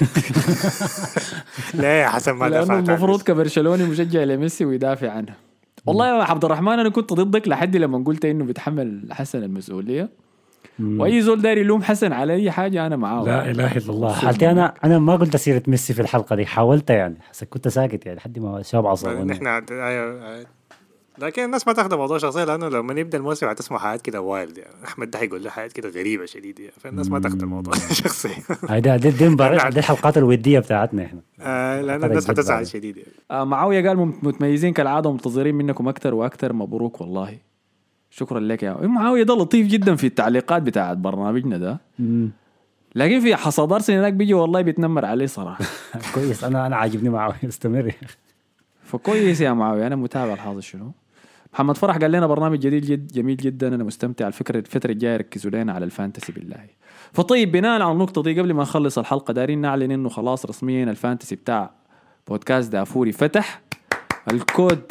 لا 1.74 2.02
يا 2.02 2.08
حسن 2.08 2.32
ما 2.32 2.50
لأنه 2.50 2.80
المفروض. 2.80 3.22
كبرشلوني 3.22 3.84
مشجع 3.84 4.24
لميسي 4.24 4.66
ويدافع 4.66 5.12
عنه. 5.12 5.34
والله 5.86 6.08
يا 6.08 6.24
عبد 6.24 6.46
الرحمن 6.46 6.80
أنا 6.80 6.90
كنت 6.90 7.14
ضدك 7.14 7.48
لحد 7.48 7.76
لما 7.78 8.04
قلت 8.04 8.26
إنه 8.26 8.46
بيتحمل 8.46 9.08
حسن 9.12 9.44
المسؤولية. 9.44 10.10
وأي 10.80 11.22
زول 11.22 11.42
داير 11.42 11.58
يلوم 11.58 11.84
حسن 11.84 12.14
على 12.14 12.34
أي 12.34 12.52
حاجة 12.52 12.88
أنا 12.88 12.96
معاه. 12.96 13.24
لا 13.24 13.52
إله 13.52 13.78
إلا 13.78 13.90
الله. 13.90 14.14
حالتي 14.14 14.52
أنا 14.52 14.74
أنا 14.84 15.00
ما 15.00 15.16
قلت 15.16 15.36
سيره 15.36 15.64
ميسي 15.68 15.94
في 15.94 16.02
الحلقة 16.02 16.36
دي 16.36 16.46
حاولت 16.46 16.90
يعني. 16.90 17.18
حس 17.30 17.44
كنت 17.44 17.68
ساكت 17.68 18.06
يعني 18.06 18.18
لحد 18.18 18.40
ما 18.40 18.62
شاب 18.62 18.88
عصب 18.88 19.10
نحن 19.10 19.48
أيوة،. 19.72 20.46
لكن 21.18 21.44
الناس 21.44 21.68
ما 21.68 21.74
تاخذ 21.74 21.94
الموضوع 21.94 22.18
شخصيا 22.18 22.46
لأنه 22.46 22.70
لما 22.70 23.00
يبدأ 23.00 23.18
الموسم 23.18 23.48
هتسمع 23.48 23.78
حاجات 23.78 24.02
كده 24.02 24.22
wild 24.22 24.58
يعني. 24.58 24.74
أحمد 24.86 25.12
ده 25.12 25.20
حيقول 25.20 25.44
له 25.44 25.50
حاجات 25.50 25.72
كده 25.72 25.90
غريبة 25.90 26.26
شديد 26.26 26.60
يعني. 26.60 26.74
فالناس 26.80 27.10
ما 27.10 27.20
تاخذ 27.20 27.42
الموضوع 27.42 27.74
شخصيا. 28.04 28.44
هاي 28.70 28.82
ده 28.82 28.96
دي, 28.96 29.10
دي, 29.10 29.36
دي 29.74 29.80
الحلقات 29.80 30.18
الودية 30.18 30.60
بتاعتنا 30.60 31.06
إحنا. 31.06 31.22
آه، 31.42 31.82
لأن 31.82 31.96
هذا 31.96 32.06
الناس 32.06 32.28
حتزعل. 32.28 32.68
شديد 32.68 32.98
يعني. 32.98 33.10
آه 33.32 33.44
معاوية 33.44 33.88
قال 33.88 33.98
متميزين 33.98 34.74
كالعادة 34.74 35.10
ومنتظرين 35.10 35.56
منكم 35.56 35.88
أكتر 35.88 36.14
وأكتر. 36.14 36.54
مبروك 36.54 37.02
والله. 37.02 37.38
شكرا 38.16 38.40
لك 38.40 38.64
يا 38.64 38.74
معاوية 38.88 39.24
ده 39.24 39.34
لطيف 39.34 39.68
جدا 39.68 39.96
في 39.96 40.08
التعليقات 40.08 40.62
بتاعت 40.62 40.98
برنامجنا 40.98 41.58
ده. 41.58 41.80
لكن 42.96 43.20
في 43.20 43.36
حصاد 43.36 43.74
أرسنال 43.74 44.00
هناك 44.00 44.14
بيجي 44.14 44.34
والله 44.34 44.62
بيتنمر 44.62 45.06
عليه 45.06 45.26
صراحة. 45.26 45.66
كويس 46.16 46.44
أنا 46.44 46.68
أنا 46.68 46.76
عاجبني 46.76 47.10
معه 47.10 47.36
استمر. 47.48 47.92
فكويس 48.84 49.42
يا 49.42 49.54
معاوية 49.54 49.88
أنا 49.88 49.96
متابع 49.96 50.34
الحاضر 50.34 50.62
شنو. 50.62 50.92
محمد 51.54 51.78
فرح 51.78 51.98
قال 51.98 52.12
لنا 52.12 52.28
برنامج 52.28 52.60
جديد 52.60 52.86
جد 52.86 53.08
جميل 53.08 53.38
جدا 53.38 53.76
أنا 53.76 53.84
مستمتع. 53.84 54.28
الفكرة 54.28 54.60
الفترة 54.60 54.92
الجاية 54.92 55.18
ركزوا 55.18 55.52
لنا 55.52 55.74
على 55.74 55.86
الفانتسي 55.86 56.32
بالله. 56.32 56.66
فطيب 57.14 57.52
بناء 57.52 57.82
على 57.82 57.92
النقطة 57.92 58.24
دي 58.24 58.40
قبل 58.40 58.54
ما 58.54 58.62
نخلص 58.62 58.98
الحلقة 58.98 59.34
دارين 59.34 59.62
نعلن 59.62 59.92
إنه 59.92 60.10
خلاص 60.10 60.46
رسميا 60.46 60.84
ال 60.84 60.90
fantasy 60.90 61.36
بتاع 61.36 61.72
بودكاست 62.28 62.72
دافوري 62.72 63.12
فتح. 63.12 63.62
الكود 64.32 64.82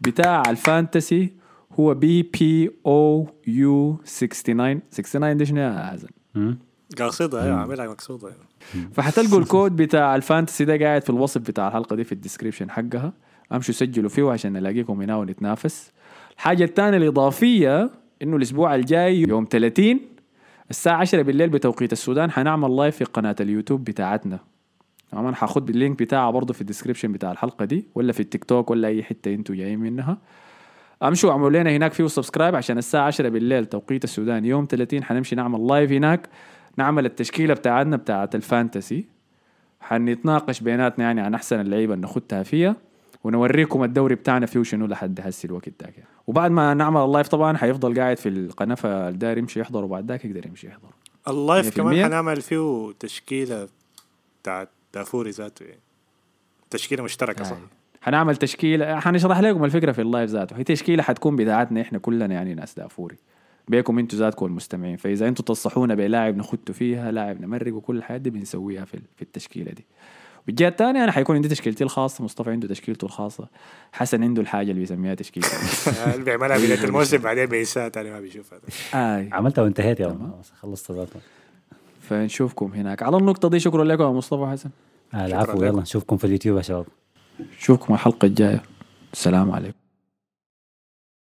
بتاع 0.00 0.42
ال 0.48 0.59
fantasy 0.59 1.39
هو 1.72 1.94
B 1.94 2.22
B 2.22 2.70
O 2.86 3.28
U 3.46 3.96
69 4.04 4.80
69 4.90 5.36
دي 5.36 5.46
شنو 5.46 5.60
يا 5.60 5.90
حسن؟ 5.92 6.08
مم. 6.34 6.58
قاصده 6.98 7.44
أيوه 7.44 7.56
عاملها 7.56 7.88
مقصودة 7.88 8.28
يعني. 8.28 8.90
فحتلقوا 8.92 9.38
الكود 9.40 9.76
بتاع 9.76 10.16
ال 10.16 10.22
fantasy 10.22 10.64
ده 10.64 10.76
قاعد 10.78 11.02
في 11.02 11.10
الوصف 11.10 11.40
بتاع 11.40 11.68
الحلقة 11.68 11.96
دي 11.96 12.04
في 12.04 12.12
ال 12.12 12.17
description 12.17 12.70
حقها. 12.70 13.12
أمشوا 13.52 13.74
سجلوا 13.74 14.08
فيه 14.08 14.30
عشان 14.30 14.52
نلاقيكم 14.52 15.02
هنا 15.02 15.16
ونتنافس. 15.16 15.92
الحاجة 16.36 16.64
الثانية 16.64 16.98
الإضافية 16.98 17.90
إنه 18.22 18.36
الأسبوع 18.36 18.74
الجاي 18.74 19.20
يوم 19.20 19.46
30 19.50 20.00
الساعة 20.70 20.96
10 20.96 21.22
بالليل 21.22 21.48
بتوقيت 21.48 21.92
السودان 21.92 22.30
حنعمل 22.30 22.76
live 22.76 22.96
في 22.96 23.04
قناة 23.04 23.36
اليوتيوب 23.40 23.84
بتاعتنا. 23.84 24.38
تمام؟ 25.12 25.34
حاخت 25.34 25.66
ال 25.66 25.72
link 25.72 25.98
بتاعها 26.02 26.30
برضه 26.30 26.54
في 26.54 26.60
ال 26.60 26.64
description 26.64 27.12
بتاع 27.12 27.32
الحلقة 27.32 27.64
دي 27.64 27.84
ولا 27.94 28.12
في 28.12 28.20
التيك 28.20 28.44
توك 28.44 28.70
ولا 28.70 28.88
أي 28.88 29.02
حتة 29.02 29.34
أنتوا 29.34 29.54
جايين 29.54 29.78
منها. 29.78 30.18
امشوا 31.02 31.30
اعملوا 31.30 31.50
لنا 31.50 31.70
هناك 31.70 31.92
فيه 31.92 32.06
subscribe 32.06 32.54
عشان 32.54 32.78
الساعة 32.78 33.06
10 33.06 33.28
بالليل 33.28 33.66
توقيت 33.66 34.04
السودان 34.04 34.44
يوم 34.44 34.66
30 34.70 35.04
حنمشي 35.04 35.36
نعمل 35.36 35.66
live 35.66 35.92
هناك 35.92 36.28
نعمل 36.76 37.06
التشكيلة 37.06 37.54
بتاعتنا 37.54 37.96
بتاعت 37.96 38.34
ال 38.34 38.43
fantasy 38.43 39.06
حنتناقش 39.80 40.60
بيناتنا 40.60 41.04
يعني 41.04 41.20
عن 41.20 41.34
أحسن 41.34 41.60
اللعيبة 41.60 41.94
اللي 41.94 42.06
ناخدها 42.06 42.42
فيها 42.42 42.76
ونوريكم 43.24 43.84
الدوري 43.84 44.14
بتاعنا 44.14 44.46
فيه 44.46 44.62
شنو 44.62 44.86
لحد 44.86 45.20
هسي 45.20 45.46
الوقت 45.46 45.68
داك 45.80 45.98
يعني. 45.98 46.08
وبعد 46.26 46.50
ما 46.50 46.74
نعمل 46.74 47.00
ال 47.00 47.06
live 47.06 47.28
طبعا 47.28 47.56
حيفضل 47.56 48.00
قاعد 48.00 48.18
في 48.18 48.28
القناه 48.28 48.74
فالداير 48.74 49.38
يمشي 49.38 49.60
يحضر 49.60 49.84
وبعد 49.84 50.08
ذاك 50.10 50.24
يقدر 50.24 50.46
يمشي 50.46 50.66
يحضر 50.66 50.88
ال 51.28 51.36
live 51.36 51.68
100%. 51.68 51.76
كمان 51.76 52.04
حنعمل 52.04 52.40
فيه 52.40 52.92
تشكيلة 53.00 53.68
بتاعت 54.42 54.68
دافوري 54.94 55.30
ذاته 55.30 55.64
يعني 55.64 55.80
تشكيلة 56.70 57.02
مشتركة 57.02 57.44
صح. 57.44 57.56
حنعمل 58.00 58.36
تشكيلة 58.36 59.00
حنشرح 59.00 59.40
لكم 59.40 59.64
الفكرة 59.64 59.92
في 59.92 60.00
ال 60.02 60.08
live 60.08 60.30
ذاته. 60.30 60.56
هي 60.56 60.64
تشكيلة 60.64 61.02
حتكون 61.02 61.36
بتاعتنا 61.36 61.80
إحنا 61.80 61.98
كلنا 61.98 62.34
يعني 62.34 62.54
ناس 62.54 62.74
دافوري. 62.74 63.16
بيكم 63.68 63.98
أنتوا 63.98 64.18
ذاتكم 64.18 64.46
المستمعين. 64.46 64.96
فإذا 64.96 65.28
أنتوا 65.28 65.44
تصحونا 65.44 65.94
بلاعب 65.94 66.36
نختو 66.36 66.74
فيها 66.74 67.12
لاعب 67.12 67.40
نمرق 67.40 67.74
وكل 67.74 67.96
الحاجات 67.96 68.20
دي 68.20 68.30
بنسويها 68.30 68.84
في 68.84 68.98
في 69.16 69.22
التشكيلة 69.22 69.72
دي. 69.72 69.84
والجهه 70.46 70.68
الثانية 70.68 71.04
أنا 71.04 71.12
حيكون 71.12 71.36
عندي 71.36 71.48
تشكيلتي 71.48 71.84
الخاصة. 71.84 72.24
مصطفى 72.24 72.50
عنده 72.50 72.68
تشكيلته 72.68 73.04
الخاصة. 73.04 73.48
حسن 73.92 74.22
عنده 74.22 74.42
الحاجة 74.42 74.70
اللي 74.70 74.80
بيسميها 74.80 75.14
تشكيلته. 75.14 75.56
اللي 76.14 76.24
بيعملها 76.24 76.58
بداية 76.58 76.84
الموسم 76.84 77.18
بعدين 77.18 77.46
بينساها 77.46 77.88
تاني 77.88 78.10
ما 78.10 78.20
بيشوفها. 78.20 78.58
آي. 78.94 79.28
عملتها 79.32 79.62
وانتهيت 79.62 80.00
يا. 80.00 80.18
خلصت 80.60 80.92
ذاتها 80.92 81.20
فنشوفكم 82.00 82.72
هناك. 82.74 83.02
على 83.02 83.16
النقطة 83.16 83.48
دي 83.48 83.60
شكرا 83.60 83.84
لكم 83.84 84.02
يا 84.02 84.08
مصطفى 84.08 84.46
حسن. 84.46 84.70
آه، 85.14 85.26
العفو. 85.26 85.64
يلا 85.64 85.80
نشوفكم 85.82 86.16
في 86.16 86.24
اليوتيوب 86.24 86.56
يا 86.56 86.62
شباب. 86.62 86.86
نشوفكم 87.58 87.94
الحلقة 87.94 88.26
الجاية. 88.26 88.62
السلام 89.12 89.50
عليكم. 89.52 89.79